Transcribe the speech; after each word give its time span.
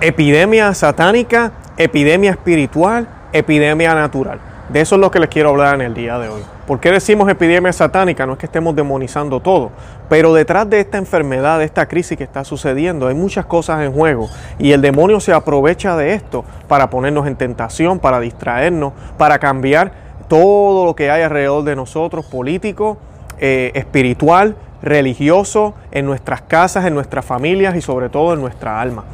Epidemia 0.00 0.72
satánica, 0.74 1.50
epidemia 1.76 2.30
espiritual, 2.30 3.08
epidemia 3.32 3.96
natural. 3.96 4.38
De 4.68 4.80
eso 4.80 4.94
es 4.94 5.00
lo 5.00 5.10
que 5.10 5.18
les 5.18 5.28
quiero 5.28 5.48
hablar 5.48 5.74
en 5.74 5.80
el 5.80 5.94
día 5.94 6.20
de 6.20 6.28
hoy. 6.28 6.42
¿Por 6.68 6.78
qué 6.78 6.92
decimos 6.92 7.28
epidemia 7.28 7.72
satánica? 7.72 8.24
No 8.24 8.34
es 8.34 8.38
que 8.38 8.46
estemos 8.46 8.76
demonizando 8.76 9.40
todo, 9.40 9.72
pero 10.08 10.32
detrás 10.32 10.70
de 10.70 10.78
esta 10.78 10.98
enfermedad, 10.98 11.58
de 11.58 11.64
esta 11.64 11.88
crisis 11.88 12.16
que 12.16 12.22
está 12.22 12.44
sucediendo, 12.44 13.08
hay 13.08 13.16
muchas 13.16 13.44
cosas 13.46 13.82
en 13.82 13.92
juego 13.92 14.28
y 14.60 14.70
el 14.70 14.82
demonio 14.82 15.18
se 15.18 15.32
aprovecha 15.32 15.96
de 15.96 16.14
esto 16.14 16.44
para 16.68 16.90
ponernos 16.90 17.26
en 17.26 17.34
tentación, 17.34 17.98
para 17.98 18.20
distraernos, 18.20 18.92
para 19.16 19.40
cambiar 19.40 19.90
todo 20.28 20.84
lo 20.84 20.94
que 20.94 21.10
hay 21.10 21.22
alrededor 21.22 21.64
de 21.64 21.74
nosotros, 21.74 22.24
político, 22.24 22.98
eh, 23.40 23.72
espiritual, 23.74 24.54
religioso, 24.82 25.74
en 25.90 26.06
nuestras 26.06 26.42
casas, 26.42 26.86
en 26.86 26.94
nuestras 26.94 27.24
familias 27.24 27.74
y 27.76 27.80
sobre 27.80 28.08
todo 28.08 28.34
en 28.34 28.40
nuestra 28.40 28.80
alma. 28.80 29.04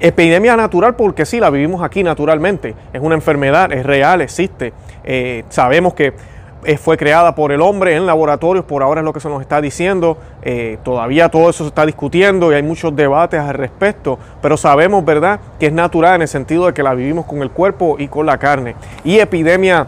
Epidemia 0.00 0.56
natural 0.56 0.96
porque 0.96 1.24
sí, 1.24 1.40
la 1.40 1.50
vivimos 1.50 1.82
aquí 1.82 2.02
naturalmente. 2.02 2.74
Es 2.92 3.00
una 3.00 3.14
enfermedad, 3.14 3.72
es 3.72 3.86
real, 3.86 4.20
existe. 4.20 4.72
Eh, 5.04 5.44
sabemos 5.48 5.94
que 5.94 6.12
eh, 6.66 6.78
fue 6.78 6.96
creada 6.96 7.34
por 7.34 7.52
el 7.52 7.60
hombre 7.60 7.94
en 7.94 8.06
laboratorios, 8.06 8.64
por 8.64 8.82
ahora 8.82 9.02
es 9.02 9.04
lo 9.04 9.12
que 9.12 9.20
se 9.20 9.28
nos 9.28 9.42
está 9.42 9.60
diciendo. 9.60 10.16
Eh, 10.42 10.78
todavía 10.82 11.28
todo 11.28 11.50
eso 11.50 11.64
se 11.64 11.68
está 11.68 11.84
discutiendo 11.84 12.50
y 12.50 12.54
hay 12.54 12.62
muchos 12.62 12.96
debates 12.96 13.38
al 13.38 13.54
respecto, 13.54 14.18
pero 14.40 14.56
sabemos, 14.56 15.04
¿verdad?, 15.04 15.40
que 15.60 15.66
es 15.66 15.72
natural 15.72 16.16
en 16.16 16.22
el 16.22 16.28
sentido 16.28 16.66
de 16.66 16.72
que 16.72 16.82
la 16.82 16.94
vivimos 16.94 17.26
con 17.26 17.42
el 17.42 17.50
cuerpo 17.50 17.96
y 17.98 18.08
con 18.08 18.24
la 18.24 18.38
carne. 18.38 18.76
Y 19.04 19.18
epidemia 19.18 19.86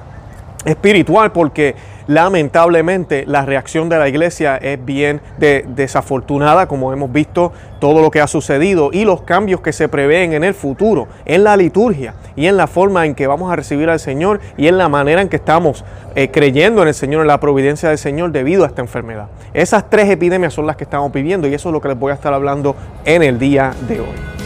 espiritual 0.67 1.33
porque 1.33 1.75
lamentablemente 2.07 3.25
la 3.27 3.45
reacción 3.45 3.89
de 3.89 3.99
la 3.99 4.09
iglesia 4.09 4.57
es 4.57 4.85
bien 4.85 5.21
desafortunada, 5.39 6.69
como 6.69 6.93
hemos 6.93 7.11
visto 7.11 7.53
todo 7.81 8.01
lo 8.01 8.11
que 8.11 8.21
ha 8.21 8.27
sucedido 8.27 8.91
y 8.93 9.05
los 9.05 9.23
cambios 9.23 9.61
que 9.61 9.73
se 9.73 9.89
prevén 9.89 10.33
en 10.33 10.45
el 10.45 10.55
futuro, 10.55 11.09
en 11.25 11.45
la 11.45 11.57
liturgia 11.57 12.15
y 12.37 12.47
en 12.47 12.57
la 12.57 12.67
forma 12.67 13.07
en 13.07 13.15
que 13.15 13.27
vamos 13.27 13.53
a 13.53 13.57
recibir 13.57 13.89
al 13.89 14.01
Señor 14.01 14.41
y 14.57 14.69
en 14.69 14.79
la 14.79 14.89
manera 14.89 15.23
en 15.23 15.29
que 15.29 15.37
estamos 15.37 15.85
eh, 16.15 16.31
creyendo 16.31 16.83
en 16.83 16.89
el 16.89 16.95
Señor, 16.95 17.23
en 17.23 17.29
la 17.29 17.41
providencia 17.41 17.89
del 17.89 17.99
Señor 17.99 18.33
debido 18.33 18.65
a 18.65 18.69
esta 18.69 18.83
enfermedad. 18.83 19.29
Esas 19.55 19.89
tres 19.89 20.11
epidemias 20.11 20.55
son 20.55 20.67
las 20.67 20.77
que 20.77 20.85
estamos 20.85 21.13
viviendo 21.13 21.49
y 21.49 21.55
eso 21.55 21.69
es 21.69 21.73
lo 21.73 21.81
que 21.81 21.89
les 21.89 21.99
voy 21.99 22.13
a 22.13 22.15
estar 22.15 22.33
hablando 22.33 22.77
en 23.05 23.23
el 23.23 23.39
día 23.39 23.73
de 23.89 24.01
hoy. 24.01 24.46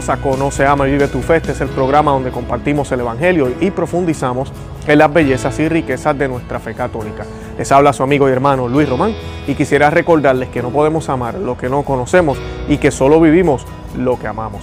Bienvenidos 0.00 0.18
a 0.18 0.30
Conoce, 0.30 0.64
Ama 0.64 0.88
y 0.88 0.92
Vive 0.92 1.08
tu 1.08 1.20
Fe. 1.20 1.36
Este 1.36 1.52
es 1.52 1.60
el 1.60 1.68
programa 1.68 2.12
donde 2.12 2.30
compartimos 2.30 2.90
el 2.90 3.00
Evangelio 3.00 3.52
y 3.60 3.70
profundizamos 3.70 4.50
en 4.86 4.98
las 4.98 5.12
bellezas 5.12 5.58
y 5.60 5.68
riquezas 5.68 6.16
de 6.16 6.26
nuestra 6.26 6.58
fe 6.58 6.72
católica. 6.72 7.26
Les 7.58 7.70
habla 7.70 7.92
su 7.92 8.02
amigo 8.02 8.26
y 8.26 8.32
hermano 8.32 8.66
Luis 8.66 8.88
Román 8.88 9.12
y 9.46 9.54
quisiera 9.54 9.90
recordarles 9.90 10.48
que 10.48 10.62
no 10.62 10.70
podemos 10.70 11.10
amar 11.10 11.34
lo 11.34 11.58
que 11.58 11.68
no 11.68 11.82
conocemos 11.82 12.38
y 12.66 12.78
que 12.78 12.90
solo 12.90 13.20
vivimos 13.20 13.66
lo 13.94 14.18
que 14.18 14.26
amamos. 14.26 14.62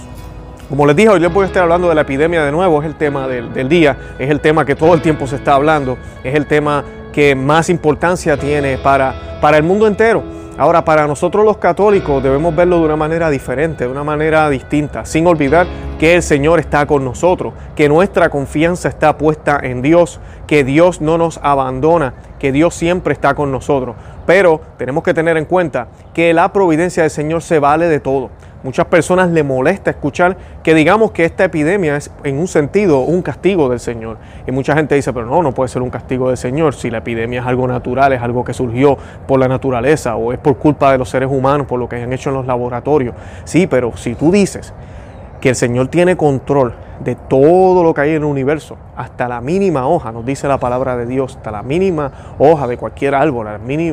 Como 0.68 0.84
les 0.86 0.96
dije, 0.96 1.10
hoy 1.10 1.20
les 1.20 1.32
voy 1.32 1.44
a 1.44 1.46
estar 1.46 1.62
hablando 1.62 1.88
de 1.88 1.94
la 1.94 2.00
epidemia 2.00 2.44
de 2.44 2.50
nuevo, 2.50 2.82
es 2.82 2.88
el 2.88 2.96
tema 2.96 3.28
del, 3.28 3.52
del 3.52 3.68
día, 3.68 3.96
es 4.18 4.30
el 4.30 4.40
tema 4.40 4.64
que 4.64 4.74
todo 4.74 4.92
el 4.92 5.02
tiempo 5.02 5.28
se 5.28 5.36
está 5.36 5.54
hablando, 5.54 5.98
es 6.24 6.34
el 6.34 6.46
tema 6.46 6.84
que 7.12 7.36
más 7.36 7.70
importancia 7.70 8.36
tiene 8.36 8.76
para, 8.78 9.38
para 9.40 9.56
el 9.56 9.62
mundo 9.62 9.86
entero. 9.86 10.24
Ahora, 10.58 10.84
para 10.84 11.06
nosotros 11.06 11.44
los 11.44 11.58
católicos 11.58 12.20
debemos 12.20 12.54
verlo 12.56 12.80
de 12.80 12.86
una 12.86 12.96
manera 12.96 13.30
diferente, 13.30 13.84
de 13.84 13.90
una 13.92 14.02
manera 14.02 14.50
distinta, 14.50 15.04
sin 15.04 15.24
olvidar 15.28 15.68
que 16.00 16.16
el 16.16 16.22
Señor 16.24 16.58
está 16.58 16.84
con 16.84 17.04
nosotros, 17.04 17.54
que 17.76 17.88
nuestra 17.88 18.28
confianza 18.28 18.88
está 18.88 19.16
puesta 19.16 19.60
en 19.62 19.82
Dios, 19.82 20.18
que 20.48 20.64
Dios 20.64 21.00
no 21.00 21.16
nos 21.16 21.38
abandona, 21.44 22.14
que 22.40 22.50
Dios 22.50 22.74
siempre 22.74 23.12
está 23.12 23.36
con 23.36 23.52
nosotros. 23.52 23.94
Pero 24.26 24.60
tenemos 24.76 25.04
que 25.04 25.14
tener 25.14 25.36
en 25.36 25.44
cuenta 25.44 25.86
que 26.12 26.34
la 26.34 26.52
providencia 26.52 27.04
del 27.04 27.10
Señor 27.10 27.40
se 27.40 27.60
vale 27.60 27.86
de 27.86 28.00
todo. 28.00 28.30
Muchas 28.64 28.86
personas 28.86 29.30
le 29.30 29.44
molesta 29.44 29.90
escuchar 29.90 30.36
que 30.64 30.74
digamos 30.74 31.12
que 31.12 31.24
esta 31.24 31.44
epidemia 31.44 31.96
es 31.96 32.10
en 32.24 32.38
un 32.38 32.48
sentido 32.48 33.00
un 33.00 33.22
castigo 33.22 33.68
del 33.68 33.78
Señor. 33.78 34.16
Y 34.48 34.50
mucha 34.50 34.74
gente 34.74 34.96
dice, 34.96 35.12
pero 35.12 35.26
no, 35.26 35.44
no 35.44 35.52
puede 35.52 35.68
ser 35.68 35.80
un 35.80 35.90
castigo 35.90 36.26
del 36.28 36.36
Señor 36.36 36.74
si 36.74 36.90
la 36.90 36.98
epidemia 36.98 37.40
es 37.40 37.46
algo 37.46 37.68
natural, 37.68 38.12
es 38.14 38.20
algo 38.20 38.44
que 38.44 38.52
surgió 38.52 38.98
por 39.28 39.38
la 39.38 39.46
naturaleza 39.46 40.16
o 40.16 40.32
es 40.32 40.40
por 40.48 40.56
culpa 40.56 40.92
de 40.92 40.98
los 40.98 41.10
seres 41.10 41.28
humanos, 41.30 41.66
por 41.66 41.78
lo 41.78 41.88
que 41.88 41.96
han 41.96 42.10
hecho 42.10 42.30
en 42.30 42.36
los 42.36 42.46
laboratorios. 42.46 43.14
Sí, 43.44 43.66
pero 43.66 43.94
si 43.96 44.14
tú 44.14 44.32
dices 44.32 44.72
que 45.42 45.50
el 45.50 45.54
Señor 45.54 45.88
tiene 45.88 46.16
control 46.16 46.74
de 47.04 47.14
todo 47.14 47.84
lo 47.84 47.92
que 47.92 48.00
hay 48.00 48.10
en 48.10 48.16
el 48.16 48.24
universo, 48.24 48.76
hasta 48.96 49.28
la 49.28 49.42
mínima 49.42 49.86
hoja, 49.86 50.10
nos 50.10 50.24
dice 50.24 50.48
la 50.48 50.58
palabra 50.58 50.96
de 50.96 51.04
Dios, 51.04 51.36
hasta 51.36 51.50
la 51.50 51.62
mínima 51.62 52.10
hoja 52.38 52.66
de 52.66 52.78
cualquier 52.78 53.14
árbol, 53.14 53.46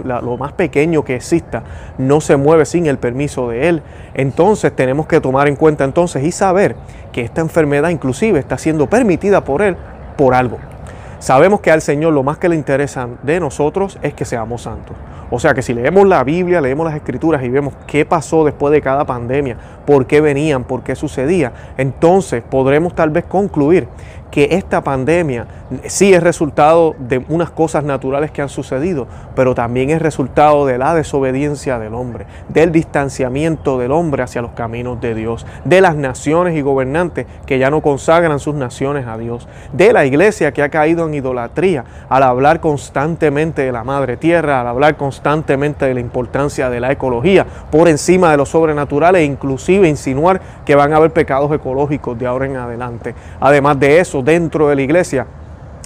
lo 0.06 0.38
más 0.38 0.54
pequeño 0.54 1.04
que 1.04 1.16
exista, 1.16 1.64
no 1.98 2.22
se 2.22 2.38
mueve 2.38 2.66
sin 2.66 2.88
el 2.88 3.00
permiso 3.00 3.50
de 3.50 3.68
Él. 3.68 3.82
Entonces 4.14 4.74
tenemos 4.74 5.08
que 5.08 5.20
tomar 5.20 5.50
en 5.50 5.58
cuenta 5.58 5.84
entonces 5.84 6.24
y 6.24 6.32
saber 6.32 6.78
que 7.12 7.22
esta 7.22 7.42
enfermedad 7.42 7.90
inclusive 7.90 8.40
está 8.40 8.58
siendo 8.58 8.88
permitida 8.88 9.44
por 9.44 9.62
Él 9.62 9.76
por 10.16 10.34
algo. 10.34 10.58
Sabemos 11.26 11.60
que 11.60 11.72
al 11.72 11.82
Señor 11.82 12.14
lo 12.14 12.22
más 12.22 12.38
que 12.38 12.48
le 12.48 12.56
interesa 12.56 13.08
de 13.24 13.40
nosotros 13.40 13.98
es 14.04 14.14
que 14.14 14.26
seamos 14.26 14.62
santos. 14.62 14.96
O 15.32 15.40
sea 15.40 15.56
que 15.56 15.64
si 15.64 15.74
leemos 15.74 16.08
la 16.08 16.24
Biblia, 16.24 16.62
leemos 16.62 16.86
las 16.86 16.96
escrituras 16.96 17.44
y 17.44 17.50
vemos 17.50 17.74
qué 17.88 18.06
pasó 18.06 18.46
después 18.46 18.72
de 18.72 18.80
cada 18.80 19.06
pandemia, 19.06 19.58
por 19.88 20.06
qué 20.06 20.22
venían, 20.22 20.66
por 20.66 20.84
qué 20.84 20.96
sucedía, 20.96 21.52
entonces 21.80 22.44
podremos 22.48 22.94
tal 22.94 23.10
vez 23.10 23.24
concluir 23.26 23.88
que 24.32 24.50
esta 24.52 24.82
pandemia 24.82 25.48
sí 25.86 26.14
es 26.14 26.22
resultado 26.22 26.96
de 27.00 27.24
unas 27.30 27.50
cosas 27.50 27.84
naturales 27.84 28.32
que 28.32 28.42
han 28.42 28.50
sucedido, 28.50 29.08
pero 29.36 29.56
también 29.56 29.90
es 29.90 30.02
resultado 30.02 30.66
de 30.66 30.78
la 30.78 30.94
desobediencia 30.94 31.80
del 31.80 31.94
hombre, 31.94 32.26
del 32.50 32.72
distanciamiento 32.72 33.78
del 33.78 33.92
hombre 33.92 34.24
hacia 34.24 34.42
los 34.42 34.52
caminos 34.52 35.00
de 35.02 35.16
Dios, 35.16 35.46
de 35.64 35.82
las 35.82 35.96
naciones 35.96 36.56
y 36.56 36.62
gobernantes 36.62 37.26
que 37.46 37.60
ya 37.60 37.70
no 37.70 37.82
consagran 37.82 38.40
sus 38.40 38.56
naciones 38.56 39.08
a 39.08 39.18
Dios, 39.18 39.48
de 39.74 39.94
la 39.94 40.06
iglesia 40.06 40.52
que 40.52 40.62
ha 40.62 40.70
caído 40.70 41.08
en 41.08 41.14
idolatría 41.14 41.86
al 42.10 42.24
hablar 42.24 42.60
constantemente 42.60 43.64
de 43.64 43.72
la 43.72 43.84
madre 43.84 44.18
tierra, 44.18 44.62
al 44.62 44.68
hablar 44.68 44.98
constantemente 44.98 45.86
de 45.86 45.94
la 45.94 46.00
importancia 46.00 46.70
de 46.70 46.80
la 46.80 46.92
ecología 46.92 47.46
por 47.72 47.88
encima 47.88 48.32
de 48.32 48.38
lo 48.38 48.46
sobrenatural 48.46 49.16
e 49.16 49.24
inclusive 49.24 49.88
insinuar 49.88 50.42
que 50.66 50.76
van 50.76 50.94
a 50.94 50.98
haber 50.98 51.12
pecados 51.12 51.52
ecológicos 51.52 52.18
de 52.18 52.28
ahora 52.28 52.46
en 52.46 52.58
adelante. 52.58 53.16
Además 53.40 53.80
de 53.80 54.00
eso, 54.00 54.15
dentro 54.22 54.70
de 54.70 54.76
la 54.76 54.82
iglesia 54.82 55.28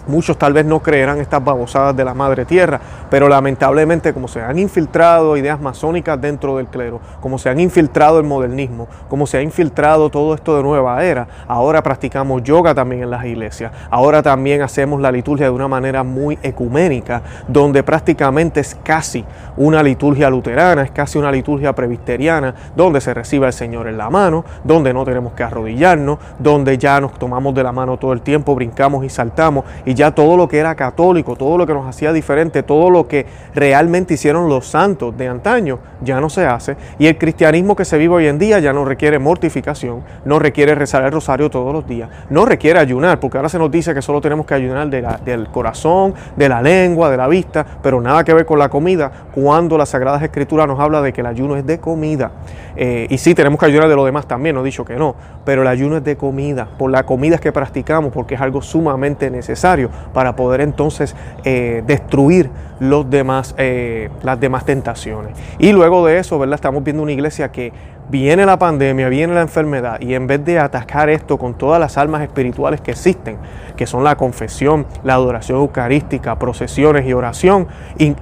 Muchos 0.09 0.39
tal 0.39 0.53
vez 0.53 0.65
no 0.65 0.79
creerán 0.79 1.19
estas 1.19 1.43
babosadas 1.43 1.95
de 1.95 2.03
la 2.03 2.15
madre 2.15 2.43
tierra, 2.43 2.81
pero 3.11 3.29
lamentablemente 3.29 4.11
como 4.11 4.27
se 4.27 4.41
han 4.41 4.57
infiltrado 4.57 5.37
ideas 5.37 5.61
masónicas 5.61 6.19
dentro 6.19 6.57
del 6.57 6.65
clero, 6.65 6.99
como 7.21 7.37
se 7.37 7.47
han 7.47 7.59
infiltrado 7.59 8.17
el 8.17 8.25
modernismo, 8.25 8.87
como 9.07 9.27
se 9.27 9.37
ha 9.37 9.43
infiltrado 9.43 10.09
todo 10.09 10.33
esto 10.33 10.57
de 10.57 10.63
nueva 10.63 11.03
era, 11.03 11.27
ahora 11.47 11.83
practicamos 11.83 12.41
yoga 12.41 12.73
también 12.73 13.03
en 13.03 13.11
las 13.11 13.23
iglesias, 13.23 13.71
ahora 13.91 14.23
también 14.23 14.63
hacemos 14.63 14.99
la 14.99 15.11
liturgia 15.11 15.45
de 15.45 15.51
una 15.51 15.67
manera 15.67 16.01
muy 16.01 16.39
ecuménica, 16.41 17.21
donde 17.47 17.83
prácticamente 17.83 18.61
es 18.61 18.75
casi 18.83 19.23
una 19.57 19.83
liturgia 19.83 20.27
luterana, 20.31 20.81
es 20.81 20.91
casi 20.91 21.19
una 21.19 21.31
liturgia 21.31 21.73
presbiteriana, 21.73 22.55
donde 22.75 22.99
se 22.99 23.13
recibe 23.13 23.45
al 23.45 23.53
Señor 23.53 23.87
en 23.87 23.99
la 23.99 24.09
mano, 24.09 24.43
donde 24.63 24.91
no 24.91 25.05
tenemos 25.05 25.33
que 25.33 25.43
arrodillarnos, 25.43 26.17
donde 26.39 26.79
ya 26.79 26.99
nos 26.99 27.13
tomamos 27.13 27.53
de 27.53 27.61
la 27.61 27.71
mano 27.71 27.97
todo 27.97 28.11
el 28.11 28.21
tiempo, 28.21 28.55
brincamos 28.55 29.05
y 29.05 29.09
saltamos 29.09 29.65
ya 29.99 30.11
todo 30.11 30.37
lo 30.37 30.47
que 30.47 30.57
era 30.59 30.75
católico, 30.75 31.35
todo 31.35 31.57
lo 31.57 31.67
que 31.67 31.73
nos 31.73 31.85
hacía 31.85 32.13
diferente, 32.13 32.63
todo 32.63 32.89
lo 32.89 33.05
que 33.05 33.25
realmente 33.53 34.13
hicieron 34.13 34.47
los 34.47 34.65
santos 34.65 35.17
de 35.17 35.27
antaño, 35.27 35.79
ya 36.01 36.21
no 36.21 36.29
se 36.29 36.45
hace. 36.45 36.77
Y 36.99 37.07
el 37.07 37.17
cristianismo 37.17 37.75
que 37.75 37.83
se 37.83 37.97
vive 37.97 38.15
hoy 38.15 38.27
en 38.27 38.39
día 38.39 38.59
ya 38.59 38.71
no 38.71 38.85
requiere 38.85 39.19
mortificación, 39.19 40.01
no 40.23 40.39
requiere 40.39 40.73
rezar 40.73 41.03
el 41.03 41.11
rosario 41.11 41.49
todos 41.49 41.73
los 41.73 41.85
días, 41.85 42.09
no 42.29 42.45
requiere 42.45 42.79
ayunar, 42.79 43.19
porque 43.19 43.39
ahora 43.39 43.49
se 43.49 43.59
nos 43.59 43.69
dice 43.69 43.93
que 43.93 44.01
solo 44.01 44.21
tenemos 44.21 44.45
que 44.45 44.53
ayunar 44.53 44.89
del 44.89 45.49
corazón, 45.49 46.13
de 46.37 46.47
la 46.47 46.61
lengua, 46.61 47.09
de 47.09 47.17
la 47.17 47.27
vista, 47.27 47.65
pero 47.83 47.99
nada 47.99 48.23
que 48.23 48.33
ver 48.33 48.45
con 48.45 48.57
la 48.57 48.69
comida, 48.69 49.11
cuando 49.35 49.77
la 49.77 49.85
Sagrada 49.85 50.23
Escritura 50.23 50.65
nos 50.65 50.79
habla 50.79 51.01
de 51.01 51.11
que 51.11 51.19
el 51.19 51.27
ayuno 51.27 51.57
es 51.57 51.65
de 51.65 51.77
comida. 51.77 52.31
Eh, 52.77 53.07
y 53.09 53.17
sí, 53.17 53.35
tenemos 53.35 53.59
que 53.59 53.65
ayunar 53.65 53.89
de 53.89 53.97
lo 53.97 54.05
demás 54.05 54.25
también, 54.25 54.55
no 54.55 54.61
he 54.61 54.63
dicho 54.63 54.85
que 54.85 54.95
no, 54.95 55.13
pero 55.43 55.63
el 55.63 55.67
ayuno 55.67 55.97
es 55.97 56.05
de 56.05 56.15
comida, 56.15 56.69
por 56.77 56.89
la 56.89 57.05
comida 57.05 57.37
que 57.37 57.51
practicamos, 57.51 58.13
porque 58.13 58.35
es 58.35 58.41
algo 58.41 58.61
sumamente 58.61 59.29
necesario 59.29 59.88
para 60.13 60.35
poder 60.35 60.61
entonces 60.61 61.15
eh, 61.43 61.83
destruir 61.85 62.49
los 62.79 63.09
demás, 63.09 63.55
eh, 63.57 64.09
las 64.23 64.39
demás 64.39 64.65
tentaciones. 64.65 65.33
Y 65.57 65.71
luego 65.71 66.05
de 66.05 66.19
eso, 66.19 66.39
¿verdad? 66.39 66.55
Estamos 66.55 66.83
viendo 66.83 67.03
una 67.03 67.11
iglesia 67.11 67.51
que 67.51 67.71
viene 68.09 68.45
la 68.45 68.57
pandemia, 68.57 69.07
viene 69.09 69.33
la 69.33 69.41
enfermedad 69.41 69.99
y 70.01 70.13
en 70.13 70.27
vez 70.27 70.43
de 70.43 70.59
atacar 70.59 71.09
esto 71.09 71.37
con 71.37 71.53
todas 71.53 71.79
las 71.79 71.97
almas 71.97 72.21
espirituales 72.21 72.81
que 72.81 72.91
existen, 72.91 73.37
que 73.77 73.85
son 73.85 74.03
la 74.03 74.15
confesión, 74.15 74.85
la 75.03 75.13
adoración 75.13 75.59
eucarística, 75.59 76.37
procesiones 76.37 77.05
y 77.05 77.13
oración, 77.13 77.67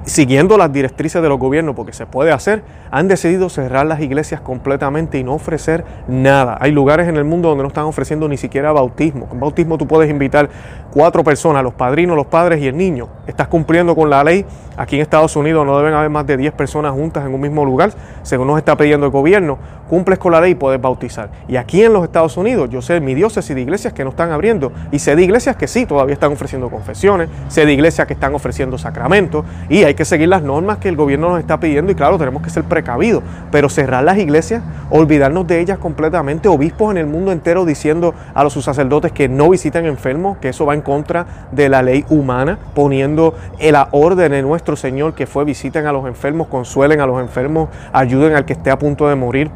siguiendo 0.03 0.57
las 0.57 0.71
directrices 0.71 1.21
de 1.21 1.29
los 1.29 1.39
gobiernos, 1.39 1.75
porque 1.75 1.93
se 1.93 2.05
puede 2.05 2.31
hacer, 2.31 2.63
han 2.91 3.07
decidido 3.07 3.49
cerrar 3.49 3.85
las 3.85 4.01
iglesias 4.01 4.41
completamente 4.41 5.17
y 5.17 5.23
no 5.23 5.33
ofrecer 5.33 5.83
nada. 6.07 6.57
Hay 6.59 6.71
lugares 6.71 7.07
en 7.07 7.17
el 7.17 7.23
mundo 7.23 7.49
donde 7.49 7.63
no 7.63 7.69
están 7.69 7.85
ofreciendo 7.85 8.27
ni 8.27 8.37
siquiera 8.37 8.71
bautismo. 8.71 9.27
Con 9.27 9.39
bautismo 9.39 9.77
tú 9.77 9.87
puedes 9.87 10.09
invitar 10.09 10.49
cuatro 10.91 11.23
personas, 11.23 11.63
los 11.63 11.73
padrinos, 11.73 12.15
los 12.15 12.27
padres 12.27 12.61
y 12.61 12.67
el 12.67 12.77
niño. 12.77 13.09
Estás 13.25 13.47
cumpliendo 13.47 13.95
con 13.95 14.09
la 14.09 14.23
ley. 14.23 14.45
Aquí 14.75 14.95
en 14.95 15.01
Estados 15.01 15.35
Unidos 15.35 15.65
no 15.65 15.77
deben 15.77 15.93
haber 15.93 16.09
más 16.09 16.25
de 16.27 16.37
10 16.37 16.53
personas 16.53 16.91
juntas 16.93 17.25
en 17.25 17.33
un 17.33 17.41
mismo 17.41 17.65
lugar, 17.65 17.91
según 18.21 18.47
nos 18.47 18.57
está 18.57 18.75
pidiendo 18.77 19.05
el 19.05 19.11
gobierno. 19.11 19.57
Cumples 19.87 20.19
con 20.19 20.31
la 20.31 20.41
ley 20.41 20.51
y 20.51 20.55
puedes 20.55 20.81
bautizar. 20.81 21.29
Y 21.47 21.55
aquí 21.55 21.83
en 21.83 21.93
los 21.93 22.03
Estados 22.03 22.37
Unidos, 22.37 22.69
yo 22.69 22.81
sé 22.81 22.99
mi 22.99 23.15
diócesis 23.15 23.55
de 23.55 23.61
iglesias 23.61 23.93
que 23.93 24.03
no 24.03 24.11
están 24.11 24.31
abriendo 24.31 24.71
y 24.91 24.99
sé 24.99 25.15
de 25.15 25.23
iglesias 25.23 25.55
que 25.55 25.67
sí, 25.67 25.85
todavía 25.85 26.13
están 26.13 26.31
ofreciendo 26.31 26.69
confesiones, 26.69 27.29
sé 27.47 27.65
de 27.65 27.73
iglesias 27.73 28.07
que 28.07 28.13
están 28.13 28.35
ofreciendo 28.35 28.77
sacramentos 28.77 29.45
y 29.69 29.83
hay 29.83 29.93
que 29.93 30.05
seguir 30.05 30.27
las 30.29 30.43
normas 30.43 30.77
que 30.77 30.89
el 30.89 30.95
gobierno 30.95 31.29
nos 31.29 31.39
está 31.39 31.59
pidiendo 31.59 31.91
y 31.91 31.95
claro, 31.95 32.17
tenemos 32.17 32.41
que 32.41 32.49
ser 32.49 32.63
precavidos, 32.63 33.23
pero 33.51 33.69
cerrar 33.69 34.03
las 34.03 34.17
iglesias, 34.17 34.61
olvidarnos 34.89 35.47
de 35.47 35.61
ellas 35.61 35.77
completamente, 35.77 36.49
obispos 36.49 36.91
en 36.91 36.97
el 36.97 37.07
mundo 37.07 37.31
entero 37.31 37.65
diciendo 37.65 38.13
a 38.33 38.43
los 38.43 38.53
sacerdotes 38.53 39.11
que 39.11 39.29
no 39.29 39.49
visiten 39.49 39.85
enfermos, 39.85 40.37
que 40.39 40.49
eso 40.49 40.65
va 40.65 40.73
en 40.73 40.81
contra 40.81 41.47
de 41.51 41.69
la 41.69 41.81
ley 41.81 42.05
humana, 42.09 42.59
poniendo 42.73 43.35
la 43.59 43.89
orden 43.91 44.31
de 44.31 44.41
nuestro 44.41 44.75
Señor 44.75 45.13
que 45.13 45.27
fue 45.27 45.45
visiten 45.45 45.85
a 45.85 45.91
los 45.91 46.05
enfermos, 46.05 46.47
consuelen 46.47 47.01
a 47.01 47.05
los 47.05 47.21
enfermos, 47.21 47.69
ayuden 47.93 48.35
al 48.35 48.45
que 48.45 48.53
esté 48.53 48.71
a 48.71 48.79
punto 48.79 49.07
de 49.07 49.15
morir. 49.15 49.51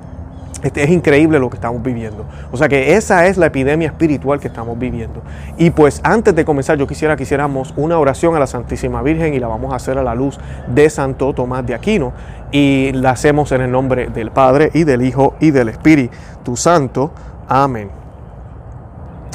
Este, 0.64 0.84
es 0.84 0.90
increíble 0.90 1.40
lo 1.40 1.50
que 1.50 1.56
estamos 1.56 1.82
viviendo. 1.82 2.26
O 2.52 2.58
sea 2.58 2.70
que 2.70 2.96
esa 2.96 3.28
es 3.28 3.38
la 3.38 3.48
epidemia 3.48 3.88
espiritual 3.88 4.40
que 4.40 4.48
estamos 4.48 4.78
viviendo. 4.78 5.22
Y 5.58 5.72
pues 5.72 6.02
antes 6.04 6.36
de 6.36 6.46
comenzar 6.46 6.78
yo 6.78 6.88
quisiera 6.88 7.16
que 7.16 7.24
hiciéramos 7.24 7.74
una 7.78 7.98
oración 7.98 8.36
a 8.36 8.40
la 8.40 8.48
Santísima 8.48 9.02
Virgen 9.02 9.34
y 9.34 9.40
la 9.40 9.48
vamos 9.48 9.74
a 9.74 9.78
hacer 9.78 9.98
a 9.98 10.04
la 10.04 10.16
luz 10.16 10.40
de 10.68 10.90
Santo 10.90 11.34
Tomás 11.34 11.66
de 11.66 11.74
Aquino. 11.74 12.14
Y 12.52 12.92
la 12.94 13.12
hacemos 13.12 13.52
en 13.52 13.62
el 13.62 13.72
nombre 13.72 14.08
del 14.08 14.32
Padre 14.32 14.72
y 14.74 14.84
del 14.84 15.02
Hijo 15.02 15.36
y 15.40 15.52
del 15.52 15.70
Espíritu 15.70 16.56
Santo. 16.56 17.12
Amén. 17.48 18.01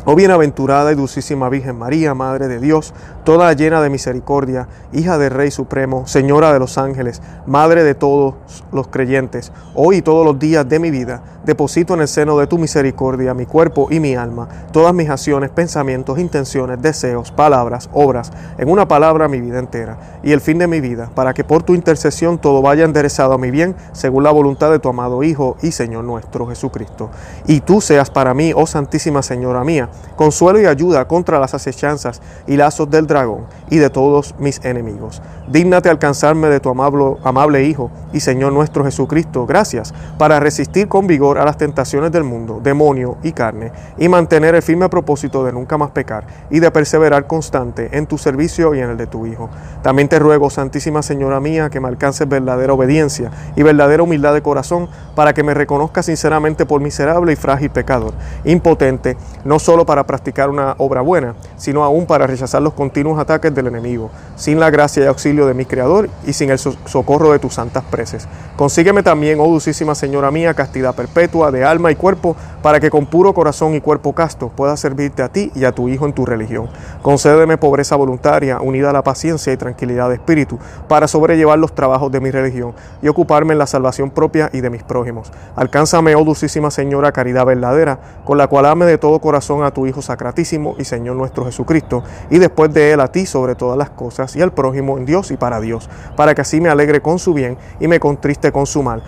Oh 0.09 0.15
bienaventurada 0.15 0.93
y 0.93 0.95
dulcísima 0.95 1.49
Virgen 1.49 1.77
María, 1.77 2.15
Madre 2.15 2.47
de 2.47 2.61
Dios, 2.61 2.95
toda 3.25 3.53
llena 3.55 3.83
de 3.83 3.91
misericordia, 3.91 4.69
hija 4.93 5.19
del 5.19 5.33
Rey 5.33 5.51
Supremo, 5.51 6.07
Señora 6.07 6.53
de 6.53 6.61
los 6.61 6.79
ángeles, 6.79 7.21
Madre 7.45 7.83
de 7.83 7.97
todos 7.97 8.37
los 8.71 8.87
creyentes, 8.87 9.51
hoy 9.75 9.97
y 9.97 10.03
todos 10.03 10.25
los 10.25 10.39
días 10.39 10.69
de 10.69 10.79
mi 10.79 10.93
vida, 10.93 11.23
deposito 11.45 11.95
en 11.95 12.03
el 12.03 12.09
seno 12.09 12.39
de 12.39 12.47
tu 12.47 12.57
misericordia 12.57 13.35
mi 13.35 13.47
cuerpo 13.47 13.89
y 13.91 13.99
mi 13.99 14.15
alma, 14.15 14.49
todas 14.73 14.95
mis 14.95 15.11
acciones, 15.11 15.51
pensamientos, 15.51 16.21
intenciones, 16.21 16.81
deseos, 16.81 17.33
palabras, 17.33 17.91
obras, 17.93 18.31
en 18.59 18.71
una 18.71 18.87
palabra 18.87 19.27
mi 19.27 19.41
vida 19.41 19.59
entera, 19.59 20.21
y 20.23 20.31
el 20.31 20.41
fin 20.41 20.59
de 20.59 20.69
mi 20.69 20.81
vida, 20.81 21.11
para 21.17 21.35
que 21.35 21.43
por 21.43 21.65
tu 21.65 21.75
intercesión 21.75 22.39
todo 22.39 22.63
vaya 22.63 22.85
enderezado 22.85 23.33
a 23.33 23.39
mi 23.39 23.51
bien, 23.51 23.75
según 23.91 24.23
la 24.23 24.31
voluntad 24.31 24.71
de 24.71 24.79
tu 24.79 24.89
amado 24.89 25.25
Hijo 25.25 25.57
y 25.63 25.73
Señor 25.73 26.05
nuestro 26.05 26.47
Jesucristo. 26.47 27.11
Y 27.49 27.61
tú 27.61 27.81
seas 27.81 28.09
para 28.09 28.35
mí, 28.35 28.53
oh 28.55 28.69
Santísima 28.69 29.21
Señora 29.23 29.65
mía, 29.65 29.89
consuelo 30.17 30.61
y 30.61 30.67
ayuda 30.67 31.07
contra 31.07 31.39
las 31.39 31.55
acechanzas 31.55 32.21
y 32.47 32.57
lazos 32.57 32.91
del 32.91 33.07
dragón 33.07 33.47
y 33.71 33.77
de 33.79 33.91
todos 33.91 34.35
mis 34.39 34.65
enemigos. 34.65 35.23
Dígnate 35.49 35.89
alcanzarme 35.89 36.49
de 36.49 36.59
tu 36.59 36.71
amable, 36.71 37.17
amable 37.23 37.65
Hijo 37.65 37.91
y 38.13 38.21
Señor 38.21 38.53
nuestro 38.53 38.85
Jesucristo, 38.85 39.47
gracias, 39.47 39.95
para 40.19 40.41
resistir 40.41 40.89
con 40.89 41.07
vigor 41.07 41.39
a 41.39 41.45
las 41.45 41.57
tentaciones 41.57 42.11
del 42.11 42.25
mundo, 42.25 42.61
demonio 42.63 43.17
y 43.23 43.33
carne, 43.33 43.71
y 43.97 44.09
mantener 44.09 44.55
el 44.55 44.63
firme 44.63 44.89
propósito 44.89 45.45
de 45.45 45.53
nunca 45.53 45.79
más 45.79 45.91
pecar 45.91 46.27
y 46.51 46.61
de 46.61 46.71
perseverar 46.71 47.27
constante 47.27 47.97
en 47.97 48.07
tu 48.07 48.19
servicio 48.19 48.75
y 48.75 48.81
en 48.81 48.91
el 48.91 48.97
de 48.97 49.07
tu 49.07 49.27
Hijo. 49.27 49.49
También 49.83 50.09
te 50.09 50.19
ruego, 50.19 50.51
Santísima 50.51 51.03
Señora 51.03 51.41
mía, 51.41 51.71
que 51.71 51.81
me 51.81 51.89
alcances 51.89 52.29
verdadera 52.29 52.73
obediencia 52.73 53.31
y 53.55 53.63
verdadera 53.63 54.03
humildad 54.03 54.35
de 54.35 54.43
corazón, 54.43 54.89
para 55.15 55.33
que 55.33 55.43
me 55.43 55.55
reconozca 55.55 56.03
sinceramente 56.03 56.67
por 56.67 56.81
miserable 56.81 57.33
y 57.33 57.37
frágil 57.37 57.71
pecador, 57.71 58.15
impotente, 58.45 59.17
no 59.45 59.59
solo 59.59 59.86
para 59.87 60.05
practicar 60.05 60.51
una 60.51 60.75
obra 60.79 61.01
buena, 61.01 61.35
sino 61.57 61.85
aún 61.85 62.05
para 62.07 62.27
rechazar 62.27 62.61
los 62.61 62.75
continuos 62.75 63.19
ataques 63.19 63.55
del 63.55 63.69
enemigo, 63.69 64.11
sin 64.37 64.61
la 64.61 64.69
gracia 64.71 65.05
y 65.05 65.07
auxilio 65.07 65.47
de 65.47 65.55
mi 65.55 65.65
Creador 65.65 66.11
y 66.27 66.33
sin 66.33 66.51
el 66.51 66.59
socorro 66.59 67.33
de 67.33 67.39
tus 67.39 67.55
santas 67.55 67.85
preces. 67.91 68.29
Consígueme 68.57 69.03
también, 69.03 69.41
oh 69.41 69.47
dulcísima 69.47 69.95
Señora 69.95 70.31
mía, 70.31 70.55
castidad 70.55 70.95
perpetua 70.95 71.51
de 71.51 71.65
alma 71.65 71.91
y 71.91 71.97
cuerpo, 71.97 72.37
para 72.63 72.81
que 72.81 72.91
con 72.91 73.07
puro 73.07 73.33
corazón 73.33 73.75
y 73.75 73.81
cuerpo 73.81 74.13
casto 74.13 74.49
pueda 74.49 74.77
servirte 74.77 75.23
a 75.23 75.29
ti 75.29 75.53
y 75.55 75.65
a 75.65 75.73
tu 75.73 75.89
Hijo 75.89 76.05
en 76.05 76.13
tu 76.13 76.27
religión. 76.27 76.69
Concédeme 77.03 77.59
pobreza 77.59 77.97
voluntaria, 77.97 78.61
unida 78.61 78.91
a 78.91 78.93
la 78.93 79.03
paciencia 79.03 79.53
y 79.53 79.57
tranquilidad 79.57 80.09
de 80.09 80.17
espíritu, 80.17 80.59
para 80.89 81.07
sobrellevar 81.07 81.59
los 81.59 81.75
trabajos 81.75 82.11
de 82.11 82.21
mi 82.21 82.31
religión 82.31 82.75
y 83.03 83.09
ocuparme 83.09 83.53
en 83.53 83.59
la 83.59 83.67
salvación 83.67 84.11
propia 84.11 84.51
y 84.53 84.61
de 84.61 84.71
mis 84.71 84.83
prójimos. 84.83 85.31
Alcánzame, 85.55 86.15
oh 86.17 86.25
dulcísima 86.25 86.71
Señora, 86.71 87.13
caridad 87.13 87.47
verdadera, 87.47 87.99
con 88.25 88.39
la 88.39 88.49
cual 88.49 88.67
ame 88.67 88.87
de 88.87 88.99
todo 88.99 89.21
corazón 89.21 89.63
a 89.63 89.71
tu 89.77 89.87
Hijo 89.87 90.01
Sacratísimo 90.01 90.75
y 90.79 90.85
Señor 90.85 91.17
nuestro 91.17 91.45
Jesucristo, 91.45 92.03
y 92.31 92.39
después 92.39 92.73
de 92.73 92.93
él 92.93 93.01
a 93.01 93.13
ti 93.13 93.27
sobre 93.27 93.55
todas 93.55 93.77
las 93.77 93.91
cosas, 93.91 94.35
y 94.35 94.41
al 94.41 94.51
prójimo 94.51 94.97
en 94.97 95.05
Dios 95.05 95.31
y 95.31 95.37
para 95.37 95.61
Dios, 95.61 95.91
para 96.17 96.35
que 96.35 96.41
así 96.41 96.63
me 96.63 96.71
alegre 96.71 97.03
con 97.03 97.19
su 97.19 97.35
bien 97.35 97.59
y 97.79 97.87
me 97.87 98.01
contriste 98.01 98.53
con 98.53 98.65
su 98.65 98.83
mal 98.83 99.03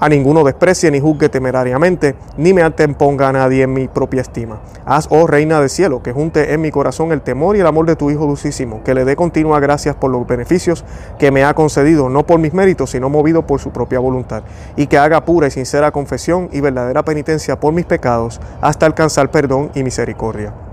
a 0.00 0.08
ninguno 0.08 0.42
desprecie 0.42 0.90
ni 0.90 0.98
juzgue 0.98 1.28
temerariamente, 1.28 2.14
ni 2.38 2.54
me 2.54 2.62
anteponga 2.62 3.28
a 3.28 3.32
nadie 3.32 3.64
en 3.64 3.72
mi 3.72 3.86
propia 3.86 4.22
estima. 4.22 4.60
Haz, 4.86 5.06
oh 5.10 5.26
Reina 5.26 5.60
del 5.60 5.68
cielo, 5.68 6.02
que 6.02 6.12
junte 6.12 6.54
en 6.54 6.60
mi 6.62 6.70
corazón 6.70 7.12
el 7.12 7.20
temor 7.20 7.56
y 7.56 7.60
el 7.60 7.66
amor 7.66 7.86
de 7.86 7.96
tu 7.96 8.10
Hijo 8.10 8.26
dulcísimo, 8.26 8.82
que 8.82 8.94
le 8.94 9.04
dé 9.04 9.14
continua 9.14 9.60
gracias 9.60 9.94
por 9.94 10.10
los 10.10 10.26
beneficios 10.26 10.84
que 11.18 11.30
me 11.30 11.44
ha 11.44 11.54
concedido, 11.54 12.08
no 12.08 12.24
por 12.24 12.40
mis 12.40 12.54
méritos, 12.54 12.90
sino 12.90 13.10
movido 13.10 13.46
por 13.46 13.60
su 13.60 13.70
propia 13.70 13.98
voluntad, 13.98 14.42
y 14.74 14.86
que 14.86 14.98
haga 14.98 15.24
pura 15.24 15.48
y 15.48 15.50
sincera 15.50 15.92
confesión 15.92 16.48
y 16.50 16.60
verdadera 16.60 17.04
penitencia 17.04 17.60
por 17.60 17.74
mis 17.74 17.84
pecados, 17.84 18.40
hasta 18.62 18.86
alcanzar 18.86 19.30
perdón 19.30 19.70
y 19.74 19.82
misericordia. 19.82 20.69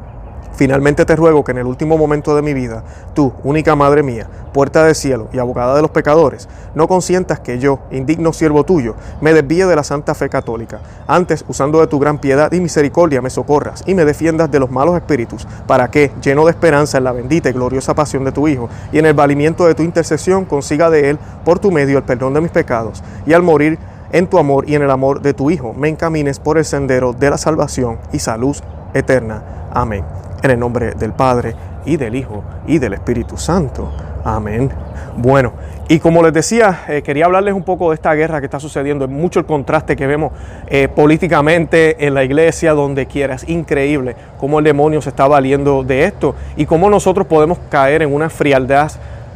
Finalmente 0.57 1.05
te 1.05 1.15
ruego 1.15 1.43
que 1.43 1.51
en 1.51 1.59
el 1.59 1.67
último 1.67 1.99
momento 1.99 2.35
de 2.35 2.41
mi 2.41 2.55
vida, 2.55 2.83
tú, 3.13 3.31
única 3.43 3.75
Madre 3.75 4.01
mía, 4.01 4.27
puerta 4.53 4.83
del 4.83 4.95
cielo 4.95 5.27
y 5.31 5.37
abogada 5.37 5.75
de 5.75 5.83
los 5.83 5.91
pecadores, 5.91 6.49
no 6.73 6.87
consientas 6.87 7.39
que 7.39 7.59
yo, 7.59 7.77
indigno 7.91 8.33
siervo 8.33 8.63
tuyo, 8.63 8.95
me 9.21 9.35
desvíe 9.35 9.67
de 9.67 9.75
la 9.75 9.83
santa 9.83 10.15
fe 10.15 10.29
católica. 10.29 10.79
Antes, 11.05 11.45
usando 11.47 11.79
de 11.79 11.85
tu 11.85 11.99
gran 11.99 12.17
piedad 12.17 12.51
y 12.51 12.59
misericordia, 12.59 13.21
me 13.21 13.29
socorras 13.29 13.83
y 13.85 13.93
me 13.93 14.03
defiendas 14.03 14.49
de 14.49 14.59
los 14.59 14.71
malos 14.71 14.95
espíritus, 14.95 15.47
para 15.67 15.91
que, 15.91 16.11
lleno 16.23 16.43
de 16.45 16.51
esperanza 16.51 16.97
en 16.97 17.03
la 17.03 17.11
bendita 17.11 17.49
y 17.49 17.53
gloriosa 17.53 17.93
pasión 17.93 18.23
de 18.23 18.31
tu 18.31 18.47
Hijo, 18.47 18.67
y 18.91 18.97
en 18.97 19.05
el 19.05 19.13
valimiento 19.13 19.67
de 19.67 19.75
tu 19.75 19.83
intercesión, 19.83 20.45
consiga 20.45 20.89
de 20.89 21.11
Él, 21.11 21.19
por 21.45 21.59
tu 21.59 21.71
medio, 21.71 21.99
el 21.99 22.03
perdón 22.03 22.33
de 22.33 22.41
mis 22.41 22.51
pecados, 22.51 23.03
y 23.27 23.33
al 23.33 23.43
morir, 23.43 23.77
en 24.11 24.25
tu 24.25 24.39
amor 24.39 24.67
y 24.67 24.73
en 24.73 24.81
el 24.81 24.89
amor 24.89 25.21
de 25.21 25.35
tu 25.35 25.51
Hijo, 25.51 25.75
me 25.75 25.87
encamines 25.87 26.39
por 26.39 26.57
el 26.57 26.65
sendero 26.65 27.13
de 27.13 27.29
la 27.29 27.37
salvación 27.37 27.99
y 28.11 28.17
salud 28.17 28.57
eterna. 28.95 29.69
Amén. 29.71 30.03
En 30.47 30.51
el 30.51 30.59
nombre 30.61 30.93
del 30.93 31.11
Padre 31.11 31.53
y 31.85 31.97
del 31.97 32.15
Hijo 32.15 32.41
y 32.67 32.79
del 32.79 32.93
Espíritu 32.93 33.35
Santo. 33.35 33.91
Amén. 34.23 34.71
Bueno, 35.17 35.51
y 35.89 35.99
como 35.99 36.23
les 36.23 36.31
decía, 36.31 36.85
eh, 36.87 37.01
quería 37.01 37.25
hablarles 37.25 37.53
un 37.53 37.63
poco 37.63 37.89
de 37.89 37.95
esta 37.95 38.13
guerra 38.13 38.39
que 38.39 38.45
está 38.45 38.57
sucediendo. 38.57 39.03
Es 39.03 39.11
mucho 39.11 39.41
el 39.41 39.45
contraste 39.45 39.97
que 39.97 40.07
vemos 40.07 40.31
eh, 40.67 40.87
políticamente 40.87 42.07
en 42.07 42.13
la 42.13 42.23
iglesia, 42.23 42.71
donde 42.71 43.07
quiera. 43.07 43.35
Es 43.35 43.49
increíble 43.49 44.15
cómo 44.39 44.59
el 44.59 44.63
demonio 44.63 45.01
se 45.01 45.09
está 45.09 45.27
valiendo 45.27 45.83
de 45.83 46.05
esto 46.05 46.33
y 46.55 46.65
cómo 46.65 46.89
nosotros 46.89 47.27
podemos 47.27 47.59
caer 47.69 48.01
en 48.01 48.13
una 48.13 48.29
frialdad, 48.29 48.89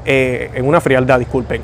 eh, 0.05 0.49
en 0.53 0.65
una 0.65 0.79
frialdad, 0.79 1.19
disculpen, 1.19 1.61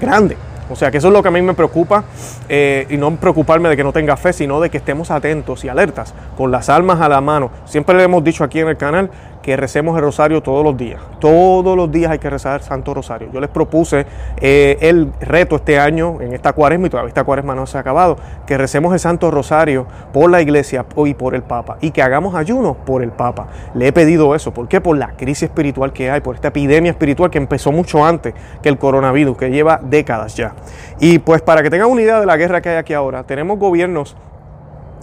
grande. 0.00 0.38
O 0.70 0.76
sea 0.76 0.90
que 0.90 0.98
eso 0.98 1.08
es 1.08 1.12
lo 1.12 1.22
que 1.22 1.28
a 1.28 1.32
mí 1.32 1.42
me 1.42 1.54
preocupa 1.54 2.04
eh, 2.48 2.86
y 2.88 2.96
no 2.96 3.10
preocuparme 3.16 3.68
de 3.68 3.76
que 3.76 3.84
no 3.84 3.92
tenga 3.92 4.16
fe, 4.16 4.32
sino 4.32 4.60
de 4.60 4.70
que 4.70 4.78
estemos 4.78 5.10
atentos 5.10 5.64
y 5.64 5.68
alertas 5.68 6.14
con 6.36 6.50
las 6.50 6.68
almas 6.68 7.00
a 7.00 7.08
la 7.08 7.20
mano. 7.20 7.50
Siempre 7.64 7.96
le 7.96 8.04
hemos 8.04 8.22
dicho 8.22 8.44
aquí 8.44 8.60
en 8.60 8.68
el 8.68 8.76
canal 8.76 9.10
que 9.42 9.56
recemos 9.56 9.96
el 9.96 10.02
rosario 10.02 10.42
todos 10.42 10.64
los 10.64 10.76
días. 10.76 11.00
Todos 11.18 11.76
los 11.76 11.90
días 11.90 12.10
hay 12.10 12.18
que 12.18 12.28
rezar 12.28 12.60
el 12.60 12.66
Santo 12.66 12.94
Rosario. 12.94 13.28
Yo 13.32 13.40
les 13.40 13.50
propuse 13.50 14.06
eh, 14.40 14.76
el 14.80 15.12
reto 15.20 15.56
este 15.56 15.78
año, 15.78 16.20
en 16.20 16.32
esta 16.32 16.52
cuaresma, 16.52 16.86
y 16.86 16.90
todavía 16.90 17.08
esta 17.08 17.24
cuaresma 17.24 17.54
no 17.54 17.66
se 17.66 17.78
ha 17.78 17.80
acabado, 17.80 18.16
que 18.46 18.58
recemos 18.58 18.92
el 18.92 19.00
Santo 19.00 19.30
Rosario 19.30 19.86
por 20.12 20.30
la 20.30 20.42
iglesia 20.42 20.84
y 21.06 21.14
por 21.14 21.34
el 21.34 21.42
Papa, 21.42 21.78
y 21.80 21.90
que 21.90 22.02
hagamos 22.02 22.34
ayuno 22.34 22.74
por 22.74 23.02
el 23.02 23.10
Papa. 23.10 23.48
Le 23.74 23.88
he 23.88 23.92
pedido 23.92 24.34
eso. 24.34 24.52
¿Por 24.52 24.68
qué? 24.68 24.80
Por 24.80 24.98
la 24.98 25.12
crisis 25.16 25.44
espiritual 25.44 25.92
que 25.92 26.10
hay, 26.10 26.20
por 26.20 26.34
esta 26.34 26.48
epidemia 26.48 26.90
espiritual 26.90 27.30
que 27.30 27.38
empezó 27.38 27.72
mucho 27.72 28.04
antes 28.04 28.34
que 28.62 28.68
el 28.68 28.78
coronavirus, 28.78 29.36
que 29.36 29.50
lleva 29.50 29.80
décadas 29.82 30.36
ya. 30.36 30.54
Y 30.98 31.18
pues 31.18 31.42
para 31.42 31.62
que 31.62 31.70
tengan 31.70 31.88
una 31.88 32.02
idea 32.02 32.20
de 32.20 32.26
la 32.26 32.36
guerra 32.36 32.60
que 32.60 32.68
hay 32.68 32.76
aquí 32.76 32.92
ahora, 32.92 33.24
tenemos 33.24 33.58
gobiernos, 33.58 34.16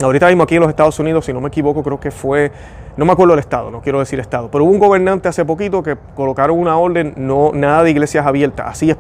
ahorita 0.01 0.27
mismo 0.27 0.44
aquí 0.44 0.56
en 0.56 0.62
los 0.62 0.70
Estados 0.70 1.00
Unidos, 1.00 1.25
si 1.25 1.34
no 1.34 1.41
me 1.41 1.48
equivoco, 1.48 1.84
creo 1.84 2.00
que 2.00 2.12
fue 2.12 2.51
no 2.97 3.05
me 3.05 3.13
acuerdo 3.13 3.33
el 3.33 3.39
estado, 3.39 3.71
no 3.71 3.81
quiero 3.81 3.99
decir 3.99 4.19
estado, 4.19 4.49
pero 4.51 4.65
hubo 4.65 4.71
un 4.71 4.79
gobernante 4.79 5.29
hace 5.29 5.45
poquito 5.45 5.83
que 5.83 5.95
colocaron 6.15 6.59
una 6.59 6.77
orden, 6.77 7.13
no 7.15 7.51
nada 7.53 7.83
de 7.83 7.91
iglesias 7.91 8.25
abiertas, 8.25 8.65
así 8.67 8.89
es, 8.89 8.97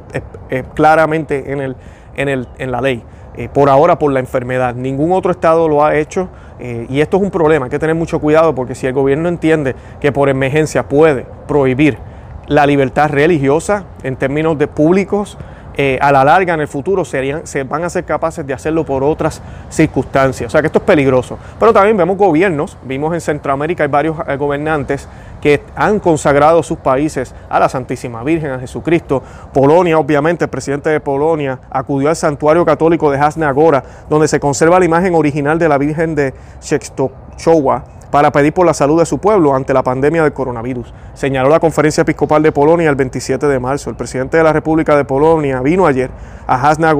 claramente 0.75 1.51
en, 1.51 1.61
el, 1.61 1.75
en, 2.15 2.29
el, 2.29 2.47
en 2.59 2.71
la 2.71 2.79
ley. 2.79 3.03
eh, 3.37 3.49
por 3.53 3.69
ahora 3.69 3.99
por 3.99 4.11
la 4.11 4.19
enfermedad. 4.19 4.75
Ningún 4.75 5.11
otro 5.11 5.31
estado 5.31 5.69
lo 5.69 5.85
ha 5.85 5.95
hecho 5.95 6.27
eh, 6.59 6.87
y 6.89 7.01
esto 7.01 7.17
es 7.17 7.23
un 7.23 7.31
problema, 7.31 7.65
hay 7.65 7.69
que 7.69 7.79
tener 7.79 7.95
mucho 7.95 8.19
cuidado 8.19 8.53
porque 8.55 8.73
si 8.75 8.87
el 8.87 8.93
gobierno 8.93 9.29
entiende 9.29 9.75
que 10.01 10.11
por 10.11 10.27
emergencia 10.27 10.89
puede 10.89 11.25
prohibir 11.47 11.99
la 12.47 12.65
libertad 12.65 13.09
religiosa 13.09 13.85
en 14.03 14.15
términos 14.15 14.57
de 14.57 14.67
públicos, 14.67 15.37
eh, 15.79 15.99
a 16.01 16.11
la 16.11 16.23
larga 16.23 16.55
en 16.55 16.61
el 16.61 16.67
futuro 16.67 17.05
serían, 17.05 17.45
se 17.45 17.63
van 17.63 17.83
a 17.83 17.89
ser 17.89 18.03
capaces 18.03 18.45
de 18.45 18.51
hacerlo 18.51 18.83
por 18.83 19.03
otras 19.03 19.43
circunstancias. 19.69 20.47
O 20.47 20.51
sea 20.51 20.61
que 20.61 20.67
esto 20.67 20.79
es 20.79 20.85
peligroso. 20.85 21.37
Pero 21.59 21.71
también 21.71 21.95
vemos 21.95 22.17
gobiernos, 22.17 22.77
vimos 22.83 23.13
en 23.13 23.21
Centroamérica 23.21 23.83
hay 23.83 23.89
varios 23.89 24.17
eh, 24.27 24.35
gobernantes 24.37 25.07
que 25.39 25.61
han 25.75 25.99
consagrado 25.99 26.63
sus 26.63 26.79
países 26.79 27.35
a 27.47 27.59
la 27.59 27.69
Santísima 27.69 28.23
Virgen, 28.23 28.51
a 28.51 28.59
Jesucristo. 28.59 29.21
Polonia, 29.53 29.99
obviamente, 29.99 30.45
el 30.45 30.49
presidente 30.49 30.89
de 30.89 30.99
Polonia 30.99 31.59
acudió 31.69 32.09
al 32.09 32.15
santuario 32.15 32.65
católico 32.65 33.11
de 33.11 33.19
Hasna 33.19 33.47
Agora, 33.47 33.83
donde 34.09 34.27
se 34.27 34.39
conserva 34.39 34.79
la 34.79 34.85
imagen 34.85 35.13
original 35.13 35.59
de 35.59 35.69
la 35.69 35.77
Virgen 35.77 36.15
de 36.15 36.33
Czestochowa 36.59 37.96
para 38.11 38.31
pedir 38.31 38.53
por 38.53 38.65
la 38.65 38.73
salud 38.73 38.99
de 38.99 39.05
su 39.05 39.17
pueblo 39.19 39.53
ante 39.55 39.73
la 39.73 39.83
pandemia 39.83 40.23
del 40.23 40.33
coronavirus. 40.33 40.93
Señaló 41.13 41.49
la 41.49 41.59
Conferencia 41.59 42.01
Episcopal 42.01 42.43
de 42.43 42.51
Polonia 42.51 42.89
el 42.89 42.95
27 42.95 43.47
de 43.47 43.59
marzo. 43.59 43.89
El 43.89 43.95
presidente 43.95 44.37
de 44.37 44.43
la 44.43 44.53
República 44.53 44.95
de 44.95 45.05
Polonia 45.05 45.61
vino 45.61 45.85
ayer 45.85 46.09
a 46.45 46.55
Hasna 46.67 46.95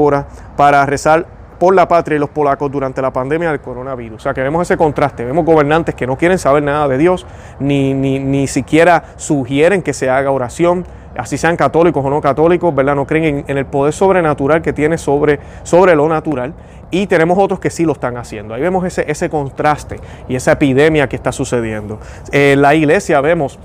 para 0.55 0.85
rezar 0.85 1.36
por 1.59 1.75
la 1.75 1.87
patria 1.87 2.17
y 2.17 2.19
los 2.19 2.29
polacos 2.29 2.71
durante 2.71 3.01
la 3.01 3.11
pandemia 3.11 3.49
del 3.49 3.59
coronavirus. 3.59 4.17
O 4.17 4.23
sea 4.23 4.33
que 4.33 4.41
vemos 4.41 4.61
ese 4.61 4.77
contraste, 4.77 5.25
vemos 5.25 5.45
gobernantes 5.45 5.95
que 5.95 6.07
no 6.07 6.17
quieren 6.17 6.37
saber 6.37 6.63
nada 6.63 6.87
de 6.87 6.97
Dios, 6.97 7.25
ni, 7.59 7.93
ni, 7.93 8.19
ni 8.19 8.47
siquiera 8.47 9.03
sugieren 9.15 9.81
que 9.81 9.93
se 9.93 10.09
haga 10.09 10.31
oración, 10.31 10.85
así 11.17 11.37
sean 11.37 11.57
católicos 11.57 12.03
o 12.05 12.09
no 12.09 12.21
católicos, 12.21 12.73
¿verdad? 12.73 12.95
No 12.95 13.05
creen 13.05 13.45
en, 13.47 13.57
el 13.57 13.65
poder 13.65 13.93
sobrenatural 13.93 14.61
que 14.61 14.73
tiene 14.73 14.97
sobre, 14.97 15.39
sobre 15.63 15.95
lo 15.95 16.07
natural. 16.07 16.53
Y 16.89 17.07
tenemos 17.07 17.37
otros 17.37 17.59
que 17.59 17.69
sí 17.69 17.83
lo 17.83 17.91
están 17.91 18.15
haciendo. 18.17 18.53
Ahí 18.53 18.61
vemos 18.61 18.85
ese, 18.85 19.09
ese 19.11 19.29
contraste 19.29 19.97
y 20.29 20.35
esa 20.35 20.53
epidemia 20.53 21.09
que 21.09 21.17
está 21.17 21.31
sucediendo. 21.31 21.99
En 22.31 22.61
la 22.61 22.75
iglesia 22.75 23.19
vemos 23.19 23.59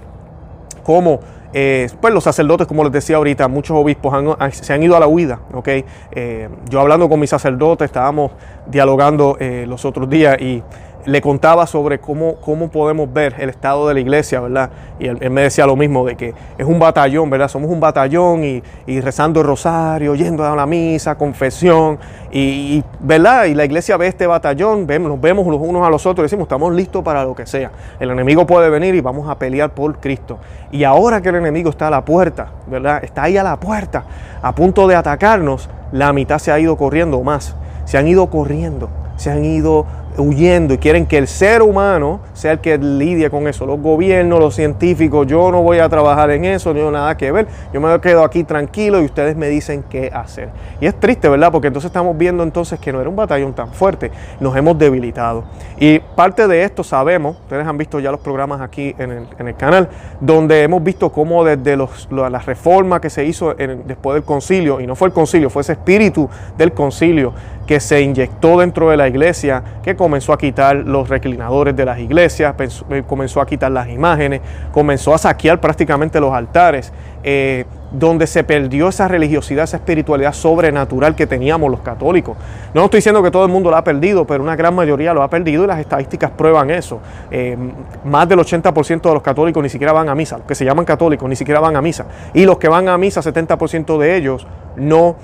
cómo 0.83 1.21
eh, 1.53 1.89
pues 2.01 2.15
los 2.15 2.25
sacerdotes, 2.25 2.67
como 2.67 2.85
les 2.85 2.93
decía 2.93 3.17
ahorita, 3.17 3.49
muchos 3.49 3.77
obispos 3.77 4.15
se 4.53 4.73
han 4.73 4.83
ido 4.83 4.97
a 4.97 5.01
la 5.01 5.07
huida. 5.07 5.41
¿okay? 5.53 5.85
Eh, 6.11 6.49
yo 6.69 6.81
hablando 6.81 7.09
con 7.09 7.21
mis 7.21 7.31
sacerdotes, 7.31 7.87
estábamos 7.87 8.33
dialogando 8.67 9.37
eh, 9.39 9.65
los 9.69 9.85
otros 9.85 10.09
días 10.09 10.41
y 10.41 10.63
le 11.05 11.21
contaba 11.21 11.67
sobre 11.67 11.99
cómo, 11.99 12.37
cómo 12.37 12.69
podemos 12.69 13.13
ver 13.13 13.35
el 13.39 13.49
estado 13.49 13.89
de 13.89 13.95
la 13.95 14.01
iglesia, 14.01 14.41
¿verdad? 14.41 14.71
Y 14.99 15.07
él, 15.07 15.31
me 15.31 15.43
decía 15.43 15.67
lo 15.67 15.77
mismo, 15.77 16.05
de 16.07 16.17
que 16.17 16.35
es 16.57 16.67
un 16.67 16.79
batallón, 16.79 17.29
¿verdad? 17.31 17.49
Somos 17.49 17.71
un 17.71 17.81
batallón 17.81 18.45
y, 18.45 19.01
rezando 19.01 19.41
el 19.41 19.47
rosario, 19.47 20.15
yendo 20.15 20.45
a 20.45 20.55
la 20.55 20.67
misa, 20.67 21.17
confesión, 21.17 21.99
y, 22.31 22.83
¿verdad? 23.01 23.47
Y 23.47 23.55
la 23.55 23.65
iglesia 23.65 23.97
ve 23.97 24.07
este 24.07 24.27
batallón, 24.27 24.87
vemos, 24.87 25.11
nos 25.11 25.21
vemos 25.21 25.47
los 25.47 25.61
unos 25.61 25.87
a 25.87 25.91
los 25.91 26.07
otros 26.07 26.23
y 26.23 26.27
decimos, 26.27 26.45
estamos 26.45 26.73
listos 26.73 27.03
para 27.03 27.25
lo 27.25 27.35
que 27.35 27.47
sea. 27.47 27.71
El 27.99 28.11
enemigo 28.11 28.47
puede 28.47 28.71
venir 28.71 28.95
y 28.95 29.01
vamos 29.01 29.29
a 29.29 29.39
pelear 29.39 29.71
por 29.71 29.99
Cristo. 29.99 30.39
Y 30.71 30.85
ahora 30.85 31.21
que 31.21 31.31
el 31.31 31.37
enemigo 31.37 31.71
está 31.71 31.89
a 31.89 31.91
la 31.91 32.05
puerta, 32.05 32.49
¿verdad? 32.67 33.03
Está 33.03 33.25
ahí 33.25 33.37
a 33.37 33.43
la 33.43 33.59
puerta, 33.59 34.05
a 34.41 34.55
punto 34.55 34.87
de 34.87 34.95
atacarnos, 34.95 35.69
la 35.91 36.13
mitad 36.13 36.39
se 36.39 36.53
ha 36.53 36.59
ido 36.59 36.77
corriendo 36.77 37.21
más, 37.23 37.55
se 37.85 37.99
han 37.99 38.09
ido 38.09 38.29
corriendo, 38.31 38.89
se 39.17 39.31
han 39.31 39.45
ido 39.45 39.87
huyendo 40.17 40.75
y 40.75 40.79
quieren 40.79 41.07
que 41.07 41.19
el 41.19 41.27
ser 41.27 41.63
humano 41.63 42.21
sea 42.35 42.53
el 42.53 42.61
que 42.61 42.79
lidie 42.79 43.31
con 43.31 43.49
eso. 43.49 43.67
Los 43.67 43.81
gobiernos, 43.81 44.39
los 44.39 44.55
científicos, 44.55 45.27
yo 45.27 45.51
no 45.51 45.63
voy 45.63 45.79
a 45.79 45.89
trabajar 45.89 46.31
en 46.31 46.45
eso, 46.45 46.71
no 46.71 46.77
tengo 46.77 46.91
nada 46.91 47.17
que 47.17 47.33
ver. 47.33 47.47
Yo 47.73 47.81
me 47.81 48.01
quedo 48.01 48.25
aquí 48.25 48.45
tranquilo 48.45 49.01
y 49.01 49.05
ustedes 49.05 49.37
me 49.37 49.49
dicen 49.49 49.85
qué 49.89 50.11
hacer. 50.13 50.51
Y 50.81 50.87
es 50.87 50.99
triste, 50.99 51.29
¿verdad? 51.29 51.51
Porque 51.51 51.69
entonces 51.69 51.89
estamos 51.89 52.17
viendo 52.17 52.43
entonces 52.43 52.79
que 52.79 52.93
no 52.93 53.01
era 53.01 53.09
un 53.09 53.17
batallón 53.17 53.55
tan 53.55 53.73
fuerte, 53.73 54.11
nos 54.41 54.57
hemos 54.57 54.79
debilitado. 54.79 55.45
Y 55.79 55.99
parte 55.99 56.47
de 56.47 56.65
esto 56.65 56.85
sabemos, 56.85 57.37
ustedes 57.43 57.67
han 57.67 57.79
visto 57.79 58.01
ya 58.01 58.11
los 58.11 58.21
programas 58.21 58.61
aquí 58.61 58.95
en 58.99 59.27
el, 59.39 59.57
canal, 59.57 59.89
donde 60.21 60.63
hemos 60.63 60.83
visto 60.83 61.11
cómo 61.11 61.45
desde 61.45 61.77
los, 61.77 62.09
la 62.11 62.39
reforma 62.39 63.01
que 63.01 63.11
se 63.11 63.25
hizo 63.25 63.55
después 63.55 64.15
del 64.15 64.25
concilio, 64.25 64.81
y 64.81 64.87
no 64.87 64.97
fue 64.97 65.09
el 65.09 65.15
concilio, 65.15 65.51
fue 65.51 65.63
ese 65.63 65.73
espíritu 65.73 66.29
del 66.57 66.73
concilio 66.73 67.35
que 67.67 67.81
se 67.81 68.01
inyectó 68.01 68.59
dentro 68.59 68.91
de 68.91 68.97
la 68.97 69.09
iglesia, 69.09 69.63
que 69.83 69.97
comenzó 70.03 70.33
a 70.33 70.39
quitar 70.39 70.75
los 70.75 71.09
reclinadores 71.09 71.77
de 71.77 71.85
las 71.85 72.01
iglesias, 72.01 72.57
eh, 72.91 73.05
comenzó 73.07 73.41
a 73.41 73.47
quitar 73.47 73.71
las 73.71 73.89
imágenes, 73.89 74.41
comenzó 74.73 75.15
a 75.15 75.19
saquear 75.19 75.61
prácticamente 75.61 76.19
los 76.19 76.35
altares, 76.35 76.93
eh, 77.23 77.67
donde 77.93 78.27
se 78.27 78.43
perdió 78.43 78.89
esa 78.89 79.07
religiosidad, 79.07 79.63
esa 79.63 79.77
espiritualidad 79.77 80.33
sobrenatural 80.33 81.15
que 81.15 81.29
teníamos 81.29 81.71
los 81.71 81.83
católicos. 81.83 82.37
No 82.75 82.87
estoy 82.87 82.99
diciendo 82.99 83.23
que 83.23 83.31
todo 83.31 83.45
el 83.45 83.53
mundo 83.53 83.71
lo 83.71 83.77
ha 83.77 83.85
perdido, 83.85 84.27
pero 84.27 84.43
una 84.43 84.57
gran 84.57 84.75
mayoría 84.75 85.15
lo 85.15 85.23
ha 85.23 85.31
perdido 85.31 85.63
y 85.63 85.67
las 85.69 85.79
estadísticas 85.79 86.33
prueban 86.33 86.71
eso. 86.71 86.99
Eh, 87.31 87.57
más 88.05 88.29
del 88.29 88.41
80% 88.41 89.09
de 89.09 89.15
los 89.15 89.23
católicos 89.23 89.63
ni 89.63 89.69
siquiera 89.69 89.93
van 89.93 90.09
a 90.09 90.17
misa, 90.17 90.39
los 90.39 90.49
que 90.49 90.57
se 90.57 90.65
llaman 90.65 90.85
católicos 90.85 91.29
ni 91.29 91.37
siquiera 91.37 91.61
van 91.61 91.77
a 91.77 91.81
misa. 91.81 92.07
Y 92.35 92.45
los 92.45 92.59
que 92.59 92.67
van 92.67 92.89
a 92.89 92.99
misa, 92.99 93.21
70% 93.21 93.99
de 93.99 94.17
ellos 94.17 94.49
no 94.75 95.15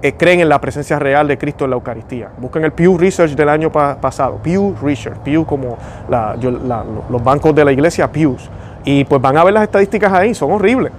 eh, 0.00 0.14
creen 0.14 0.40
en 0.40 0.48
la 0.48 0.60
presencia 0.60 0.98
real 0.98 1.26
de 1.26 1.36
Cristo 1.36 1.64
en 1.64 1.70
la 1.70 1.76
Eucaristía. 1.76 2.30
Busquen 2.38 2.64
el 2.64 2.72
Pew 2.72 2.96
Research 2.96 3.32
del 3.32 3.48
año 3.48 3.70
pasado, 3.72 4.38
Pew 4.42 4.76
Research, 4.80 5.18
Pew 5.18 5.44
como 5.44 5.76
los 6.08 7.24
bancos 7.24 7.54
de 7.54 7.64
la 7.64 7.72
iglesia, 7.72 8.10
Pews, 8.10 8.48
y 8.84 9.04
pues 9.04 9.20
van 9.20 9.36
a 9.36 9.44
ver 9.44 9.54
las 9.54 9.64
estadísticas 9.64 10.12
ahí, 10.12 10.34
son 10.34 10.52
horribles. 10.52 10.92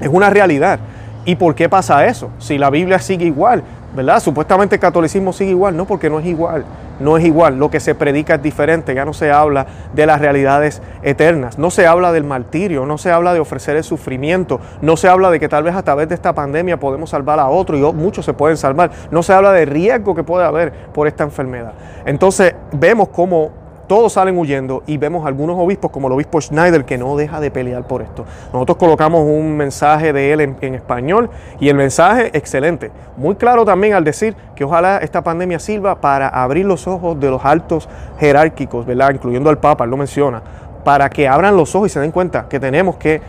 Es 0.00 0.08
una 0.08 0.30
realidad. 0.30 0.78
¿Y 1.24 1.34
por 1.34 1.54
qué 1.54 1.68
pasa 1.68 2.06
eso? 2.06 2.30
Si 2.38 2.56
la 2.56 2.70
Biblia 2.70 2.98
sigue 2.98 3.26
igual, 3.26 3.62
¿verdad? 3.94 4.20
Supuestamente 4.20 4.76
el 4.76 4.80
catolicismo 4.80 5.32
sigue 5.32 5.50
igual, 5.50 5.76
no, 5.76 5.84
porque 5.84 6.08
no 6.08 6.20
es 6.20 6.26
igual, 6.26 6.64
no 7.00 7.16
es 7.16 7.24
igual, 7.24 7.58
lo 7.58 7.70
que 7.70 7.80
se 7.80 7.94
predica 7.94 8.36
es 8.36 8.42
diferente, 8.42 8.94
ya 8.94 9.04
no 9.04 9.12
se 9.12 9.30
habla 9.30 9.66
de 9.94 10.06
las 10.06 10.20
realidades 10.20 10.80
eternas, 11.02 11.58
no 11.58 11.70
se 11.70 11.86
habla 11.86 12.12
del 12.12 12.24
martirio, 12.24 12.86
no 12.86 12.98
se 12.98 13.10
habla 13.10 13.34
de 13.34 13.40
ofrecer 13.40 13.76
el 13.76 13.84
sufrimiento, 13.84 14.60
no 14.80 14.96
se 14.96 15.08
habla 15.08 15.30
de 15.30 15.40
que 15.40 15.48
tal 15.48 15.64
vez 15.64 15.74
a 15.74 15.82
través 15.82 16.08
de 16.08 16.14
esta 16.14 16.34
pandemia 16.34 16.78
podemos 16.78 17.10
salvar 17.10 17.40
a 17.40 17.48
otro 17.48 17.76
y 17.76 17.92
muchos 17.92 18.24
se 18.24 18.32
pueden 18.32 18.56
salvar, 18.56 18.90
no 19.10 19.22
se 19.22 19.32
habla 19.32 19.52
del 19.52 19.68
riesgo 19.68 20.14
que 20.14 20.22
puede 20.22 20.44
haber 20.44 20.72
por 20.92 21.06
esta 21.06 21.24
enfermedad. 21.24 21.72
Entonces 22.04 22.54
vemos 22.72 23.08
cómo 23.08 23.59
todos 23.90 24.12
salen 24.12 24.38
huyendo 24.38 24.84
y 24.86 24.98
vemos 24.98 25.26
algunos 25.26 25.58
obispos 25.58 25.90
como 25.90 26.06
el 26.06 26.12
obispo 26.12 26.40
Schneider 26.40 26.84
que 26.84 26.96
no 26.96 27.16
deja 27.16 27.40
de 27.40 27.50
pelear 27.50 27.82
por 27.88 28.02
esto. 28.02 28.24
Nosotros 28.52 28.78
colocamos 28.78 29.22
un 29.22 29.56
mensaje 29.56 30.12
de 30.12 30.32
él 30.32 30.40
en, 30.60 30.74
español 30.76 31.28
y 31.58 31.70
el 31.70 31.74
mensaje 31.74 32.30
excelente, 32.32 32.92
muy 33.16 33.34
claro 33.34 33.64
también 33.64 33.94
al 33.94 34.04
decir 34.04 34.36
que 34.54 34.62
ojalá 34.62 34.98
esta 34.98 35.22
pandemia 35.22 35.58
sirva 35.58 36.00
para 36.00 36.28
abrir 36.28 36.66
los 36.66 36.86
ojos 36.86 37.18
de 37.18 37.30
los 37.30 37.44
altos 37.44 37.88
jerárquicos, 38.20 38.86
¿verdad? 38.86 39.10
incluyendo 39.12 39.50
al 39.50 39.58
Papa, 39.58 39.82
él 39.82 39.90
lo 39.90 39.96
menciona, 39.96 40.40
para 40.84 41.10
que 41.10 41.26
abran 41.26 41.56
los 41.56 41.74
ojos 41.74 41.90
y 41.90 41.92
se 41.92 41.98
den 41.98 42.12
cuenta 42.12 42.46
que 42.48 42.60
tenemos 42.60 42.94
que 42.94 43.20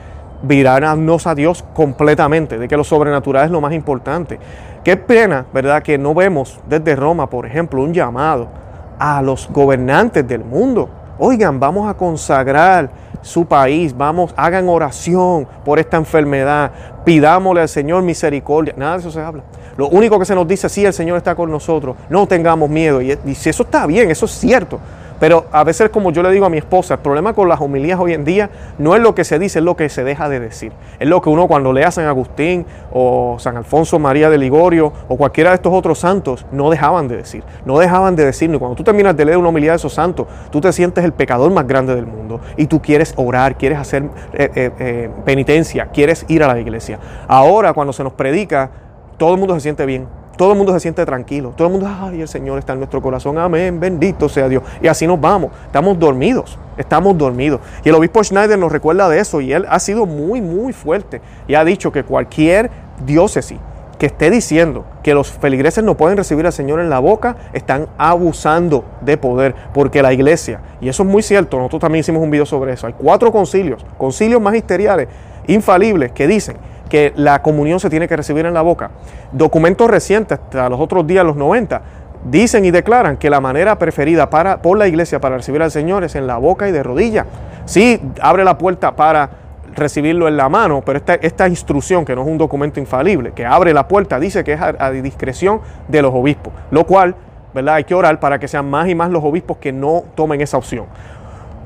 virarnos 0.44 1.26
a 1.26 1.34
Dios 1.34 1.66
completamente, 1.74 2.60
de 2.60 2.68
que 2.68 2.78
lo 2.78 2.84
sobrenatural 2.84 3.46
es 3.46 3.52
lo 3.52 3.62
más 3.62 3.74
importante. 3.74 4.38
Qué 4.84 4.96
pena, 4.96 5.44
¿verdad?, 5.52 5.82
que 5.82 5.98
no 5.98 6.14
vemos 6.14 6.60
desde 6.70 6.96
Roma, 6.96 7.28
por 7.32 7.48
ejemplo, 7.48 7.82
un 7.82 7.96
llamado 7.96 8.62
a 9.02 9.20
los 9.24 9.50
gobernantes 9.52 10.28
del 10.28 10.46
mundo. 10.46 10.88
Oigan, 11.18 11.60
vamos 11.60 11.90
a 11.90 11.96
consagrar 11.96 12.92
su 13.24 13.46
país, 13.46 13.98
vamos, 13.98 14.32
hagan 14.38 14.70
oración 14.70 15.48
por 15.66 15.80
esta 15.80 15.98
enfermedad, 15.98 16.72
pidámosle 17.04 17.62
al 17.62 17.70
Señor 17.70 18.04
misericordia. 18.04 18.76
Nada 18.78 18.94
de 18.94 19.00
eso 19.00 19.10
se 19.10 19.20
habla. 19.20 19.42
Lo 19.76 19.88
único 19.88 20.20
que 20.20 20.26
se 20.26 20.36
nos 20.36 20.48
dice, 20.48 20.70
sí, 20.70 20.86
el 20.86 20.94
Señor 20.94 21.18
está 21.18 21.34
con 21.34 21.50
nosotros, 21.50 21.96
no 22.10 22.28
tengamos 22.28 22.70
miedo. 22.70 23.02
Y, 23.02 23.18
y 23.26 23.34
si 23.34 23.50
eso 23.50 23.64
está 23.64 23.88
bien, 23.88 24.12
eso 24.12 24.26
es 24.26 24.32
cierto. 24.34 24.80
Pero 25.22 25.46
a 25.52 25.64
veces, 25.64 25.92
como 25.92 26.12
yo 26.12 26.24
le 26.24 26.32
digo 26.32 26.48
a 26.48 26.50
mi 26.50 26.58
esposa, 26.58 26.96
el 26.96 27.00
problema 27.00 27.34
con 27.34 27.48
las 27.48 27.62
homilías 27.62 28.00
hoy 28.00 28.14
en 28.14 28.26
día 28.26 28.50
no 28.80 28.96
es 28.96 29.04
lo 29.04 29.14
que 29.14 29.24
se 29.24 29.38
dice, 29.38 29.60
es 29.60 29.66
lo 29.66 29.76
que 29.76 29.88
se 29.88 30.04
deja 30.04 30.28
de 30.30 30.40
decir. 30.40 30.72
Es 31.00 31.08
lo 31.08 31.22
que 31.22 31.30
uno 31.30 31.48
cuando 31.48 31.72
lea 31.72 31.90
a 31.90 31.92
San 31.92 32.08
Agustín 32.08 32.66
o 32.92 33.36
San 33.38 33.56
Alfonso 33.56 34.00
María 34.00 34.32
de 34.32 34.40
Ligorio 34.40 34.92
o 35.08 35.18
cualquiera 35.18 35.52
de 35.52 35.58
estos 35.58 35.72
otros 35.76 36.00
santos, 36.00 36.48
no 36.52 36.72
dejaban 36.72 37.08
de 37.08 37.18
decir. 37.18 37.44
No 37.66 37.78
dejaban 37.78 38.16
de 38.16 38.26
decir. 38.26 38.52
Y 38.52 38.58
cuando 38.58 38.76
tú 38.76 38.84
terminas 38.84 39.16
de 39.16 39.26
leer 39.26 39.38
una 39.38 39.50
homilía 39.50 39.70
de 39.70 39.76
esos 39.78 39.94
santos, 39.94 40.26
tú 40.50 40.60
te 40.60 40.74
sientes 40.74 41.06
el 41.06 41.14
pecador 41.14 41.52
más 41.52 41.68
grande 41.68 41.94
del 41.94 42.08
mundo 42.08 42.42
y 42.58 42.66
tú 42.66 42.82
quieres 42.82 43.14
orar, 43.16 43.60
quieres 43.60 43.78
hacer 43.78 44.06
eh, 44.34 44.50
eh, 44.56 44.72
eh, 44.80 45.10
penitencia, 45.24 45.86
quieres 45.94 46.26
ir 46.30 46.42
a 46.42 46.48
la 46.48 46.60
iglesia. 46.60 46.98
Ahora, 47.28 47.74
cuando 47.74 47.94
se 47.94 48.04
nos 48.04 48.14
predica, 48.14 48.72
todo 49.18 49.36
el 49.36 49.40
mundo 49.40 49.54
se 49.54 49.62
siente 49.62 49.86
bien 49.86 50.08
todo 50.38 50.54
el 50.54 50.58
mundo 50.58 50.74
se 50.74 50.80
siente 50.80 51.06
tranquilo. 51.06 51.54
Todo 51.56 51.68
el 51.68 51.74
mundo, 51.74 51.90
ay, 51.90 52.22
el 52.22 52.28
Señor 52.28 52.58
está 52.60 52.74
en 52.74 52.80
nuestro 52.80 53.02
corazón. 53.02 53.38
Amén, 53.38 53.80
bendito 53.80 54.30
sea 54.30 54.48
Dios. 54.48 54.64
Y 54.82 54.88
así 54.88 55.06
nos 55.06 55.20
vamos. 55.20 55.52
Estamos 55.66 56.00
dormidos. 56.00 56.58
Estamos 56.78 57.18
dormidos. 57.18 57.62
Y 57.84 57.90
el 57.90 57.96
obispo 57.96 58.24
Schneider 58.24 58.58
nos 58.58 58.72
recuerda 58.72 59.08
de 59.10 59.20
eso. 59.20 59.42
Y 59.42 59.54
él 59.54 59.66
ha 59.70 59.80
sido 59.80 60.06
muy, 60.06 60.42
muy 60.42 60.74
fuerte. 60.74 61.22
Y 61.48 61.56
ha 61.56 61.64
dicho 61.64 61.92
que 61.92 62.04
cualquier 62.04 62.72
diócesis 63.06 63.60
que 64.02 64.08
esté 64.08 64.32
diciendo 64.32 64.84
que 65.04 65.14
los 65.14 65.32
feligreses 65.32 65.84
no 65.84 65.96
pueden 65.96 66.18
recibir 66.18 66.48
al 66.48 66.54
Señor 66.54 66.80
en 66.80 66.90
la 66.90 66.98
boca, 66.98 67.36
están 67.54 67.88
abusando 68.00 68.84
de 69.02 69.16
poder, 69.16 69.54
porque 69.76 70.02
la 70.02 70.12
iglesia, 70.12 70.60
y 70.82 70.90
eso 70.90 71.04
es 71.04 71.10
muy 71.10 71.22
cierto, 71.22 71.58
nosotros 71.58 71.82
también 71.82 72.00
hicimos 72.00 72.24
un 72.24 72.32
video 72.32 72.48
sobre 72.48 72.74
eso, 72.74 72.88
hay 72.88 72.94
cuatro 72.94 73.32
concilios, 73.32 73.86
concilios 74.00 74.42
magisteriales 74.42 75.08
infalibles 75.46 76.14
que 76.14 76.26
dicen 76.26 76.58
que 76.92 77.14
la 77.16 77.42
comunión 77.42 77.80
se 77.80 77.90
tiene 77.90 78.06
que 78.06 78.18
recibir 78.18 78.46
en 78.46 78.54
la 78.54 78.62
boca. 78.62 78.92
Documentos 79.32 79.90
recientes, 79.90 80.38
hasta 80.38 80.68
los 80.68 80.78
otros 80.78 81.08
días, 81.08 81.24
los 81.24 81.38
90, 81.38 81.82
dicen 82.26 82.66
y 82.66 82.72
declaran 82.72 83.16
que 83.16 83.30
la 83.30 83.40
manera 83.40 83.80
preferida 83.80 84.30
para, 84.30 84.62
por 84.62 84.78
la 84.78 84.90
iglesia 84.90 85.22
para 85.22 85.38
recibir 85.38 85.62
al 85.62 85.72
Señor 85.72 86.04
es 86.04 86.16
en 86.16 86.28
la 86.28 86.36
boca 86.36 86.68
y 86.68 86.74
de 86.74 86.84
rodilla. 86.84 87.26
Sí, 87.64 88.02
abre 88.22 88.44
la 88.44 88.58
puerta 88.58 88.94
para 88.94 89.30
recibirlo 89.74 90.28
en 90.28 90.36
la 90.36 90.50
mano, 90.50 90.82
pero 90.86 90.98
esta, 90.98 91.14
esta 91.14 91.48
instrucción, 91.48 92.04
que 92.04 92.14
no 92.14 92.24
es 92.24 92.28
un 92.28 92.38
documento 92.38 92.82
infalible, 92.82 93.32
que 93.32 93.46
abre 93.46 93.74
la 93.74 93.88
puerta, 93.88 94.20
dice 94.20 94.44
que 94.44 94.52
es 94.52 94.60
a, 94.60 94.76
a 94.78 94.92
discreción 94.92 95.62
de 95.88 96.02
los 96.02 96.14
obispos, 96.14 96.52
lo 96.72 96.86
cual, 96.86 97.16
¿verdad? 97.54 97.76
Hay 97.76 97.86
que 97.86 97.96
orar 97.96 98.20
para 98.20 98.38
que 98.38 98.50
sean 98.50 98.70
más 98.70 98.90
y 98.90 98.96
más 98.96 99.10
los 99.10 99.24
obispos 99.24 99.60
que 99.60 99.72
no 99.72 100.04
tomen 100.14 100.42
esa 100.42 100.58
opción. 100.58 100.88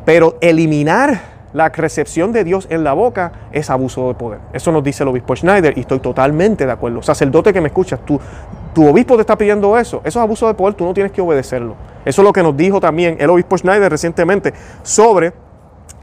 Pero 0.05 0.37
eliminar 0.39 1.34
la 1.55 1.69
recepción 1.69 2.33
de 2.33 2.43
Dios 2.43 2.67
en 2.69 2.83
la 2.83 2.91
boca 2.91 3.31
es 3.53 3.69
abuso 3.69 4.09
de 4.09 4.15
poder. 4.15 4.39
Eso 4.51 4.73
nos 4.73 4.83
dice 4.83 5.03
el 5.03 5.09
obispo 5.09 5.37
Schneider 5.37 5.77
y 5.77 5.81
estoy 5.81 5.99
totalmente 5.99 6.65
de 6.65 6.71
acuerdo. 6.73 7.01
Sacerdote 7.01 7.53
que 7.53 7.61
me 7.61 7.67
escuchas, 7.67 8.01
tú, 8.05 8.19
tu 8.73 8.85
obispo 8.85 9.15
te 9.15 9.21
está 9.21 9.37
pidiendo 9.37 9.77
eso. 9.77 10.01
Eso 10.03 10.19
es 10.19 10.23
abuso 10.23 10.47
de 10.47 10.53
poder, 10.53 10.73
tú 10.73 10.83
no 10.83 10.93
tienes 10.93 11.13
que 11.13 11.21
obedecerlo. 11.21 11.77
Eso 12.03 12.21
es 12.21 12.25
lo 12.25 12.33
que 12.33 12.43
nos 12.43 12.57
dijo 12.57 12.81
también 12.81 13.15
el 13.21 13.29
obispo 13.29 13.57
Schneider 13.57 13.89
recientemente 13.89 14.53
sobre 14.83 15.31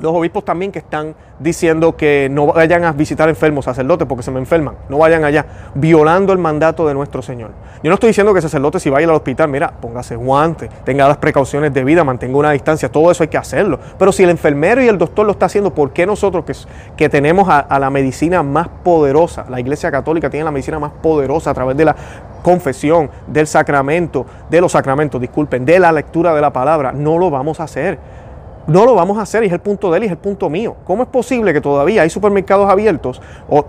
los 0.03 0.13
obispos 0.13 0.45
también 0.45 0.73
que 0.73 0.81
están 0.81 1.15
diciendo 1.39 1.97
que 1.97 2.29
no 2.29 2.47
vayan 2.49 2.85
a 2.85 2.93
visitar 2.93 3.29
enfermos, 3.29 3.65
sacerdotes, 3.65 4.07
porque 4.09 4.25
se 4.25 4.33
me 4.33 4.41
enferman, 4.41 4.75
no 4.89 4.99
vayan 4.99 5.25
allá, 5.25 5.47
violando 5.75 6.33
el 6.33 6.41
mandato 6.41 6.89
de 6.89 6.93
nuestro 6.93 7.23
Señor. 7.23 7.53
Yo 7.85 7.89
no 7.89 7.95
estoy 7.95 8.09
diciendo 8.09 8.35
que 8.35 8.43
sacerdote 8.43 8.81
si 8.81 8.91
vaya 8.91 9.07
al 9.07 9.15
hospital, 9.15 9.49
mira, 9.49 9.71
póngase 9.81 10.17
guantes, 10.17 10.71
tenga 10.85 11.07
las 11.07 11.19
precauciones 11.19 11.73
de 11.73 11.85
vida, 11.85 12.03
mantenga 12.03 12.37
una 12.37 12.51
distancia, 12.51 12.91
todo 12.91 13.13
eso 13.13 13.23
hay 13.23 13.29
que 13.29 13.39
hacerlo. 13.39 13.79
Pero 13.97 14.11
si 14.11 14.25
el 14.25 14.31
enfermero 14.31 14.83
y 14.83 14.89
el 14.89 14.99
doctor 14.99 15.25
lo 15.25 15.33
está 15.33 15.47
haciendo, 15.47 15.73
¿por 15.73 15.93
qué 15.93 16.05
nosotros 16.05 16.45
que, 16.45 16.53
que 16.97 17.09
tenemos 17.09 17.49
a, 17.49 17.61
a 17.61 17.79
la 17.79 17.89
medicina 17.89 18.43
más 18.43 18.69
poderosa, 18.83 19.47
la 19.49 19.61
Iglesia 19.61 19.93
Católica 19.93 20.31
tiene 20.31 20.45
la 20.45 20.51
medicina 20.51 20.81
más 20.81 20.91
poderosa 21.01 21.51
a 21.51 21.55
través 21.55 21.77
de 21.77 21.85
la 21.85 21.95
confesión, 22.43 23.09
del 23.29 23.47
sacramento, 23.47 24.27
de 24.51 24.61
los 24.61 24.73
sacramentos, 24.73 25.21
disculpen, 25.21 25.65
de 25.65 25.79
la 25.79 25.93
lectura 25.93 26.35
de 26.35 26.41
la 26.41 26.53
palabra, 26.53 26.91
no 26.91 27.19
lo 27.19 27.31
vamos 27.31 27.61
a 27.61 27.65
hacer? 27.65 28.22
No 28.67 28.85
lo 28.85 28.95
vamos 28.95 29.19
a 29.19 29.23
hacer 29.23 29.43
y 29.43 29.47
es 29.47 29.53
el 29.53 29.61
punto 29.61 29.91
de 29.91 29.99
él 29.99 30.05
y 30.05 30.07
es 30.07 30.13
el 30.13 30.19
punto 30.19 30.49
mío. 30.49 30.77
¿Cómo 30.85 31.03
es 31.03 31.09
posible 31.09 31.53
que 31.53 31.61
todavía 31.61 32.03
hay 32.03 32.11
supermercados 32.11 32.71
abiertos? 32.71 33.21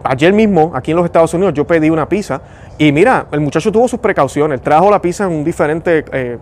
Ayer 0.04 0.34
mismo, 0.34 0.72
aquí 0.76 0.92
en 0.92 0.98
los 0.98 1.06
Estados 1.06 1.34
Unidos, 1.34 1.54
yo 1.54 1.66
pedí 1.66 1.90
una 1.90 2.08
pizza 2.08 2.42
y 2.78 2.92
mira, 2.92 3.28
el 3.32 3.40
muchacho 3.40 3.72
tuvo 3.72 3.88
sus 3.88 4.00
precauciones, 4.00 4.62
trajo 4.62 4.92
la 4.92 5.02
pizza 5.02 5.26
en 5.26 5.32
un 5.32 5.44
diferente 5.44 6.06
eh, 6.12 6.38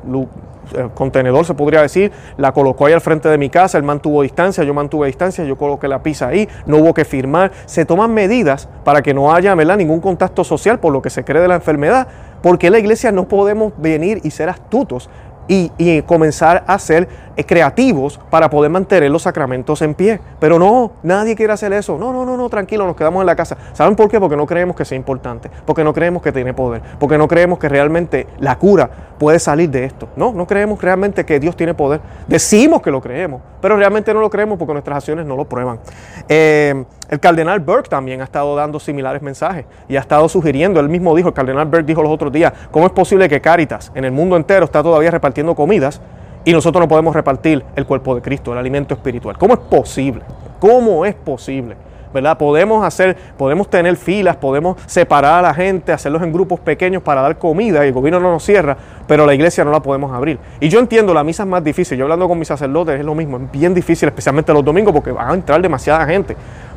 eh, 0.73 0.89
contenedor, 0.93 1.45
se 1.45 1.53
podría 1.53 1.81
decir, 1.81 2.11
la 2.37 2.51
colocó 2.51 2.85
ahí 2.85 2.93
al 2.93 3.01
frente 3.01 3.27
de 3.27 3.37
mi 3.37 3.49
casa, 3.49 3.77
él 3.77 3.83
mantuvo 3.83 4.21
distancia, 4.21 4.63
yo 4.63 4.73
mantuve 4.73 5.07
distancia, 5.07 5.43
yo 5.43 5.57
coloqué 5.57 5.87
la 5.87 6.03
pizza 6.03 6.27
ahí, 6.27 6.47
no 6.65 6.77
hubo 6.77 6.93
que 6.93 7.05
firmar. 7.05 7.51
Se 7.65 7.85
toman 7.85 8.13
medidas 8.13 8.69
para 8.83 9.01
que 9.01 9.13
no 9.13 9.33
haya 9.33 9.55
ningún 9.55 10.01
contacto 10.01 10.43
social 10.43 10.79
por 10.79 10.93
lo 10.93 11.01
que 11.01 11.09
se 11.09 11.23
cree 11.23 11.41
de 11.41 11.47
la 11.47 11.55
enfermedad, 11.55 12.07
porque 12.41 12.67
en 12.67 12.73
la 12.73 12.79
iglesia 12.79 13.11
no 13.11 13.27
podemos 13.27 13.73
venir 13.77 14.21
y 14.23 14.31
ser 14.31 14.49
astutos 14.49 15.09
y, 15.47 16.01
comenzar 16.03 16.63
a 16.67 16.77
eh, 16.77 17.07
creativos 17.45 18.19
para 18.29 18.49
poder 18.49 18.71
mantener 18.71 19.11
los 19.11 19.23
sacramentos 19.23 19.81
en 19.81 19.93
pie. 19.93 20.19
Pero 20.39 20.59
no, 20.59 20.93
nadie 21.03 21.35
quiere 21.35 21.53
hacer 21.53 21.73
eso. 21.73 21.97
No, 21.97 22.11
no, 22.11 22.25
no, 22.25 22.37
no, 22.37 22.49
tranquilo, 22.49 22.85
nos 22.85 22.95
quedamos 22.95 23.21
en 23.21 23.25
la 23.25 23.35
casa. 23.35 23.57
¿Saben 23.73 23.95
por 23.95 24.09
qué? 24.09 24.19
Porque 24.19 24.37
no 24.37 24.45
creemos 24.45 24.75
que 24.75 24.85
sea 24.85 24.95
importante, 24.95 25.49
porque 25.65 25.83
no 25.83 25.93
creemos 25.93 26.21
que 26.21 26.31
tiene 26.31 26.53
poder, 26.53 26.81
porque 26.99 27.17
no 27.17 27.27
creemos 27.27 27.59
que 27.59 27.69
realmente 27.69 28.27
la 28.39 28.57
cura 28.57 28.89
puede 29.17 29.39
salir 29.39 29.69
de 29.69 29.85
esto. 29.85 30.09
No, 30.15 30.33
no 30.33 30.47
creemos 30.47 30.81
realmente 30.81 31.25
que 31.25 31.39
Dios 31.39 31.55
tiene 31.55 31.73
poder. 31.73 32.01
Decimos 32.27 32.81
que 32.81 32.91
lo 32.91 33.01
creemos, 33.01 33.41
pero 33.61 33.77
realmente 33.77 34.13
no 34.13 34.19
lo 34.19 34.29
creemos 34.29 34.57
porque 34.57 34.73
nuestras 34.73 34.97
acciones 34.97 35.25
no 35.25 35.35
lo 35.35 35.45
prueban. 35.45 35.79
Eh, 36.27 36.85
el 37.09 37.19
cardenal 37.19 37.59
Burke 37.59 37.89
también 37.89 38.21
ha 38.21 38.23
estado 38.23 38.55
dando 38.55 38.79
similares 38.79 39.21
mensajes 39.21 39.65
y 39.89 39.97
ha 39.97 39.99
estado 39.99 40.29
sugiriendo, 40.29 40.79
él 40.79 40.89
mismo 40.89 41.15
dijo, 41.15 41.29
el 41.29 41.33
cardenal 41.33 41.67
Burke 41.67 41.83
dijo 41.83 42.01
los 42.01 42.11
otros 42.11 42.31
días, 42.31 42.53
¿cómo 42.71 42.85
es 42.85 42.91
posible 42.93 43.27
que 43.27 43.41
Caritas 43.41 43.91
en 43.95 44.05
el 44.05 44.11
mundo 44.11 44.37
entero 44.37 44.65
está 44.65 44.81
todavía 44.81 45.11
repartiendo 45.11 45.55
comidas 45.55 46.01
y 46.45 46.53
nosotros 46.53 46.81
no 46.81 46.87
podemos 46.87 47.15
repartir 47.15 47.63
el 47.75 47.85
cuerpo 47.85 48.15
de 48.15 48.21
Cristo, 48.21 48.51
el 48.51 48.57
alimento 48.57 48.93
espiritual? 48.93 49.37
¿Cómo 49.37 49.53
es 49.53 49.59
posible? 49.59 50.23
¿Cómo 50.59 51.05
es 51.05 51.15
posible? 51.15 51.75
¿verdad? 52.13 52.37
Podemos 52.37 52.83
hacer, 52.85 53.15
podemos 53.37 53.69
tener 53.69 53.95
filas, 53.95 54.35
podemos 54.35 54.77
separar 54.85 55.39
a 55.39 55.41
la 55.41 55.53
gente, 55.53 55.91
hacerlos 55.91 56.21
en 56.23 56.31
grupos 56.31 56.59
pequeños 56.59 57.01
para 57.01 57.21
dar 57.21 57.37
comida 57.37 57.83
y 57.85 57.87
el 57.87 57.93
gobierno 57.93 58.19
no 58.19 58.31
nos 58.31 58.43
cierra, 58.43 58.75
pero 59.07 59.25
la 59.25 59.33
iglesia 59.33 59.63
no 59.63 59.71
la 59.71 59.79
podemos 59.79 60.11
abrir. 60.11 60.37
Y 60.59 60.69
yo 60.69 60.79
entiendo, 60.79 61.13
la 61.13 61.23
misa 61.23 61.43
es 61.43 61.49
más 61.49 61.63
difícil. 61.63 61.97
Yo 61.97 62.05
hablando 62.05 62.27
con 62.27 62.37
mis 62.37 62.47
sacerdotes 62.47 62.99
es 62.99 63.05
lo 63.05 63.15
mismo, 63.15 63.37
es 63.37 63.51
bien 63.51 63.73
difícil, 63.73 64.09
especialmente 64.09 64.53
los 64.53 64.63
domingos, 64.63 64.93
porque 64.93 65.11
van 65.11 65.29
a 65.29 65.33
entrar 65.33 65.61
demasiada 65.61 66.05
gente. 66.05 66.35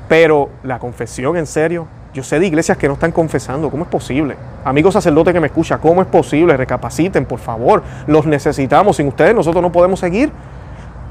Pero 0.08 0.50
la 0.62 0.78
confesión, 0.78 1.36
en 1.36 1.46
serio, 1.46 1.86
yo 2.14 2.22
sé 2.22 2.38
de 2.38 2.46
iglesias 2.46 2.78
que 2.78 2.86
no 2.86 2.94
están 2.94 3.10
confesando. 3.10 3.68
¿Cómo 3.70 3.82
es 3.82 3.90
posible? 3.90 4.36
Amigos 4.64 4.94
sacerdotes 4.94 5.34
que 5.34 5.40
me 5.40 5.48
escuchan, 5.48 5.80
¿cómo 5.80 6.00
es 6.00 6.06
posible? 6.06 6.56
Recapaciten, 6.56 7.26
por 7.26 7.40
favor. 7.40 7.82
Los 8.06 8.24
necesitamos. 8.24 8.96
Sin 8.96 9.08
ustedes 9.08 9.34
nosotros 9.34 9.60
no 9.60 9.72
podemos 9.72 9.98
seguir. 9.98 10.30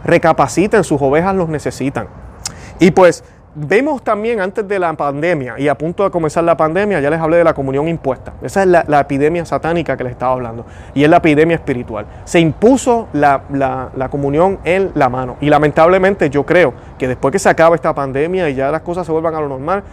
Recapaciten, 0.05 0.83
sus 0.85 1.01
ovejas 1.01 1.35
los 1.35 1.49
necesitan. 1.49 2.07
Y 2.79 2.91
pues 2.91 3.23
Vemos 3.55 4.01
también 4.01 4.41
antes 4.41 4.67
de 4.67 4.79
la 4.79 4.91
pandemia 4.93 5.59
y 5.59 5.67
a 5.67 5.77
punto 5.77 6.03
de 6.03 6.09
comenzar 6.09 6.43
la 6.43 6.57
pandemia, 6.57 6.99
ya 7.01 7.11
les 7.11 7.19
hablé 7.19 7.37
de 7.37 7.43
la 7.43 7.53
comunión 7.53 7.87
impuesta. 7.87 8.33
Esa 8.41 8.63
es 8.63 8.67
la, 8.67 8.99
epidemia 8.99 9.45
satánica 9.45 9.95
que 9.95 10.03
les 10.03 10.13
estaba 10.13 10.33
hablando 10.33 10.65
y 10.95 11.03
es 11.03 11.09
la 11.09 11.17
epidemia 11.17 11.53
espiritual. 11.53 12.07
Se 12.25 12.39
impuso 12.39 13.09
la, 13.13 13.43
la, 13.51 14.09
comunión 14.09 14.57
en 14.63 14.89
la 14.95 15.07
mano 15.07 15.37
y 15.39 15.51
lamentablemente 15.51 16.31
yo 16.31 16.47
creo 16.47 16.73
que 16.97 17.07
después 17.07 17.31
que 17.31 17.37
se 17.37 17.47
acaba 17.47 17.75
esta 17.75 17.93
pandemia 17.93 18.49
y 18.49 18.55
ya 18.55 18.71
las 18.71 18.81
cosas 18.81 19.05
se 19.05 19.11
vuelvan 19.11 19.35
a 19.35 19.41
lo 19.41 19.49
normal, 19.49 19.83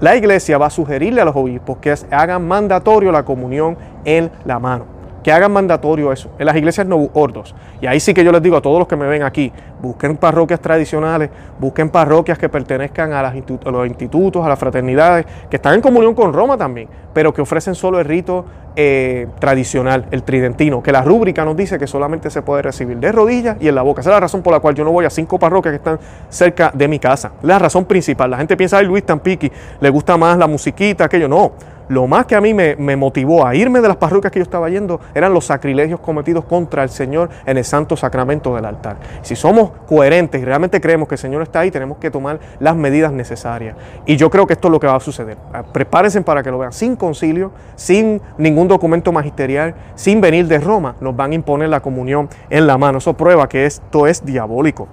la 0.00 0.16
iglesia 0.16 0.58
va 0.58 0.66
a 0.66 0.70
sugerirle 0.70 1.20
a 1.20 1.24
los 1.24 1.36
obispos 1.36 1.78
que 1.78 1.94
hagan 2.10 2.46
mandatorio 2.46 3.12
la 3.12 3.24
comunión 3.24 3.76
en 4.04 4.30
la 4.44 4.58
mano 4.58 4.99
que 5.22 5.32
hagan 5.32 5.52
mandatorio 5.52 6.12
eso. 6.12 6.30
En 6.38 6.46
las 6.46 6.56
iglesias 6.56 6.86
no 6.86 7.08
ordos. 7.14 7.54
Y 7.80 7.86
ahí 7.86 8.00
sí 8.00 8.14
que 8.14 8.24
yo 8.24 8.32
les 8.32 8.42
digo 8.42 8.56
a 8.56 8.60
todos 8.60 8.78
los 8.78 8.88
que 8.88 8.96
me 8.96 9.06
ven 9.06 9.22
aquí, 9.22 9.52
busquen 9.80 10.16
parroquias 10.16 10.60
tradicionales, 10.60 11.30
busquen 11.58 11.90
parroquias 11.90 12.38
que 12.38 12.48
pertenezcan 12.48 13.12
a, 13.12 13.22
los 13.22 13.86
institutos, 13.86 14.44
a 14.44 14.48
las 14.48 14.58
fraternidades, 14.58 15.26
que 15.48 15.56
están 15.56 15.74
en 15.74 15.80
comunión 15.80 16.14
con 16.14 16.32
Roma 16.32 16.56
también, 16.56 16.88
pero 17.12 17.32
que 17.32 17.40
ofrecen 17.40 17.74
solo 17.74 17.98
el 17.98 18.04
rito 18.04 18.44
eh, 18.76 19.26
tradicional, 19.38 20.06
el 20.10 20.22
tridentino, 20.22 20.82
que 20.82 20.92
la 20.92 21.02
rúbrica 21.02 21.44
nos 21.44 21.56
dice 21.56 21.78
que 21.78 21.86
solamente 21.86 22.30
se 22.30 22.42
puede 22.42 22.62
recibir 22.62 22.98
de 22.98 23.10
rodillas 23.12 23.56
y 23.60 23.68
en 23.68 23.74
la 23.74 23.82
boca. 23.82 24.00
Esa 24.00 24.10
es 24.10 24.14
la 24.14 24.20
razón 24.20 24.42
por 24.42 24.52
la 24.52 24.60
cual 24.60 24.74
yo 24.74 24.84
no 24.84 24.92
voy 24.92 25.04
a 25.04 25.10
cinco 25.10 25.38
parroquias 25.38 25.72
que 25.72 25.76
están 25.76 25.98
cerca 26.28 26.70
de 26.72 26.86
mi 26.86 26.98
casa. 26.98 27.32
La 27.42 27.58
razón 27.58 27.84
principal. 27.84 28.30
La 28.30 28.36
gente 28.36 28.56
piensa, 28.56 28.78
ay 28.78 28.86
Luis 28.86 29.04
Tampiqui, 29.04 29.50
le 29.80 29.90
gusta 29.90 30.16
más 30.16 30.38
la 30.38 30.46
musiquita, 30.46 31.04
aquello. 31.04 31.28
No, 31.28 31.52
lo 31.90 32.06
más 32.06 32.24
que 32.24 32.36
a 32.36 32.40
mí 32.40 32.54
me, 32.54 32.76
motivó 32.96 33.44
a 33.44 33.56
irme 33.56 33.80
de 33.80 33.88
las 33.88 33.96
parroquias 33.96 34.32
que 34.32 34.38
yo 34.38 34.44
estaba 34.44 34.70
yendo 34.70 35.00
eran 35.12 35.34
los 35.34 35.46
sacrilegios 35.46 35.98
cometidos 35.98 36.44
contra 36.44 36.84
el 36.84 36.88
Señor 36.88 37.30
en 37.44 37.58
el 37.58 37.64
santo 37.64 37.96
sacramento 37.96 38.54
del 38.54 38.64
altar. 38.64 38.96
Si 39.22 39.34
somos 39.34 39.72
coherentes 39.88 40.40
y 40.40 40.44
realmente 40.44 40.80
creemos 40.80 41.08
que 41.08 41.16
el 41.16 41.18
Señor 41.18 41.42
está 41.42 41.60
ahí, 41.60 41.72
tenemos 41.72 41.98
que 41.98 42.08
tomar 42.12 42.38
las 42.60 42.76
medidas 42.76 43.12
necesarias. 43.12 43.76
Y 44.06 44.16
yo 44.16 44.30
creo 44.30 44.46
que 44.46 44.52
esto 44.52 44.68
es 44.68 44.72
lo 44.72 44.78
que 44.78 44.86
va 44.86 44.94
a 44.94 45.00
suceder. 45.00 45.36
Ah, 45.52 45.64
prepárense 45.64 46.22
para 46.22 46.44
que 46.44 46.52
lo 46.52 46.60
vean. 46.60 46.72
Sin 46.72 46.94
concilio, 46.94 47.50
sin 47.74 48.22
ningún 48.38 48.68
documento 48.68 49.10
magisterial, 49.10 49.74
sin 49.96 50.20
venir 50.20 50.46
de 50.46 50.60
Roma, 50.60 50.94
nos 51.00 51.16
van 51.16 51.32
a 51.32 51.34
imponer 51.34 51.70
la 51.70 51.80
comunión 51.80 52.28
en 52.50 52.68
la 52.68 52.78
mano. 52.78 52.98
Eso 52.98 53.14
prueba 53.14 53.48
que 53.48 53.66
esto 53.66 54.06
es 54.06 54.24
diabólico. 54.24 54.86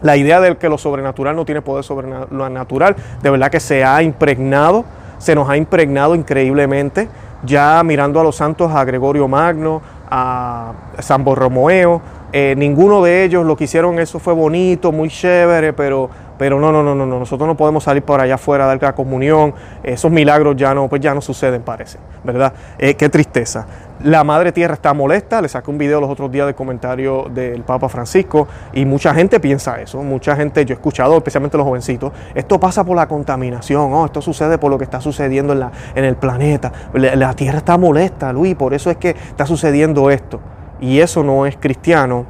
La 0.00 0.16
idea 0.16 0.40
de 0.40 0.56
que 0.56 0.70
lo 0.70 0.78
sobrenatural 0.78 1.36
no 1.36 1.44
tiene 1.44 1.60
poder 1.60 1.84
sobre 1.84 2.08
lo 2.08 2.48
natural, 2.48 2.96
de 3.22 3.28
verdad 3.28 3.50
que 3.50 3.60
se 3.60 3.84
ha 3.84 4.02
impregnado 4.02 4.86
se 5.22 5.36
nos 5.36 5.48
ha 5.48 5.56
impregnado 5.56 6.16
increíblemente. 6.16 7.08
Ya 7.44 7.80
mirando 7.84 8.18
a 8.18 8.24
los 8.24 8.34
santos, 8.34 8.72
a 8.72 8.84
Gregorio 8.84 9.28
Magno, 9.28 9.80
a 10.10 10.72
San 10.98 11.22
Borromeo, 11.22 12.02
eh, 12.32 12.54
ninguno 12.56 13.02
de 13.02 13.24
ellos 13.24 13.46
lo 13.46 13.56
que 13.56 13.64
hicieron, 13.64 13.98
eso 13.98 14.18
fue 14.18 14.32
bonito, 14.32 14.90
muy 14.90 15.10
chévere, 15.10 15.72
pero, 15.74 16.10
pero 16.38 16.58
no, 16.58 16.72
no, 16.72 16.82
no, 16.82 16.94
no, 16.94 17.06
nosotros 17.06 17.46
no 17.46 17.56
podemos 17.56 17.84
salir 17.84 18.02
por 18.02 18.20
allá 18.20 18.34
afuera 18.34 18.64
a 18.64 18.66
dar 18.68 18.82
la 18.82 18.94
comunión, 18.94 19.54
esos 19.82 20.10
milagros 20.10 20.56
ya 20.56 20.74
no, 20.74 20.88
pues 20.88 21.00
ya 21.00 21.14
no 21.14 21.20
suceden, 21.20 21.62
parece, 21.62 21.98
¿verdad? 22.24 22.52
Eh, 22.78 22.94
qué 22.94 23.08
tristeza. 23.08 23.66
La 24.04 24.24
Madre 24.24 24.50
Tierra 24.50 24.74
está 24.74 24.94
molesta, 24.94 25.40
le 25.40 25.48
saqué 25.48 25.70
un 25.70 25.78
video 25.78 26.00
los 26.00 26.10
otros 26.10 26.32
días 26.32 26.48
de 26.48 26.54
comentario 26.54 27.26
del 27.32 27.62
Papa 27.62 27.88
Francisco 27.88 28.48
y 28.72 28.84
mucha 28.84 29.14
gente 29.14 29.38
piensa 29.38 29.80
eso, 29.80 30.02
mucha 30.02 30.34
gente, 30.34 30.64
yo 30.64 30.72
he 30.72 30.76
escuchado, 30.76 31.16
especialmente 31.16 31.56
los 31.56 31.64
jovencitos, 31.64 32.10
esto 32.34 32.58
pasa 32.58 32.82
por 32.82 32.96
la 32.96 33.06
contaminación, 33.06 33.92
oh, 33.92 34.04
esto 34.04 34.20
sucede 34.20 34.58
por 34.58 34.72
lo 34.72 34.78
que 34.78 34.82
está 34.82 35.00
sucediendo 35.00 35.52
en, 35.52 35.60
la, 35.60 35.70
en 35.94 36.02
el 36.02 36.16
planeta, 36.16 36.72
la, 36.94 37.32
Tierra 37.34 37.58
está 37.58 37.78
molesta, 37.78 38.32
Luis, 38.32 38.56
por 38.56 38.74
eso 38.74 38.90
es 38.90 38.96
que 38.96 39.10
está 39.10 39.46
sucediendo 39.46 40.10
esto. 40.10 40.40
Y 40.80 40.98
eso 40.98 41.22
no 41.22 41.46
es 41.46 41.56
cristiano, 41.56 42.26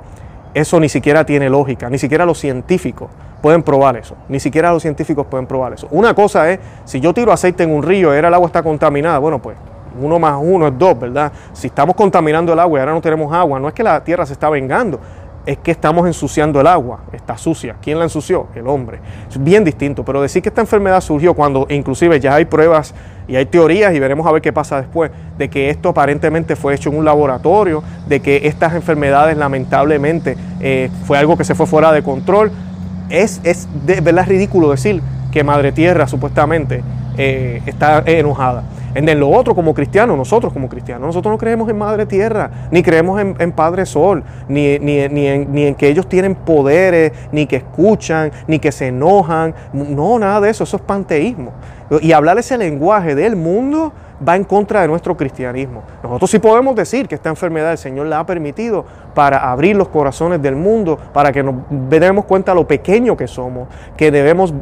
eso 0.53 0.79
ni 0.79 0.91
siquiera 0.91 1.25
tiene 1.25 1.49
lógica, 1.49 1.89
ni 1.89 1.97
siquiera 1.97 2.27
los 2.27 2.39
científicos 2.39 3.09
pueden 3.41 3.63
probar 3.63 3.97
eso, 3.97 4.15
ni 4.29 4.41
siquiera 4.41 4.71
los 4.73 4.83
científicos 4.83 5.27
pueden 5.27 5.47
probar 5.47 5.73
eso. 5.73 5.89
Una 5.91 6.13
cosa 6.13 6.51
es, 6.51 6.61
si 6.85 7.01
yo 7.01 7.15
tiro 7.15 7.33
aceite 7.33 7.63
en 7.63 7.71
un 7.71 7.83
río 7.83 8.15
y 8.15 8.19
el 8.19 8.27
agua 8.27 8.47
está 8.47 8.63
contaminada, 8.63 9.19
bueno, 9.19 9.41
pues 9.41 9.57
uno 10.03 10.19
más 10.19 10.39
uno 10.41 10.69
es 10.69 10.79
dos, 10.79 10.99
¿verdad? 10.99 11.33
Si 11.53 11.67
estamos 11.67 11.95
contaminando 11.95 12.53
el 12.53 12.59
agua 12.59 12.79
y 12.79 12.81
ahora 12.81 12.93
no 12.93 13.01
tenemos 13.01 13.33
agua, 13.33 13.59
no 13.59 13.69
es 13.69 13.75
que 13.75 13.83
la 13.83 14.03
tierra 14.03 14.27
se 14.27 14.33
está 14.33 14.51
vengando, 14.51 14.99
es 15.45 15.59
que 15.59 15.73
estamos 15.73 16.07
ensuciando 16.07 16.61
el 16.61 16.67
agua, 16.67 17.01
está 17.13 17.37
sucia. 17.37 17.77
¿Quién 17.83 17.99
la 17.99 18.05
ensució? 18.05 18.47
El 18.55 18.69
hombre. 18.69 19.01
Es 19.29 19.43
bien 19.43 19.65
distinto, 19.65 20.05
pero 20.05 20.23
decir 20.23 20.41
que 20.41 20.49
esta 20.49 20.61
enfermedad 20.61 21.01
surgió 21.01 21.35
cuando 21.35 21.67
inclusive 21.69 22.21
ya 22.21 22.35
hay 22.35 22.45
pruebas 22.45 22.95
Y 23.29 23.37
hay 23.37 23.47
teorías, 23.47 23.95
y 23.95 24.01
veremos 24.01 24.27
a 24.27 24.33
ver 24.33 24.43
qué 24.43 24.53
pasa 24.53 24.81
después, 24.81 25.11
de 25.39 25.49
que 25.49 25.71
esto 25.71 25.89
aparentemente 25.89 26.57
fue 26.57 26.75
hecho 26.75 26.91
en 26.91 26.99
un 26.99 27.05
laboratorio, 27.05 27.83
de 28.09 28.21
que 28.21 28.49
estas 28.49 28.75
enfermedades 28.75 29.37
lamentablemente 29.37 30.37
eh, 30.61 30.91
fue 31.07 31.19
algo 31.19 31.37
que 31.37 31.45
se 31.45 31.55
fue 31.55 31.67
fuera 31.67 31.93
de 31.93 32.03
control. 32.03 32.51
Es, 33.09 33.41
es 33.45 33.69
de 33.87 34.01
verdad 34.01 34.27
ridículo 34.27 34.71
decir 34.71 35.01
que 35.31 35.45
Madre 35.45 35.71
Tierra 35.73 36.07
supuestamente 36.09 36.83
eh, 37.17 37.63
está 37.67 38.03
enojada. 38.07 38.65
En 38.95 39.19
lo 39.19 39.31
otro, 39.31 39.55
como 39.55 39.73
cristianos, 39.73 40.17
nosotros 40.17 40.53
como 40.53 40.69
cristianos, 40.69 41.07
nosotros 41.07 41.33
no 41.33 41.39
creemos 41.39 41.69
en 41.69 41.79
Madre 41.79 42.05
Tierra, 42.05 42.51
ni 42.71 42.83
creemos 42.83 43.21
en, 43.21 43.53
Padre 43.53 43.87
Sol, 43.87 44.23
ni, 44.49 44.79
ni, 44.79 44.99
en, 44.99 45.53
ni, 45.53 45.67
en, 45.67 45.75
que 45.75 45.89
ellos 45.89 46.07
tienen 46.09 46.35
poderes, 46.35 47.13
ni 47.33 47.47
que 47.47 47.57
escuchan, 47.57 48.31
ni 48.47 48.59
que 48.59 48.71
se 48.71 48.89
enojan. 48.89 49.55
No, 49.73 50.19
nada 50.19 50.41
de 50.43 50.51
eso, 50.51 50.65
eso 50.65 50.77
es 50.77 50.83
panteísmo. 50.83 51.53
Y 52.01 52.13
hablar 52.13 52.39
ese 52.39 52.59
lenguaje 52.59 53.15
del 53.15 53.37
mundo 53.37 53.93
va 54.27 54.37
en 54.37 54.45
contra 54.45 54.83
de 54.83 54.89
nuestro 54.89 55.17
cristianismo. 55.17 55.83
Nosotros 56.03 56.31
sí 56.31 56.39
podemos 56.39 56.77
decir 56.77 57.09
que 57.09 57.15
esta 57.15 57.29
enfermedad 57.29 57.73
el 57.73 57.79
Señor 57.79 58.07
la 58.07 58.21
ha 58.21 58.27
permitido 58.27 58.85
para 59.15 59.51
abrir 59.51 59.77
los 59.77 59.89
corazones 59.89 60.41
del 60.41 60.57
mundo, 60.57 60.99
para 61.13 61.33
que 61.33 61.43
nos 61.43 61.55
demos 61.71 62.25
cuenta 62.25 62.55
lo 62.55 62.67
pequeño 62.67 63.17
que 63.17 63.27
somos, 63.27 63.69
que 63.97 64.11
debemos 64.11 64.55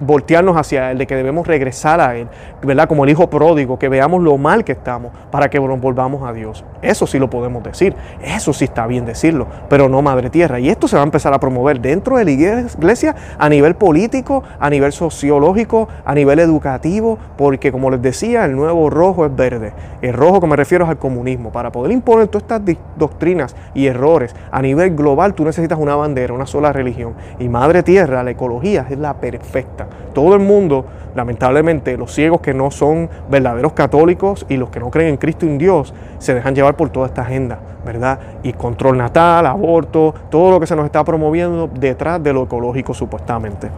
voltearnos 0.00 0.56
hacia 0.56 0.90
Él, 0.90 0.98
de 0.98 1.06
que 1.06 1.16
debemos 1.16 1.46
regresar 1.46 2.00
a 2.00 2.16
Él, 2.16 2.28
¿verdad? 2.62 2.88
Como 2.88 3.04
el 3.04 3.10
hijo 3.10 3.28
pródigo, 3.30 3.78
que 3.78 3.88
veamos 3.88 4.22
lo 4.22 4.36
mal 4.38 4.64
que 4.64 4.72
estamos 4.72 5.12
para 5.30 5.48
que 5.48 5.60
nos 5.60 5.80
volvamos 5.80 6.28
a 6.28 6.32
Dios. 6.32 6.64
Eso 6.82 7.06
sí 7.06 7.18
lo 7.18 7.30
podemos 7.30 7.62
decir, 7.62 7.94
eso 8.22 8.52
sí 8.52 8.64
está 8.64 8.86
bien 8.86 9.06
decirlo, 9.06 9.46
pero 9.68 9.88
no 9.88 10.02
Madre 10.02 10.30
Tierra. 10.30 10.60
Y 10.60 10.68
esto 10.68 10.88
se 10.88 10.96
va 10.96 11.02
a 11.02 11.04
empezar 11.04 11.32
a 11.32 11.40
promover 11.40 11.80
dentro 11.80 12.16
de 12.16 12.24
la 12.24 12.30
iglesia 12.30 13.14
a 13.38 13.48
nivel 13.48 13.74
político, 13.74 14.42
a 14.58 14.70
nivel 14.70 14.92
sociológico, 14.92 15.88
a 16.04 16.14
nivel 16.14 16.38
educativo, 16.38 17.18
porque 17.36 17.72
como 17.72 17.90
les 17.90 18.02
decía, 18.02 18.44
el 18.44 18.54
nuevo 18.54 18.90
rojo 18.90 19.26
es 19.26 19.34
verde. 19.34 19.72
El 20.02 20.12
rojo 20.12 20.40
que 20.40 20.46
me 20.46 20.56
refiero 20.56 20.84
es 20.84 20.90
al 20.90 20.98
comunismo. 20.98 21.50
Para 21.50 21.72
poder 21.72 21.92
imponer 21.92 22.28
todas 22.28 22.42
estas 22.42 22.76
doctrinas 22.96 23.56
y 23.74 23.86
errores 23.86 24.34
a 24.50 24.62
nivel 24.62 24.94
global, 24.94 25.34
tú 25.34 25.44
necesitas 25.44 25.78
una 25.78 25.96
bandera, 25.96 26.34
una 26.34 26.46
sola 26.46 26.72
religión. 26.72 27.14
Y 27.38 27.48
Madre 27.48 27.82
Tierra, 27.82 28.22
la 28.22 28.30
ecología, 28.30 28.86
es 28.88 28.98
la 28.98 29.14
perfecta. 29.14 29.85
Todo 30.14 30.34
el 30.34 30.40
mundo, 30.40 30.86
lamentablemente, 31.14 31.96
los 31.96 32.12
ciegos 32.12 32.40
que 32.40 32.54
no 32.54 32.70
son 32.70 33.08
verdaderos 33.30 33.72
católicos 33.72 34.46
y 34.48 34.56
los 34.56 34.70
que 34.70 34.80
no 34.80 34.90
creen 34.90 35.10
en 35.10 35.16
Cristo 35.16 35.46
y 35.46 35.50
en 35.50 35.58
Dios, 35.58 35.94
se 36.18 36.34
dejan 36.34 36.54
llevar 36.54 36.76
por 36.76 36.90
toda 36.90 37.06
esta 37.06 37.22
agenda, 37.22 37.58
¿verdad? 37.84 38.18
Y 38.42 38.52
control 38.52 38.96
natal, 38.98 39.46
aborto, 39.46 40.14
todo 40.30 40.50
lo 40.50 40.60
que 40.60 40.66
se 40.66 40.76
nos 40.76 40.86
está 40.86 41.04
promoviendo 41.04 41.68
detrás 41.68 42.22
de 42.22 42.32
lo 42.32 42.44
ecológico 42.44 42.94
supuestamente. 42.94 43.68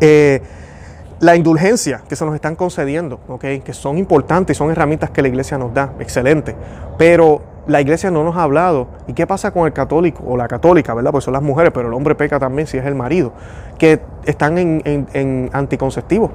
Eh, 0.00 0.42
la 1.20 1.36
indulgencia 1.36 2.00
que 2.08 2.16
se 2.16 2.24
nos 2.24 2.34
están 2.34 2.56
concediendo, 2.56 3.20
¿okay? 3.28 3.60
que 3.60 3.74
son 3.74 3.98
importantes 3.98 4.56
son 4.56 4.70
herramientas 4.70 5.10
que 5.10 5.20
la 5.20 5.28
iglesia 5.28 5.58
nos 5.58 5.74
da, 5.74 5.92
excelente, 6.00 6.56
pero 6.96 7.42
la 7.66 7.80
iglesia 7.80 8.10
no 8.10 8.24
nos 8.24 8.36
ha 8.36 8.42
hablado. 8.42 8.88
¿Y 9.06 9.12
qué 9.12 9.26
pasa 9.26 9.50
con 9.50 9.66
el 9.66 9.72
católico 9.72 10.22
o 10.26 10.36
la 10.36 10.48
católica, 10.48 10.94
verdad? 10.94 11.10
Porque 11.10 11.24
son 11.24 11.34
las 11.34 11.42
mujeres, 11.42 11.72
pero 11.74 11.88
el 11.88 11.94
hombre 11.94 12.14
peca 12.14 12.38
también 12.38 12.66
si 12.66 12.78
es 12.78 12.86
el 12.86 12.94
marido, 12.94 13.32
que 13.78 14.00
están 14.24 14.58
en, 14.58 15.50
anticonceptivos, 15.52 16.30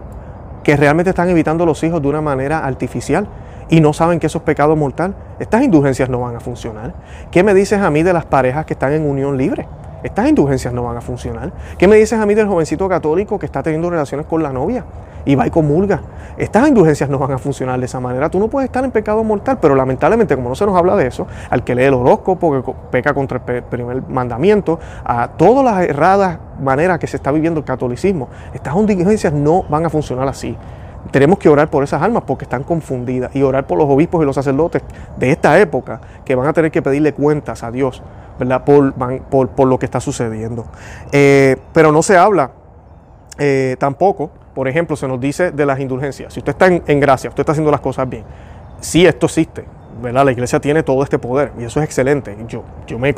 que 0.64 0.76
realmente 0.76 1.10
están 1.10 1.30
evitando 1.30 1.66
los 1.66 1.84
hijos 1.84 2.02
de 2.02 2.08
una 2.08 2.22
manera 2.22 2.66
artificial 2.66 3.28
y 3.70 3.82
no 3.82 3.94
saben 3.94 4.20
que 4.20 4.28
eso 4.28 4.40
es 4.40 4.44
pecado 4.44 4.76
mortal. 4.76 5.16
Estas 5.40 5.64
indulgencias 5.64 6.10
no 6.10 6.20
van 6.20 6.36
a 6.36 6.40
funcionar. 6.40 6.94
¿Qué 7.32 7.44
me 7.44 7.54
dices 7.54 7.82
a 7.82 7.90
mí 7.90 8.04
de 8.04 8.14
las 8.14 8.26
parejas 8.26 8.66
que 8.66 8.74
están 8.74 8.94
en 8.94 9.06
unión 9.06 9.38
libre? 9.38 9.68
Estas 10.06 10.30
indulgencias 10.30 10.72
no 10.72 10.84
van 10.84 10.98
a 10.98 11.02
funcionar. 11.02 11.52
¿Qué 11.80 11.88
me 11.88 11.96
dices 11.96 12.20
a 12.20 12.28
mí 12.28 12.36
del 12.36 12.48
jovencito 12.48 12.88
católico 12.88 13.40
que 13.40 13.48
está 13.48 13.64
teniendo 13.64 13.90
relaciones 13.90 14.28
con 14.28 14.44
la 14.44 14.54
novia 14.54 14.86
y 15.26 15.34
va 15.34 15.48
y 15.48 15.50
comulga? 15.50 16.00
Estas 16.38 16.68
indulgencias 16.68 17.10
no 17.10 17.18
van 17.18 17.32
a 17.32 17.40
funcionar 17.40 17.80
de 17.80 17.88
esa 17.88 18.00
manera. 18.00 18.30
Tú 18.30 18.38
no 18.38 18.48
puedes 18.48 18.68
estar 18.68 18.86
en 18.86 18.92
pecado 18.92 19.24
mortal, 19.24 19.58
pero 19.60 19.74
lamentablemente, 19.74 20.36
como 20.36 20.50
no 20.50 20.54
se 20.54 20.64
nos 20.68 20.78
habla 20.78 20.96
de 20.96 21.08
eso, 21.08 21.26
al 21.50 21.64
que 21.64 21.74
lee 21.74 21.86
el 21.86 21.96
horóscopo, 21.96 22.52
que 22.52 22.74
peca 22.92 23.16
contra 23.16 23.42
el 23.48 23.64
primer 23.64 24.04
mandamiento, 24.08 24.80
a 25.04 25.28
todas 25.30 25.66
las 25.66 25.90
erradas 25.90 26.38
maneras 26.62 27.00
que 27.00 27.08
se 27.08 27.18
está 27.18 27.32
viviendo 27.32 27.62
el 27.62 27.66
catolicismo, 27.66 28.30
estas 28.54 28.76
indulgencias 28.76 29.34
no 29.34 29.64
van 29.64 29.88
a 29.88 29.90
funcionar 29.90 30.28
así 30.28 30.56
tenemos 31.12 31.40
que 31.40 31.50
orar 31.50 31.70
por 31.70 31.84
esas 31.84 32.02
almas 32.02 32.24
porque 32.26 32.46
están 32.46 32.64
confundidas 32.64 33.36
y 33.36 33.42
orar 33.44 33.68
por 33.68 33.78
los 33.78 33.88
obispos 33.90 34.22
y 34.24 34.26
los 34.26 34.36
sacerdotes 34.36 34.82
de 35.18 35.32
esta 35.32 35.60
época 35.60 36.02
que 36.24 36.36
van 36.36 36.48
a 36.48 36.54
tener 36.54 36.72
que 36.72 36.82
pedirle 36.82 37.14
cuentas 37.14 37.64
a 37.64 37.72
Dios 37.72 38.02
¿verdad? 38.40 38.64
Por, 38.64 38.94
por, 39.50 39.68
lo 39.68 39.80
que 39.80 39.86
está 39.86 40.00
sucediendo. 40.00 40.66
Eh, 41.12 41.58
pero 41.74 41.92
no 41.92 42.02
se 42.02 42.18
habla 42.18 42.52
eh, 43.38 43.76
tampoco, 43.80 44.32
por 44.54 44.68
ejemplo, 44.68 44.96
se 44.96 45.08
nos 45.08 45.20
dice 45.20 45.52
de 45.52 45.66
las 45.66 45.80
indulgencias. 45.80 46.34
Si 46.34 46.40
usted 46.40 46.52
está 46.52 46.68
en, 46.68 47.00
gracia, 47.00 47.30
usted 47.30 47.42
está 47.42 47.52
haciendo 47.52 47.72
las 47.72 47.82
cosas 47.82 48.10
bien. 48.10 48.24
Sí, 48.80 49.06
esto 49.06 49.26
existe. 49.26 49.66
¿verdad? 50.02 50.26
La 50.26 50.34
iglesia 50.34 50.60
tiene 50.60 50.84
todo 50.84 51.04
este 51.04 51.18
poder 51.18 51.54
y 51.58 51.64
eso 51.64 51.80
es 51.80 51.86
excelente. 51.86 52.36
Yo, 52.50 52.64
yo 52.86 53.00
me, 53.00 53.16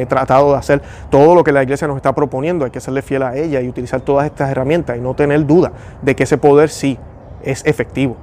he 0.00 0.06
tratado 0.06 0.52
de 0.52 0.58
hacer 0.58 0.80
todo 1.10 1.34
lo 1.34 1.42
que 1.42 1.50
la 1.50 1.64
iglesia 1.64 1.88
nos 1.88 1.96
está 1.96 2.14
proponiendo, 2.14 2.64
hay 2.64 2.70
que 2.70 2.80
serle 2.80 3.02
fiel 3.02 3.24
a 3.24 3.36
ella 3.36 3.60
y 3.60 3.68
utilizar 3.68 4.00
todas 4.02 4.26
estas 4.26 4.48
herramientas 4.48 4.96
y 4.96 5.00
no 5.00 5.14
tener 5.14 5.44
duda 5.46 5.72
de 6.00 6.14
que 6.14 6.22
ese 6.22 6.38
poder 6.38 6.68
sí 6.68 6.96
es 7.44 7.64
efectivo. 7.66 8.16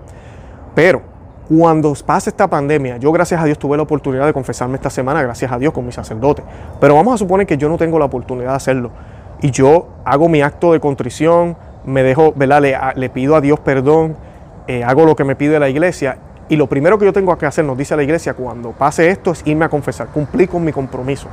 Pero 0.76 1.02
cuando 1.50 1.94
pase 2.06 2.30
esta 2.30 2.48
pandemia, 2.48 2.98
yo 2.98 3.12
gracias 3.12 3.42
a 3.42 3.46
Dios 3.46 3.58
tuve 3.58 3.76
la 3.76 3.84
oportunidad 3.84 4.28
de 4.28 4.34
confesarme 4.34 4.76
esta 4.76 4.92
semana, 4.92 5.24
gracias 5.24 5.52
a 5.52 5.58
Dios 5.58 5.74
con 5.74 5.86
mi 5.86 5.92
sacerdote, 5.92 6.44
pero 6.80 6.94
vamos 6.94 7.16
a 7.16 7.18
suponer 7.18 7.48
que 7.48 7.58
yo 7.58 7.68
no 7.68 7.78
tengo 7.78 7.98
la 7.98 8.06
oportunidad 8.06 8.52
de 8.52 8.56
hacerlo 8.56 8.92
y 9.42 9.50
yo 9.50 9.88
hago 10.06 10.30
mi 10.30 10.42
acto 10.42 10.74
de 10.74 10.80
contrición, 10.80 11.58
me 11.86 12.04
dejo, 12.04 12.34
¿verdad? 12.36 12.94
Le, 12.96 13.10
pido 13.10 13.36
a 13.36 13.42
Dios 13.42 13.60
perdón, 13.60 14.16
eh, 14.68 14.84
hago 14.84 15.06
lo 15.06 15.16
que 15.16 15.24
me 15.24 15.36
pide 15.36 15.60
la 15.60 15.70
iglesia 15.70 16.20
y 16.50 16.56
lo 16.56 16.68
primero 16.68 17.00
que 17.00 17.06
yo 17.06 17.14
tengo 17.14 17.36
que 17.38 17.48
hacer, 17.48 17.66
nos 17.66 17.78
dice 17.78 17.96
la 17.96 18.04
iglesia, 18.04 18.34
cuando 18.34 18.72
pase 18.72 19.10
esto 19.10 19.32
es 19.32 19.42
irme 19.46 19.66
a 19.66 19.70
confesar, 19.70 20.08
cumplir 20.10 20.50
con 20.50 20.64
mi 20.64 20.72
compromiso. 20.72 21.28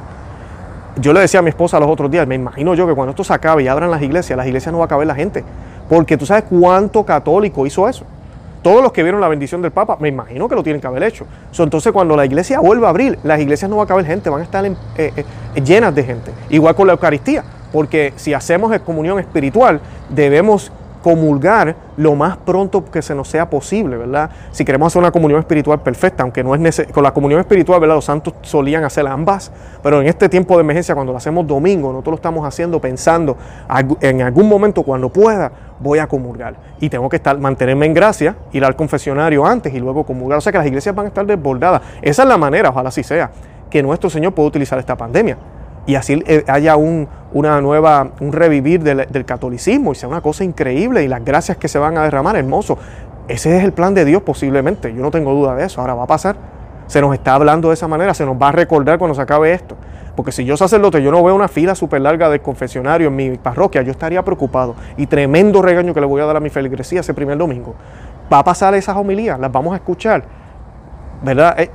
Yo 0.98 1.12
le 1.12 1.20
decía 1.20 1.40
a 1.40 1.42
mi 1.42 1.50
esposa 1.50 1.78
los 1.78 1.90
otros 1.90 2.10
días, 2.10 2.26
me 2.26 2.34
imagino 2.34 2.74
yo 2.74 2.86
que 2.86 2.94
cuando 2.94 3.10
esto 3.10 3.22
se 3.22 3.34
acabe 3.34 3.64
y 3.64 3.68
abran 3.68 3.90
las 3.90 4.00
iglesias, 4.00 4.34
las 4.36 4.46
iglesias 4.46 4.72
no 4.72 4.78
va 4.78 4.86
a 4.86 4.88
caber 4.88 5.06
la 5.06 5.14
gente, 5.14 5.44
porque 5.88 6.16
tú 6.16 6.26
sabes 6.26 6.44
cuánto 6.48 7.04
católico 7.04 7.66
hizo 7.66 7.88
eso 7.88 8.04
todos 8.66 8.82
los 8.82 8.90
que 8.90 9.04
vieron 9.04 9.20
la 9.20 9.28
bendición 9.28 9.62
del 9.62 9.70
Papa, 9.70 9.96
me 10.00 10.08
imagino 10.08 10.48
que 10.48 10.56
lo 10.56 10.64
tienen 10.64 10.80
que 10.80 10.88
haber 10.88 11.04
hecho. 11.04 11.24
entonces, 11.56 11.92
cuando 11.92 12.16
la 12.16 12.26
iglesia 12.26 12.58
vuelva 12.58 12.88
a 12.88 12.90
abrir, 12.90 13.16
las 13.22 13.38
iglesias 13.38 13.70
no 13.70 13.76
va 13.76 13.84
a 13.84 13.86
caber 13.86 14.04
gente, 14.04 14.28
van 14.28 14.40
a 14.40 14.42
estar 14.42 14.66
eh, 14.66 14.74
eh, 14.96 15.24
llenas 15.64 15.94
de 15.94 16.02
gente. 16.02 16.32
Igual 16.50 16.74
con 16.74 16.88
la 16.88 16.94
Eucaristía, 16.94 17.44
porque 17.70 18.12
si 18.16 18.34
hacemos 18.34 18.76
comunión 18.80 19.20
espiritual, 19.20 19.80
debemos 20.08 20.72
comulgar 21.06 21.76
lo 21.96 22.16
más 22.16 22.36
pronto 22.38 22.84
que 22.84 23.00
se 23.00 23.14
nos 23.14 23.28
sea 23.28 23.48
posible, 23.48 23.96
¿verdad? 23.96 24.30
Si 24.50 24.64
queremos 24.64 24.88
hacer 24.88 24.98
una 24.98 25.12
comunión 25.12 25.38
espiritual 25.38 25.80
perfecta, 25.80 26.24
aunque 26.24 26.42
no 26.42 26.52
es 26.52 26.60
necesario, 26.60 26.92
con 26.92 27.04
la 27.04 27.14
comunión 27.14 27.38
espiritual, 27.38 27.78
¿verdad? 27.78 27.94
Los 27.94 28.06
santos 28.06 28.34
solían 28.42 28.82
hacer 28.82 29.06
ambas, 29.06 29.52
pero 29.84 30.00
en 30.00 30.08
este 30.08 30.28
tiempo 30.28 30.56
de 30.56 30.62
emergencia, 30.62 30.96
cuando 30.96 31.12
lo 31.12 31.18
hacemos 31.18 31.46
domingo, 31.46 31.92
nosotros 31.92 32.14
lo 32.14 32.16
estamos 32.16 32.44
haciendo 32.44 32.80
pensando, 32.80 33.36
en 34.00 34.22
algún 34.22 34.48
momento 34.48 34.82
cuando 34.82 35.08
pueda, 35.08 35.52
voy 35.80 35.98
a 35.98 36.06
comulgar. 36.06 36.56
Y 36.80 36.88
tengo 36.88 37.08
que 37.08 37.16
estar, 37.16 37.38
mantenerme 37.38 37.86
en 37.86 37.94
gracia, 37.94 38.36
ir 38.52 38.64
al 38.64 38.76
confesionario 38.76 39.44
antes 39.46 39.74
y 39.74 39.78
luego 39.78 40.04
comulgar. 40.04 40.38
O 40.38 40.40
sea 40.40 40.52
que 40.52 40.58
las 40.58 40.66
iglesias 40.66 40.94
van 40.94 41.06
a 41.06 41.08
estar 41.08 41.26
desbordadas. 41.26 41.82
Esa 42.02 42.22
es 42.22 42.28
la 42.28 42.38
manera, 42.38 42.70
ojalá 42.70 42.88
así 42.88 43.02
sea, 43.02 43.30
que 43.70 43.82
nuestro 43.82 44.10
Señor 44.10 44.32
pueda 44.34 44.48
utilizar 44.48 44.78
esta 44.78 44.96
pandemia 44.96 45.36
y 45.86 45.94
así 45.94 46.22
eh, 46.26 46.44
haya 46.48 46.76
un, 46.76 47.08
una 47.32 47.60
nueva, 47.60 48.10
un 48.20 48.32
revivir 48.32 48.82
del, 48.82 49.24
catolicismo 49.24 49.92
y 49.92 49.94
sea 49.94 50.08
una 50.08 50.20
cosa 50.20 50.44
increíble 50.44 51.04
y 51.04 51.08
las 51.08 51.24
gracias 51.24 51.56
que 51.56 51.68
se 51.68 51.78
van 51.78 51.96
a 51.96 52.02
derramar, 52.02 52.36
hermoso. 52.36 52.76
Ese 53.28 53.56
es 53.56 53.64
el 53.64 53.72
plan 53.72 53.94
de 53.94 54.04
Dios 54.04 54.22
posiblemente, 54.22 54.92
yo 54.92 55.00
no 55.00 55.10
tengo 55.10 55.32
duda 55.32 55.54
de 55.54 55.64
eso, 55.64 55.80
ahora 55.80 55.94
va 55.94 56.04
a 56.04 56.06
pasar. 56.06 56.36
Se 56.86 57.00
nos 57.00 57.12
está 57.14 57.34
hablando 57.34 57.68
de 57.68 57.74
esa 57.74 57.88
manera, 57.88 58.14
se 58.14 58.24
nos 58.24 58.40
va 58.40 58.50
a 58.50 58.52
recordar 58.52 58.98
cuando 58.98 59.14
se 59.14 59.22
acabe 59.22 59.52
esto. 59.52 59.76
Porque 60.16 60.32
si 60.32 60.44
yo 60.44 60.56
sacerdote, 60.56 61.02
yo 61.02 61.10
no 61.10 61.22
veo 61.22 61.34
una 61.34 61.46
fila 61.46 61.74
súper 61.74 62.00
larga 62.00 62.30
de 62.30 62.40
confesionario 62.40 63.08
en 63.08 63.16
mi 63.16 63.30
parroquia, 63.36 63.82
yo 63.82 63.90
estaría 63.90 64.24
preocupado. 64.24 64.74
Y 64.96 65.06
tremendo 65.06 65.60
regaño 65.60 65.92
que 65.92 66.00
le 66.00 66.06
voy 66.06 66.22
a 66.22 66.24
dar 66.24 66.36
a 66.36 66.40
mi 66.40 66.48
feligresía 66.48 67.00
ese 67.00 67.12
primer 67.12 67.36
domingo. 67.36 67.74
Va 68.32 68.38
a 68.38 68.44
pasar 68.44 68.74
esas 68.74 68.96
homilías, 68.96 69.38
las 69.38 69.52
vamos 69.52 69.74
a 69.74 69.76
escuchar. 69.76 70.24
¿Verdad? 71.22 71.60
Eh, 71.60 71.70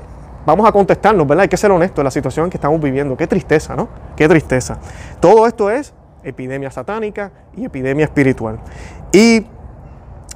vamos 0.46 0.68
a 0.68 0.72
contestarnos, 0.72 1.28
¿verdad? 1.28 1.44
Hay 1.44 1.50
que 1.50 1.58
ser 1.58 1.72
honestos 1.72 2.00
en 2.00 2.06
la 2.06 2.12
situación 2.12 2.50
que 2.50 2.58
estamos 2.58 2.82
viviendo. 2.82 3.16
Qué 3.16 3.28
tristeza, 3.28 3.76
¿no? 3.76 3.88
Qué 4.16 4.28
tristeza. 4.28 4.80
Todo 5.20 5.46
esto 5.46 5.70
es 5.70 5.94
epidemia 6.24 6.72
satánica 6.72 7.32
y 7.56 7.66
epidemia 7.66 8.06
espiritual. 8.06 8.60
Y 9.12 9.46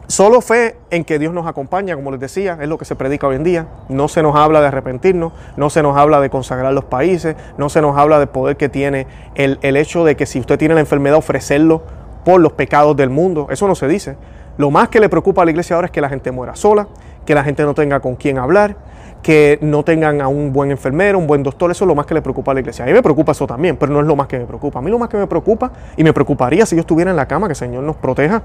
solo 0.07 0.41
fe 0.41 0.77
en 0.91 1.03
que 1.03 1.19
Dios 1.19 1.33
nos 1.33 1.47
acompaña, 1.47 1.95
como 1.95 2.11
les 2.11 2.19
decía, 2.19 2.57
es 2.61 2.67
lo 2.67 2.77
que 2.77 2.85
se 2.85 2.95
predica 2.95 3.27
hoy 3.27 3.35
en 3.35 3.43
día. 3.43 3.67
No 3.89 4.07
se 4.07 4.21
nos 4.21 4.35
habla 4.35 4.61
de 4.61 4.67
arrepentirnos, 4.67 5.33
no 5.57 5.69
se 5.69 5.81
nos 5.81 5.97
habla 5.97 6.19
de 6.21 6.29
consagrar 6.29 6.73
los 6.73 6.85
países, 6.85 7.35
no 7.57 7.69
se 7.69 7.81
nos 7.81 7.97
habla 7.97 8.19
del 8.19 8.29
poder 8.29 8.57
que 8.57 8.69
tiene 8.69 9.07
el, 9.35 9.59
el 9.61 9.77
hecho 9.77 10.03
de 10.03 10.15
que 10.15 10.25
si 10.25 10.39
usted 10.39 10.57
tiene 10.57 10.73
la 10.73 10.81
enfermedad, 10.81 11.17
ofrecerlo 11.17 11.83
por 12.23 12.41
los 12.41 12.53
pecados 12.53 12.97
del 12.97 13.09
mundo. 13.09 13.47
Eso 13.49 13.67
no 13.67 13.75
se 13.75 13.87
dice. 13.87 14.17
Lo 14.57 14.71
más 14.71 14.89
que 14.89 14.99
le 14.99 15.09
preocupa 15.09 15.41
a 15.41 15.45
la 15.45 15.51
iglesia 15.51 15.75
ahora 15.75 15.87
es 15.87 15.91
que 15.91 16.01
la 16.01 16.09
gente 16.09 16.31
muera 16.31 16.55
sola, 16.55 16.87
que 17.25 17.35
la 17.35 17.43
gente 17.43 17.63
no 17.63 17.73
tenga 17.73 17.99
con 17.99 18.15
quién 18.15 18.37
hablar, 18.37 18.77
que 19.21 19.57
no 19.61 19.83
tengan 19.83 20.21
a 20.21 20.27
un 20.27 20.53
buen 20.53 20.71
enfermero, 20.71 21.17
un 21.17 21.27
buen 21.27 21.43
doctor, 21.43 21.71
eso 21.71 21.83
es 21.83 21.87
lo 21.87 21.95
más 21.95 22.05
que 22.05 22.13
le 22.13 22.21
preocupa 22.21 22.51
a 22.51 22.53
la 22.53 22.59
iglesia. 22.59 22.85
A 22.85 22.87
mí 22.87 22.93
me 22.93 23.01
preocupa 23.01 23.31
eso 23.31 23.47
también, 23.47 23.75
pero 23.75 23.91
no 23.91 23.99
es 23.99 24.05
lo 24.05 24.15
más 24.15 24.27
que 24.27 24.37
me 24.37 24.45
preocupa. 24.45 24.79
A 24.79 24.81
mí 24.81 24.89
lo 24.89 24.99
más 24.99 25.09
que 25.09 25.17
me 25.17 25.27
preocupa, 25.27 25.71
y 25.97 26.03
me 26.03 26.13
preocuparía 26.13 26.65
si 26.65 26.75
yo 26.75 26.81
estuviera 26.81 27.11
en 27.11 27.17
la 27.17 27.27
cama, 27.27 27.47
que 27.47 27.53
el 27.53 27.57
Señor 27.57 27.83
nos 27.83 27.95
proteja, 27.95 28.43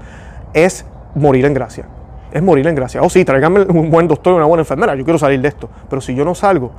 es 0.53 0.85
morir 1.15 1.45
en 1.45 1.53
gracia. 1.53 1.85
es 2.31 2.41
morir 2.41 2.65
en 2.67 2.75
gracia. 2.75 3.01
Oh, 3.01 3.09
sí, 3.09 3.25
tráigame 3.25 3.61
un 3.63 3.89
buen 3.91 4.07
doctor 4.07 4.33
y 4.33 4.35
una 4.37 4.45
buena 4.45 4.61
enfermera, 4.61 4.95
yo 4.95 5.03
quiero 5.03 5.19
salir 5.19 5.41
de 5.41 5.49
esto. 5.49 5.69
Pero 5.89 6.01
si 6.01 6.15
yo 6.15 6.23
no 6.23 6.33
salgo, 6.33 6.71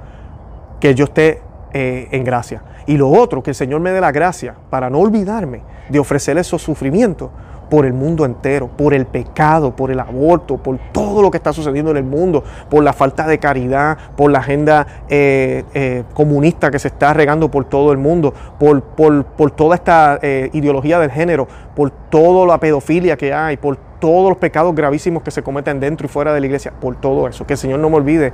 que 0.82 0.96
yo 0.96 1.04
esté 1.04 1.40
eh, 1.74 2.08
en 2.10 2.24
gracia. 2.24 2.62
Y 2.86 2.98
lo 2.98 3.08
otro, 3.08 3.42
que 3.42 3.52
el 3.52 3.54
Señor 3.54 3.80
me 3.80 3.92
dé 3.92 4.00
la 4.00 4.12
gracia 4.12 4.54
para 4.68 4.90
no 4.90 4.98
olvidarme 4.98 5.62
de 5.88 5.98
ofrecer 5.98 6.36
esos 6.36 6.60
sufrimientos 6.60 7.30
por 7.70 7.86
el 7.86 7.94
mundo 7.94 8.26
entero, 8.26 8.68
por 8.68 8.92
el 8.92 9.06
pecado, 9.06 9.74
por 9.74 9.90
el 9.90 10.00
aborto, 10.00 10.58
por 10.58 10.78
todo 10.92 11.22
lo 11.22 11.30
que 11.30 11.38
está 11.38 11.52
sucediendo 11.52 11.92
en 11.92 11.96
el 11.98 12.04
mundo, 12.04 12.44
por 12.68 12.82
la 12.82 12.92
falta 12.92 13.26
de 13.26 13.38
caridad, 13.38 13.96
por 14.16 14.30
la 14.30 14.40
agenda 14.40 14.86
eh, 15.08 15.64
eh, 15.72 16.04
comunista 16.12 16.70
que 16.70 16.78
se 16.78 16.88
está 16.88 17.14
regando 17.14 17.48
por 17.48 17.64
todo 17.64 17.92
el 17.92 17.98
mundo, 17.98 18.34
por, 18.58 18.82
por, 18.82 19.50
toda 19.52 19.76
esta 19.76 20.18
ideología 20.52 20.98
del 20.98 21.10
género, 21.12 21.46
por 21.76 21.90
toda 21.90 22.44
la 22.44 22.58
pedofilia 22.58 23.16
que 23.16 23.32
hay, 23.32 23.56
por 23.56 23.78
todos 24.02 24.28
los 24.28 24.36
pecados 24.38 24.74
gravísimos 24.74 25.22
que 25.22 25.30
se 25.30 25.44
cometen 25.44 25.78
dentro 25.78 26.06
y 26.06 26.08
fuera 26.08 26.34
de 26.34 26.40
la 26.40 26.46
iglesia, 26.46 26.72
por 26.72 26.96
todo 26.96 27.28
eso. 27.28 27.46
Que 27.46 27.52
el 27.52 27.58
Señor 27.58 27.78
no 27.78 27.88
me 27.88 27.96
olvide 27.98 28.32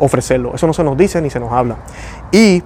ofrecerlo. 0.00 0.52
Eso 0.56 0.66
no 0.66 0.72
se 0.72 0.82
nos 0.82 0.96
dice 0.96 1.22
ni 1.22 1.30
se 1.30 1.38
nos 1.38 1.52
habla. 1.52 1.76
Y 2.32 2.64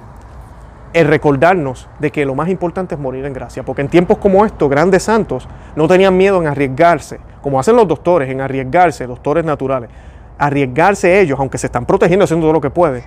el 0.94 1.06
recordarnos 1.06 1.90
de 1.98 2.10
que 2.10 2.24
lo 2.24 2.34
más 2.34 2.48
importante 2.48 2.94
es 2.94 3.00
morir 3.00 3.26
en 3.26 3.34
gracia, 3.34 3.64
porque 3.64 3.82
en 3.82 3.88
tiempos 3.88 4.16
como 4.16 4.46
estos, 4.46 4.70
grandes 4.70 5.02
santos 5.02 5.46
no 5.76 5.86
tenían 5.86 6.16
miedo 6.16 6.40
en 6.40 6.46
arriesgarse, 6.46 7.20
como 7.42 7.60
hacen 7.60 7.76
los 7.76 7.86
doctores, 7.86 8.30
en 8.30 8.40
arriesgarse, 8.40 9.06
doctores 9.06 9.44
naturales, 9.44 9.90
arriesgarse 10.38 11.20
ellos, 11.20 11.38
aunque 11.38 11.58
se 11.58 11.66
están 11.66 11.84
protegiendo, 11.84 12.24
haciendo 12.24 12.46
todo 12.46 12.54
lo 12.54 12.62
que 12.62 12.70
pueden, 12.70 13.04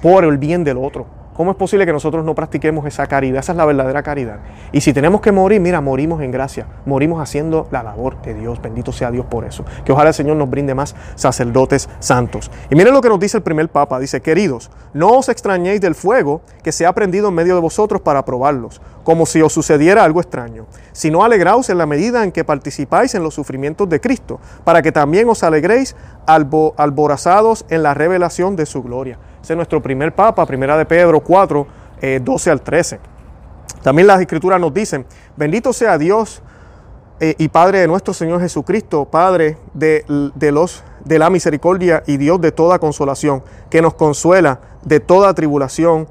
por 0.00 0.24
el 0.24 0.38
bien 0.38 0.62
del 0.62 0.78
otro. 0.78 1.17
¿Cómo 1.38 1.52
es 1.52 1.56
posible 1.56 1.86
que 1.86 1.92
nosotros 1.92 2.24
no 2.24 2.34
practiquemos 2.34 2.84
esa 2.84 3.06
caridad? 3.06 3.38
Esa 3.38 3.52
es 3.52 3.58
la 3.58 3.64
verdadera 3.64 4.02
caridad. 4.02 4.40
Y 4.72 4.80
si 4.80 4.92
tenemos 4.92 5.20
que 5.20 5.30
morir, 5.30 5.60
mira, 5.60 5.80
morimos 5.80 6.20
en 6.20 6.32
gracia, 6.32 6.66
morimos 6.84 7.22
haciendo 7.22 7.68
la 7.70 7.84
labor 7.84 8.20
de 8.22 8.34
Dios. 8.34 8.60
Bendito 8.60 8.90
sea 8.90 9.12
Dios 9.12 9.24
por 9.24 9.44
eso. 9.44 9.64
Que 9.84 9.92
ojalá 9.92 10.08
el 10.08 10.14
Señor 10.14 10.36
nos 10.36 10.50
brinde 10.50 10.74
más 10.74 10.96
sacerdotes 11.14 11.88
santos. 12.00 12.50
Y 12.70 12.74
miren 12.74 12.92
lo 12.92 13.00
que 13.00 13.08
nos 13.08 13.20
dice 13.20 13.36
el 13.36 13.44
primer 13.44 13.68
Papa. 13.68 14.00
Dice, 14.00 14.20
queridos, 14.20 14.68
no 14.92 15.10
os 15.10 15.28
extrañéis 15.28 15.80
del 15.80 15.94
fuego 15.94 16.40
que 16.64 16.72
se 16.72 16.86
ha 16.86 16.92
prendido 16.92 17.28
en 17.28 17.34
medio 17.34 17.54
de 17.54 17.60
vosotros 17.60 18.00
para 18.00 18.24
probarlos, 18.24 18.82
como 19.04 19.24
si 19.24 19.40
os 19.40 19.52
sucediera 19.52 20.02
algo 20.02 20.20
extraño, 20.20 20.66
sino 20.90 21.22
alegraos 21.22 21.70
en 21.70 21.78
la 21.78 21.86
medida 21.86 22.24
en 22.24 22.32
que 22.32 22.42
participáis 22.42 23.14
en 23.14 23.22
los 23.22 23.34
sufrimientos 23.34 23.88
de 23.88 24.00
Cristo, 24.00 24.40
para 24.64 24.82
que 24.82 24.90
también 24.90 25.28
os 25.28 25.44
alegréis 25.44 25.94
alborazados 26.28 27.64
en 27.70 27.82
la 27.82 27.94
revelación 27.94 28.54
de 28.54 28.66
su 28.66 28.82
gloria. 28.82 29.18
Ese 29.42 29.54
es 29.54 29.56
nuestro 29.56 29.82
primer 29.82 30.14
Papa, 30.14 30.44
primera 30.46 30.76
de 30.76 30.84
Pedro 30.84 31.20
4, 31.20 31.66
12 32.20 32.48
eh, 32.48 32.52
al 32.52 32.60
13. 32.60 33.00
También 33.82 34.06
las 34.06 34.20
escrituras 34.20 34.60
nos 34.60 34.74
dicen, 34.74 35.06
bendito 35.36 35.72
sea 35.72 35.96
Dios 35.96 36.42
eh, 37.20 37.34
y 37.38 37.48
Padre 37.48 37.80
de 37.80 37.88
nuestro 37.88 38.12
Señor 38.12 38.40
Jesucristo, 38.40 39.06
Padre 39.06 39.56
de, 39.72 40.04
de, 40.34 40.52
los, 40.52 40.84
de 41.04 41.18
la 41.18 41.30
misericordia 41.30 42.02
y 42.06 42.18
Dios 42.18 42.40
de 42.40 42.52
toda 42.52 42.78
consolación, 42.78 43.42
que 43.70 43.80
nos 43.80 43.94
consuela 43.94 44.60
de 44.84 45.00
toda 45.00 45.32
tribulación 45.32 46.08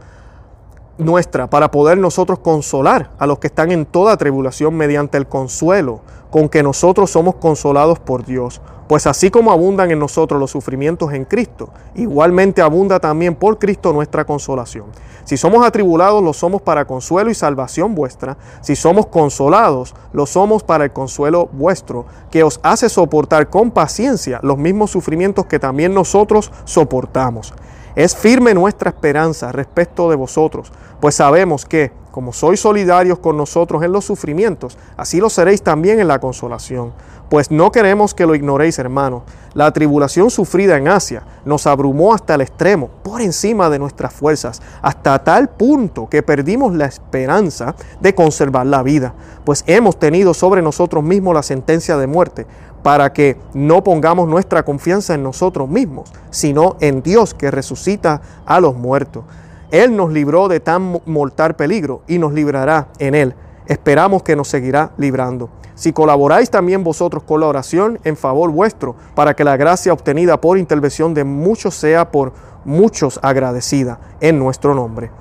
nuestra, 0.98 1.48
para 1.48 1.70
poder 1.70 2.00
nosotros 2.00 2.40
consolar 2.40 3.12
a 3.20 3.28
los 3.28 3.38
que 3.38 3.48
están 3.48 3.72
en 3.72 3.86
toda 3.86 4.18
tribulación 4.18 4.76
mediante 4.76 5.20
el 5.20 5.28
consuelo 5.28 6.02
con 6.32 6.50
que 6.50 6.64
nosotros 6.64 7.12
somos 7.12 7.36
consolados 7.36 8.00
por 8.00 8.26
Dios 8.26 8.62
pues 8.88 9.06
así 9.06 9.30
como 9.30 9.52
abundan 9.52 9.92
en 9.92 10.00
nosotros 10.00 10.40
los 10.40 10.52
sufrimientos 10.52 11.14
en 11.14 11.26
Cristo, 11.26 11.70
igualmente 11.96 12.62
abunda 12.62 13.00
también 13.00 13.36
por 13.36 13.60
Cristo 13.60 13.92
nuestra 13.92 14.26
consolación. 14.26 14.86
Si 15.26 15.36
somos 15.36 15.66
atribulados, 15.66 16.24
lo 16.24 16.32
somos 16.32 16.62
para 16.62 16.86
consuelo 16.86 17.30
y 17.30 17.36
salvación 17.36 17.94
vuestra. 17.96 18.38
Si 18.62 18.78
somos 18.78 19.08
consolados, 19.08 19.94
lo 20.14 20.26
somos 20.26 20.64
para 20.64 20.86
el 20.86 20.94
consuelo 20.94 21.50
vuestro, 21.52 22.06
que 22.32 22.44
os 22.44 22.62
hace 22.64 22.88
soportar 22.88 23.50
con 23.50 23.72
paciencia 23.72 24.40
los 24.42 24.58
mismos 24.58 24.92
sufrimientos 24.92 25.46
que 25.46 25.60
también 25.60 25.94
nosotros 25.94 26.54
soportamos. 26.64 27.54
Es 27.96 28.16
firme 28.16 28.54
nuestra 28.54 28.92
esperanza 28.92 29.52
respecto 29.52 30.10
de 30.10 30.16
vosotros, 30.16 30.72
pues 31.02 31.16
sabemos 31.16 31.66
que, 31.66 31.92
como 32.18 32.34
sois 32.34 32.60
solidarios 32.60 33.20
con 33.20 33.38
nosotros 33.38 33.84
en 33.84 33.92
los 33.92 34.04
sufrimientos, 34.04 34.76
así 34.98 35.20
lo 35.20 35.30
seréis 35.30 35.62
también 35.62 36.00
en 36.00 36.08
la 36.08 36.18
consolación 36.18 36.92
pues 37.30 37.52
no 37.52 37.72
queremos 37.72 38.14
que 38.14 38.26
lo 38.26 38.36
ignoréis, 38.36 38.80
hermanos. 38.80 39.24
La 39.54 39.72
tribulación 39.72 40.30
sufrida 40.30 40.78
en 40.78 40.88
Asia 40.88 41.24
nos 41.46 41.68
abrumó 41.68 42.14
hasta 42.14 42.36
el 42.36 42.42
extremo, 42.42 42.90
por 43.04 43.22
encima 43.22 43.70
de 43.70 43.80
nuestras 43.80 44.14
fuerzas, 44.14 44.62
hasta 44.82 45.24
tal 45.24 45.50
punto 45.50 46.08
que 46.10 46.24
perdimos 46.24 46.74
la 46.74 46.86
esperanza 46.86 47.76
de 48.00 48.14
conservar 48.14 48.68
la 48.68 48.84
vida, 48.84 49.14
pues 49.44 49.64
hemos 49.68 49.98
tenido 49.98 50.34
sobre 50.34 50.62
nosotros 50.62 51.04
mismos 51.04 51.34
la 51.34 51.44
sentencia 51.44 51.98
de 51.98 52.08
muerte, 52.08 52.46
para 52.84 53.12
que 53.12 53.38
no 53.54 53.84
pongamos 53.84 54.30
nuestra 54.30 54.64
confianza 54.64 55.16
en 55.16 55.24
nosotros 55.24 55.68
mismos, 55.68 56.14
sino 56.30 56.78
en 56.80 57.02
Dios 57.02 57.34
que 57.34 57.52
resucita 57.52 58.22
a 58.46 58.60
los 58.62 58.76
muertos. 58.76 59.26
Él 59.72 59.96
nos 59.96 60.12
libró 60.12 60.48
de 60.48 60.60
tan 60.60 61.02
mortal 61.06 61.56
peligro 61.56 62.02
y 62.08 62.18
nos 62.20 62.34
librará 62.34 62.90
en 63.00 63.16
Él. 63.16 63.36
Esperamos 63.68 64.24
que 64.24 64.36
nos 64.36 64.48
seguirá 64.48 64.92
librando 64.98 65.50
si 65.78 65.94
colaboráis 65.94 66.50
también 66.50 66.84
vosotros 66.84 67.22
con 67.22 67.40
la 67.40 67.46
oración 67.46 68.00
en 68.04 68.18
favor 68.18 68.50
vuestro, 68.50 68.96
para 69.14 69.36
que 69.36 69.44
la 69.44 69.58
gracia 69.58 69.94
obtenida 69.94 70.42
por 70.42 70.58
intervención 70.58 71.14
de 71.14 71.24
muchos 71.24 71.76
sea 71.76 72.10
por 72.12 72.34
muchos 72.66 73.20
agradecida 73.22 74.00
en 74.20 74.40
nuestro 74.40 74.74
nombre. 74.74 75.12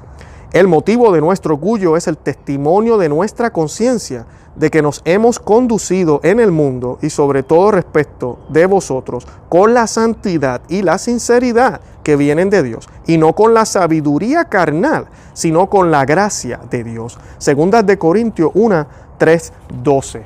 El 0.57 0.69
motivo 0.69 1.12
de 1.12 1.21
nuestro 1.21 1.57
orgullo 1.57 1.99
es 1.99 2.07
el 2.07 2.16
testimonio 2.16 2.97
de 2.97 3.11
nuestra 3.11 3.51
conciencia 3.51 4.25
de 4.55 4.71
que 4.71 4.81
nos 4.81 5.03
hemos 5.05 5.38
conducido 5.38 6.19
en 6.23 6.40
el 6.40 6.51
mundo 6.51 6.99
y 7.03 7.11
sobre 7.11 7.42
todo 7.42 7.73
respecto 7.73 8.38
de 8.49 8.64
vosotros 8.64 9.27
con 9.51 9.75
la 9.75 9.87
santidad 9.87 10.62
y 10.71 10.81
la 10.81 10.97
sinceridad 10.97 11.83
que 12.03 12.16
vienen 12.16 12.49
de 12.49 12.62
Dios 12.62 12.88
y 13.07 13.19
no 13.19 13.35
con 13.35 13.53
la 13.53 13.66
sabiduría 13.66 14.47
carnal, 14.47 15.09
sino 15.35 15.69
con 15.69 15.90
la 15.90 16.07
gracia 16.07 16.59
de 16.71 16.85
Dios. 16.85 17.19
Segunda 17.37 17.83
de 17.83 17.99
Corintios 17.99 18.51
1, 18.55 18.87
3, 19.19 19.53
12. 19.83 20.25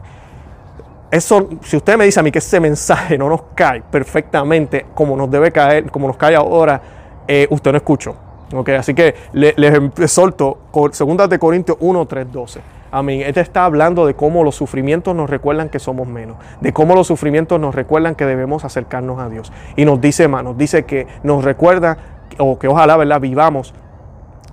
Eso, 1.11 1.49
si 1.65 1.77
usted 1.77 1.97
me 1.97 2.05
dice 2.05 2.21
a 2.21 2.23
mí 2.23 2.31
que 2.31 2.39
ese 2.39 2.61
mensaje 2.61 3.19
no 3.19 3.29
nos 3.29 3.43
cae 3.57 3.83
perfectamente 3.83 4.87
como 4.95 5.17
nos 5.17 5.29
debe 5.29 5.51
caer, 5.51 5.91
como 5.91 6.07
nos 6.07 6.17
cae 6.17 6.37
ahora, 6.37 6.81
eh, 7.27 7.49
usted 7.51 7.73
no 7.73 7.79
escuchó. 7.79 8.30
Okay, 8.53 8.75
así 8.75 8.95
que 8.95 9.15
les 9.33 9.57
le 9.57 10.09
solto 10.09 10.59
Segunda 10.93 11.29
de 11.29 11.39
Corintios 11.39 11.77
1, 11.81 12.07
3, 12.07 12.33
12. 12.33 12.61
Amén. 12.91 13.23
Este 13.25 13.41
está 13.41 13.65
hablando 13.65 14.07
de 14.07 14.15
cómo 14.15 14.43
los 14.43 14.57
sufrimientos 14.57 15.15
nos 15.15 15.31
recuerdan 15.31 15.69
que 15.69 15.79
somos 15.79 16.09
menos, 16.09 16.37
de 16.61 16.73
cómo 16.73 16.97
los 16.97 17.07
sufrimientos 17.07 17.61
nos 17.61 17.75
recuerdan 17.75 18.17
que 18.17 18.27
debemos 18.27 18.65
acercarnos 18.65 19.21
a 19.21 19.29
Dios. 19.29 19.53
Y 19.77 19.85
nos 19.85 20.01
dice 20.01 20.27
más, 20.27 20.43
nos 20.43 20.59
dice 20.59 20.85
que 20.85 21.07
nos 21.23 21.45
recuerda, 21.45 21.99
o 22.39 22.59
que 22.59 22.67
ojalá, 22.67 22.97
¿verdad?, 22.97 23.21
vivamos 23.21 23.73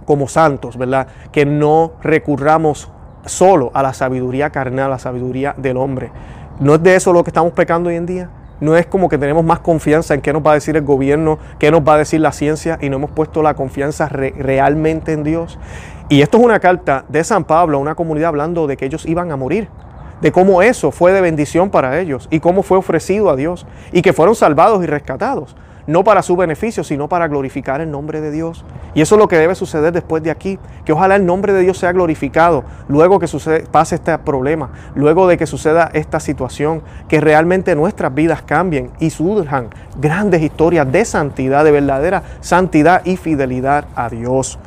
como 0.05 0.27
santos, 0.27 0.77
¿verdad? 0.77 1.07
Que 1.31 1.45
no 1.45 1.93
recurramos 2.03 2.91
solo 3.25 3.71
a 3.73 3.81
la 3.81 3.93
sabiduría 3.93 4.51
carnal, 4.51 4.85
a 4.85 4.89
la 4.89 4.99
sabiduría 4.99 5.55
del 5.57 5.77
hombre, 5.77 6.11
¿No 6.59 6.75
es 6.75 6.83
de 6.83 6.95
eso 6.95 7.13
lo 7.13 7.23
que 7.23 7.29
estamos 7.29 7.53
pecando 7.53 7.89
hoy 7.89 7.95
en 7.95 8.05
día? 8.05 8.29
No 8.59 8.75
es 8.75 8.85
como 8.87 9.09
que 9.09 9.17
tenemos 9.17 9.43
más 9.43 9.59
confianza 9.59 10.13
en 10.13 10.21
qué 10.21 10.33
nos 10.33 10.45
va 10.45 10.51
a 10.51 10.53
decir 10.55 10.75
el 10.75 10.83
gobierno, 10.83 11.37
qué 11.59 11.71
nos 11.71 11.81
va 11.81 11.93
a 11.93 11.97
decir 11.97 12.21
la 12.21 12.31
ciencia 12.31 12.77
y 12.81 12.89
no 12.89 12.97
hemos 12.97 13.11
puesto 13.11 13.43
la 13.43 13.53
confianza 13.53 14.07
realmente 14.09 15.13
en 15.13 15.23
Dios. 15.23 15.59
Y 16.09 16.21
esto 16.21 16.37
es 16.37 16.43
una 16.43 16.59
carta 16.59 17.05
de 17.07 17.23
San 17.23 17.43
Pablo 17.43 17.77
a 17.77 17.81
una 17.81 17.95
comunidad 17.95 18.29
hablando 18.29 18.65
de 18.65 18.77
que 18.77 18.85
ellos 18.85 19.05
iban 19.05 19.31
a 19.31 19.35
morir, 19.35 19.67
de 20.21 20.31
cómo 20.31 20.61
eso 20.61 20.91
fue 20.91 21.11
de 21.11 21.21
bendición 21.21 21.69
para 21.69 21.99
ellos 21.99 22.27
y 22.31 22.39
cómo 22.39 22.63
fue 22.63 22.77
ofrecido 22.77 23.29
a 23.29 23.35
Dios 23.35 23.67
y 23.91 24.01
que 24.01 24.13
fueron 24.13 24.33
salvados 24.33 24.83
y 24.83 24.87
rescatados 24.87 25.55
no 25.87 26.03
para 26.03 26.21
su 26.21 26.35
beneficio, 26.35 26.83
sino 26.83 27.07
para 27.07 27.27
glorificar 27.27 27.81
el 27.81 27.89
nombre 27.89 28.21
de 28.21 28.29
Dios. 28.31 28.63
Y 28.93 29.01
eso 29.01 29.15
es 29.15 29.19
lo 29.19 29.27
que 29.27 29.37
debe 29.37 29.55
suceder 29.55 29.93
después 29.93 30.21
de 30.21 30.31
aquí, 30.31 30.59
que 30.85 30.93
ojalá 30.93 31.15
el 31.15 31.25
nombre 31.25 31.53
de 31.53 31.61
Dios 31.61 31.77
sea 31.77 31.91
glorificado 31.93 32.63
luego 32.87 33.19
que 33.19 33.27
sucede, 33.27 33.61
pase 33.61 33.95
este 33.95 34.17
problema, 34.19 34.69
luego 34.95 35.27
de 35.27 35.37
que 35.37 35.47
suceda 35.47 35.89
esta 35.93 36.19
situación, 36.19 36.81
que 37.07 37.21
realmente 37.21 37.75
nuestras 37.75 38.13
vidas 38.13 38.41
cambien 38.41 38.91
y 38.99 39.09
surjan 39.09 39.69
grandes 39.99 40.41
historias 40.41 40.91
de 40.91 41.05
santidad, 41.05 41.63
de 41.63 41.71
verdadera 41.71 42.23
santidad 42.41 43.01
y 43.05 43.17
fidelidad 43.17 43.85
a 43.95 44.09
Dios. 44.09 44.59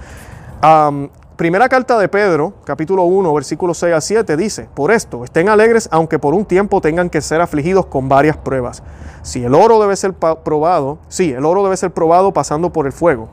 Primera 1.41 1.71
carta 1.71 1.99
de 1.99 2.07
Pedro, 2.07 2.53
capítulo 2.67 3.05
1, 3.05 3.33
versículos 3.33 3.79
6 3.79 3.95
a 3.95 4.01
7, 4.03 4.37
dice, 4.37 4.69
por 4.75 4.93
esto, 4.93 5.25
estén 5.25 5.49
alegres 5.49 5.89
aunque 5.91 6.19
por 6.19 6.35
un 6.35 6.45
tiempo 6.45 6.83
tengan 6.83 7.09
que 7.09 7.23
ser 7.23 7.41
afligidos 7.41 7.87
con 7.87 8.11
varias 8.11 8.37
pruebas 8.37 8.83
si 9.23 9.43
el 9.43 9.55
oro 9.55 9.81
debe 9.81 9.97
ser 9.97 10.13
probado, 10.13 10.99
sí, 11.09 11.33
el 11.33 11.47
oro 11.47 11.63
debe 11.65 11.79
ser 11.79 11.93
probado 11.93 12.33
pasando 12.33 12.75
por 12.75 12.85
el 12.85 12.93
fuego. 12.93 13.31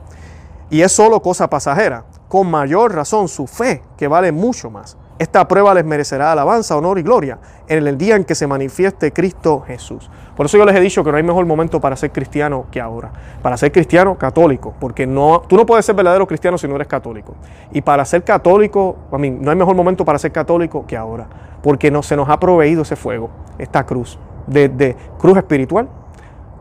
Y 0.70 0.80
es 0.80 0.92
solo 0.92 1.20
cosa 1.20 1.50
pasajera. 1.50 2.04
Con 2.28 2.50
mayor 2.50 2.94
razón 2.94 3.28
su 3.28 3.46
fe, 3.46 3.82
que 3.96 4.08
vale 4.08 4.32
mucho 4.32 4.70
más. 4.70 4.96
Esta 5.18 5.48
prueba 5.48 5.74
les 5.74 5.84
merecerá 5.84 6.30
alabanza, 6.30 6.76
honor 6.76 6.98
y 6.98 7.02
gloria 7.02 7.38
en 7.66 7.86
el 7.86 7.98
día 7.98 8.14
en 8.14 8.24
que 8.24 8.36
se 8.36 8.46
manifieste 8.46 9.12
Cristo 9.12 9.64
Jesús. 9.66 10.08
Por 10.36 10.46
eso 10.46 10.56
yo 10.56 10.64
les 10.64 10.76
he 10.76 10.80
dicho 10.80 11.02
que 11.02 11.10
no 11.10 11.16
hay 11.16 11.24
mejor 11.24 11.44
momento 11.44 11.80
para 11.80 11.96
ser 11.96 12.12
cristiano 12.12 12.66
que 12.70 12.80
ahora. 12.80 13.10
Para 13.42 13.56
ser 13.56 13.72
cristiano 13.72 14.16
católico, 14.16 14.74
porque 14.78 15.06
no, 15.06 15.42
tú 15.48 15.56
no 15.56 15.66
puedes 15.66 15.84
ser 15.84 15.96
verdadero 15.96 16.26
cristiano 16.28 16.56
si 16.56 16.68
no 16.68 16.76
eres 16.76 16.86
católico. 16.86 17.34
Y 17.72 17.80
para 17.80 18.04
ser 18.04 18.22
católico, 18.22 18.96
a 19.10 19.18
mí, 19.18 19.30
no 19.30 19.50
hay 19.50 19.56
mejor 19.56 19.74
momento 19.74 20.04
para 20.04 20.20
ser 20.20 20.30
católico 20.30 20.84
que 20.86 20.96
ahora, 20.96 21.26
porque 21.62 21.90
no, 21.90 22.04
se 22.04 22.14
nos 22.14 22.28
ha 22.28 22.38
proveído 22.38 22.82
ese 22.82 22.94
fuego, 22.94 23.30
esta 23.58 23.84
cruz 23.84 24.18
de, 24.46 24.96
cruz 25.18 25.36
espiritual 25.36 25.88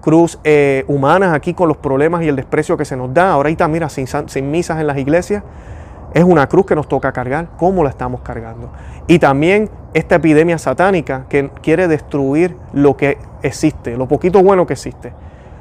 cruz 0.01 0.39
eh, 0.45 0.85
humanas 0.87 1.33
aquí 1.33 1.53
con 1.53 1.67
los 1.67 1.77
problemas 1.77 2.23
y 2.23 2.29
el 2.29 2.37
desprecio 2.37 2.77
que 2.77 2.85
se 2.85 2.95
nos 2.95 3.13
da. 3.13 3.31
Ahorita, 3.33 3.67
mira, 3.67 3.89
sin, 3.89 4.07
sin 4.07 4.51
misas 4.51 4.79
en 4.79 4.87
las 4.87 4.97
iglesias, 4.97 5.43
es 6.13 6.23
una 6.23 6.47
cruz 6.47 6.65
que 6.65 6.75
nos 6.75 6.87
toca 6.87 7.11
cargar. 7.11 7.49
¿Cómo 7.57 7.83
la 7.83 7.89
estamos 7.89 8.21
cargando? 8.21 8.69
Y 9.07 9.19
también 9.19 9.69
esta 9.93 10.15
epidemia 10.15 10.57
satánica 10.57 11.25
que 11.29 11.49
quiere 11.61 11.87
destruir 11.87 12.57
lo 12.73 12.97
que 12.97 13.17
existe, 13.41 13.97
lo 13.97 14.07
poquito 14.07 14.41
bueno 14.43 14.65
que 14.65 14.73
existe. 14.73 15.13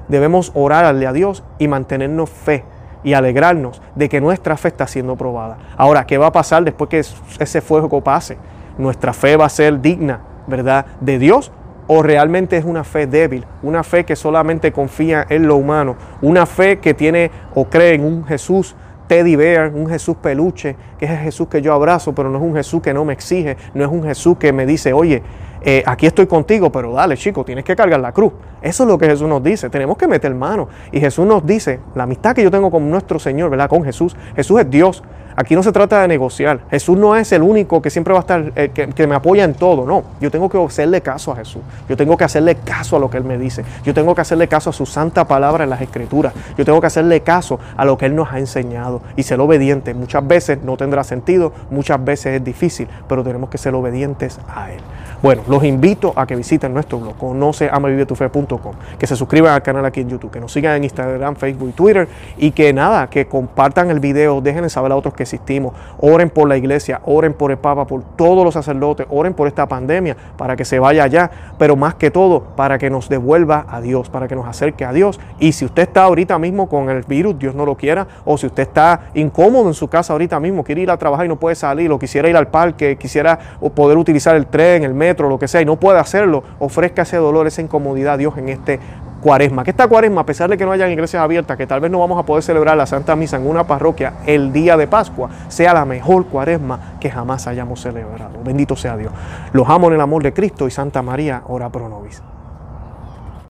Debemos 0.09 0.53
orarle 0.55 1.07
a 1.07 1.13
Dios 1.13 1.43
y 1.59 1.69
mantenernos 1.69 2.31
fe 2.31 2.65
y 3.03 3.15
alegrarnos 3.15 3.81
de 3.95 4.09
que 4.09 4.21
nuestra 4.21 4.57
fe 4.57 4.69
está 4.69 4.87
siendo 4.87 5.17
probada. 5.17 5.59
Ahora, 5.77 6.07
¿qué 6.07 6.19
va 6.19 6.27
a 6.27 6.33
pasar 6.33 6.65
después 6.65 6.91
que 6.91 7.05
ese 7.43 7.61
fuego 7.61 8.01
pase? 8.03 8.37
¿Nuestra 8.79 9.13
fe 9.13 9.37
va 9.37 9.47
a 9.47 9.49
ser 9.49 9.81
digna, 9.81 10.21
verdad, 10.47 10.87
de 11.01 11.19
Dios? 11.19 11.53
¿O 11.89 12.03
realmente 12.03 12.57
es 12.57 12.65
una 12.65 12.83
fe 12.83 13.07
débil? 13.07 13.47
Una 13.63 13.85
fe 13.85 14.05
que 14.05 14.17
solamente 14.17 14.73
confía 14.73 15.25
en 15.29 15.47
lo 15.47 15.57
humano. 15.57 15.97
Una 16.21 16.47
fe 16.47 16.79
que 16.79 16.95
tiene 16.95 17.31
o 17.55 17.67
cree 17.67 17.95
en 17.95 18.05
un 18.05 18.25
Jesús 18.25 18.75
teddy 19.07 19.37
bear, 19.37 19.73
un 19.75 19.89
Jesús 19.89 20.17
peluche, 20.17 20.77
que 20.99 21.07
es 21.07 21.11
el 21.11 21.19
Jesús 21.19 21.49
que 21.49 21.63
yo 21.63 21.73
abrazo, 21.73 22.15
pero 22.15 22.31
no 22.31 22.39
es 22.39 22.45
un 22.45 22.55
Jesús 22.55 22.83
que 22.83 22.93
no 22.93 23.05
me 23.05 23.13
exige, 23.13 23.57
no 23.75 23.85
es 23.85 23.91
un 23.91 24.03
Jesús 24.03 24.37
que 24.39 24.53
me 24.53 24.67
dice, 24.67 24.93
oye, 24.93 25.23
eh, 25.63 25.83
aquí 25.85 26.07
estoy 26.07 26.27
contigo, 26.27 26.71
pero 26.71 26.93
dale, 26.93 27.17
chico, 27.17 27.45
tienes 27.45 27.65
que 27.65 27.75
cargar 27.75 27.99
la 27.99 28.13
cruz. 28.13 28.33
Eso 28.63 28.85
es 28.85 28.89
lo 28.89 28.99
que 28.99 29.07
Jesús 29.07 29.29
nos 29.29 29.43
dice. 29.43 29.69
Tenemos 29.71 29.97
que 29.97 30.07
meter 30.07 30.35
mano. 30.35 30.69
Y 30.93 31.01
Jesús 31.01 31.27
nos 31.27 31.45
dice, 31.45 31.81
la 31.95 32.05
amistad 32.05 32.35
que 32.35 32.43
yo 32.43 32.51
tengo 32.51 32.71
con 32.71 32.89
nuestro 32.91 33.19
Señor, 33.19 33.51
¿verdad? 33.51 33.69
Con 33.69 33.83
Jesús. 33.85 34.17
Jesús 34.35 34.61
es 34.61 34.71
Dios. 34.71 35.03
Aquí 35.37 35.55
no 35.55 35.63
se 35.63 35.71
trata 35.71 36.01
de 36.01 36.09
negociar. 36.09 36.61
Jesús 36.71 36.97
no 36.97 37.15
es 37.15 37.31
el 37.33 37.43
único 37.43 37.83
que 37.83 37.91
siempre 37.91 38.15
va 38.15 38.21
a 38.21 38.23
estar, 38.23 38.53
eh, 38.57 38.71
que, 38.71 39.07
me 39.07 39.15
apoya 39.15 39.45
en 39.45 39.53
todo. 39.53 39.85
No, 39.85 40.03
yo 40.19 40.31
tengo 40.31 40.49
que 40.49 40.59
hacerle 40.59 41.03
caso 41.03 41.31
a 41.31 41.37
Jesús. 41.37 41.61
Yo 41.89 41.97
tengo 41.97 42.17
que 42.17 42.25
hacerle 42.25 42.55
caso 42.55 42.97
a 42.97 42.99
lo 42.99 43.11
que 43.11 43.19
Él 43.19 43.25
me 43.25 43.37
dice. 43.37 43.63
Yo 43.85 43.93
tengo 43.93 44.15
que 44.15 44.23
hacerle 44.23 44.49
caso 44.49 44.71
a 44.71 44.73
su 44.73 44.87
santa 44.87 45.27
palabra 45.27 45.65
en 45.65 45.71
las 45.71 45.83
Escrituras. 45.83 46.33
Yo 46.57 46.65
tengo 46.65 46.81
que 46.81 46.87
hacerle 46.87 47.21
caso 47.21 47.61
a 47.77 47.85
lo 47.85 47.99
que 47.99 48.07
Él 48.07 48.17
nos 48.17 48.33
ha 48.33 48.39
enseñado 48.39 49.03
y 49.15 49.25
ser 49.25 49.39
obediente. 49.41 49.93
Muchas 49.93 50.27
veces 50.27 50.63
no 50.63 50.79
tendrá 50.79 51.05
sentido, 51.05 51.53
muchas 51.71 52.03
veces 52.03 52.37
es 52.37 52.45
difícil, 52.45 52.89
pero 53.07 53.23
tenemos 53.23 53.51
que 53.51 53.59
ser 53.59 53.75
obedientes 53.75 54.41
a 54.49 54.73
Él. 54.73 54.81
Bueno, 55.23 55.43
los 55.49 55.65
invito 55.65 56.13
a 56.15 56.27
que 56.27 56.37
visiten 56.37 56.75
nuestro 56.75 57.01
blog, 57.01 57.17
conoceamavivetufe.com, 57.17 58.75
que 58.99 59.07
se 59.07 59.17
suscriban 59.17 59.55
al 59.55 59.63
canal 59.63 59.85
aquí 59.87 60.03
en 60.03 60.11
YouTube, 60.11 60.31
que 60.31 60.41
nos 60.41 60.53
sigan 60.53 60.77
en 60.77 60.85
Instagram, 60.85 61.37
Facebook 61.37 61.71
y 61.71 61.73
Twitter 61.73 62.07
y 62.37 62.51
que 62.51 62.71
nada, 62.75 63.09
que 63.09 63.27
compartan 63.27 63.91
el 63.91 63.99
video, 63.99 64.43
déjenle 64.43 64.69
saber 64.69 64.93
a 64.93 64.97
otros 64.97 65.15
que 65.15 65.23
existimos. 65.23 65.75
Oren 65.99 66.29
por 66.29 66.47
la 66.47 66.59
iglesia, 66.59 67.01
oren 67.07 67.33
por 67.33 67.51
el 67.51 67.57
Papa, 67.57 67.87
por 67.87 68.03
todos 68.03 68.45
los 68.45 68.53
sacerdotes, 68.53 69.07
oren 69.09 69.33
por 69.33 69.49
esta 69.49 69.67
pandemia 69.67 70.19
para 70.37 70.55
que 70.55 70.67
se 70.67 70.79
vaya 70.79 71.05
allá, 71.05 71.31
pero 71.59 71.77
más 71.77 71.95
que 71.95 72.11
todo 72.11 72.43
para 72.55 72.77
que 72.77 72.91
nos 72.91 73.09
devuelva 73.09 73.65
a 73.71 73.81
Dios, 73.81 74.11
para 74.11 74.29
que 74.29 74.37
nos 74.37 74.47
acerque 74.47 74.85
a 74.85 74.93
Dios. 74.93 75.19
Y 75.39 75.53
si 75.53 75.65
usted 75.65 75.85
está 75.85 76.05
ahorita 76.05 76.39
mismo 76.39 76.69
con 76.69 76.91
el 76.91 77.03
virus, 77.05 77.39
Dios 77.39 77.55
no 77.55 77.65
lo 77.65 77.75
quiera, 77.75 78.07
o 78.27 78.37
si 78.37 78.47
usted 78.47 78.65
está 78.65 79.07
incómodo 79.15 79.69
en 79.69 79.75
su 79.75 79.89
casa 79.89 80.13
ahorita 80.13 80.39
mismo, 80.41 80.63
quiere 80.63 80.83
ir 80.83 80.91
a 80.91 80.99
trabajar 80.99 81.25
y 81.25 81.29
no 81.31 81.37
puede 81.37 81.57
salir, 81.57 81.91
o 81.91 81.99
quisiera 81.99 82.29
ir 82.29 82.37
al 82.37 82.49
parque, 82.49 82.97
quisiera 82.97 83.39
poder 83.75 83.97
utilizar 83.97 84.37
el 84.37 84.47
tren, 84.47 84.85
el 84.85 84.93
metro, 85.07 85.29
lo 85.29 85.39
que 85.39 85.49
sea, 85.49 85.61
y 85.61 85.65
no 85.65 85.77
puede 85.77 85.99
hacerlo, 85.99 86.43
ofrezca 86.59 87.03
ese 87.03 87.17
dolor, 87.17 87.47
esa 87.47 87.63
incomodidad 87.63 88.15
a 88.15 88.17
Dios 88.17 88.37
en 88.39 88.49
este 88.49 88.81
cuaresma. 89.21 89.65
Que 89.65 89.71
esta 89.71 89.89
cuaresma, 89.89 90.23
a 90.23 90.27
pesar 90.27 90.51
de 90.51 90.57
que 90.57 90.65
no 90.65 90.73
hayan 90.73 90.91
iglesias 90.91 91.23
abiertas, 91.23 91.57
que 91.57 91.67
tal 91.67 91.81
vez 91.81 91.91
no 91.91 91.99
vamos 92.01 92.19
a 92.19 92.25
poder 92.25 92.43
celebrar 92.43 92.77
la 92.77 92.87
Santa 92.87 93.17
Misa 93.17 93.37
en 93.37 93.47
una 93.47 93.67
parroquia 93.67 94.15
el 94.27 94.53
día 94.53 94.77
de 94.77 94.87
Pascua, 94.87 95.31
sea 95.49 95.75
la 95.75 95.85
mejor 95.85 96.27
cuaresma 96.27 96.97
que 97.01 97.11
jamás 97.11 97.47
hayamos 97.47 97.81
celebrado. 97.81 98.39
Bendito 98.45 98.77
sea 98.77 98.97
Dios. 98.97 99.13
Los 99.53 99.69
amo 99.69 99.89
en 99.89 99.95
el 99.95 100.01
amor 100.01 100.23
de 100.23 100.33
Cristo 100.33 100.67
y 100.67 100.71
Santa 100.71 101.03
María, 101.03 101.43
ora 101.47 101.69
pro 101.69 101.89
nobis. 101.89 102.23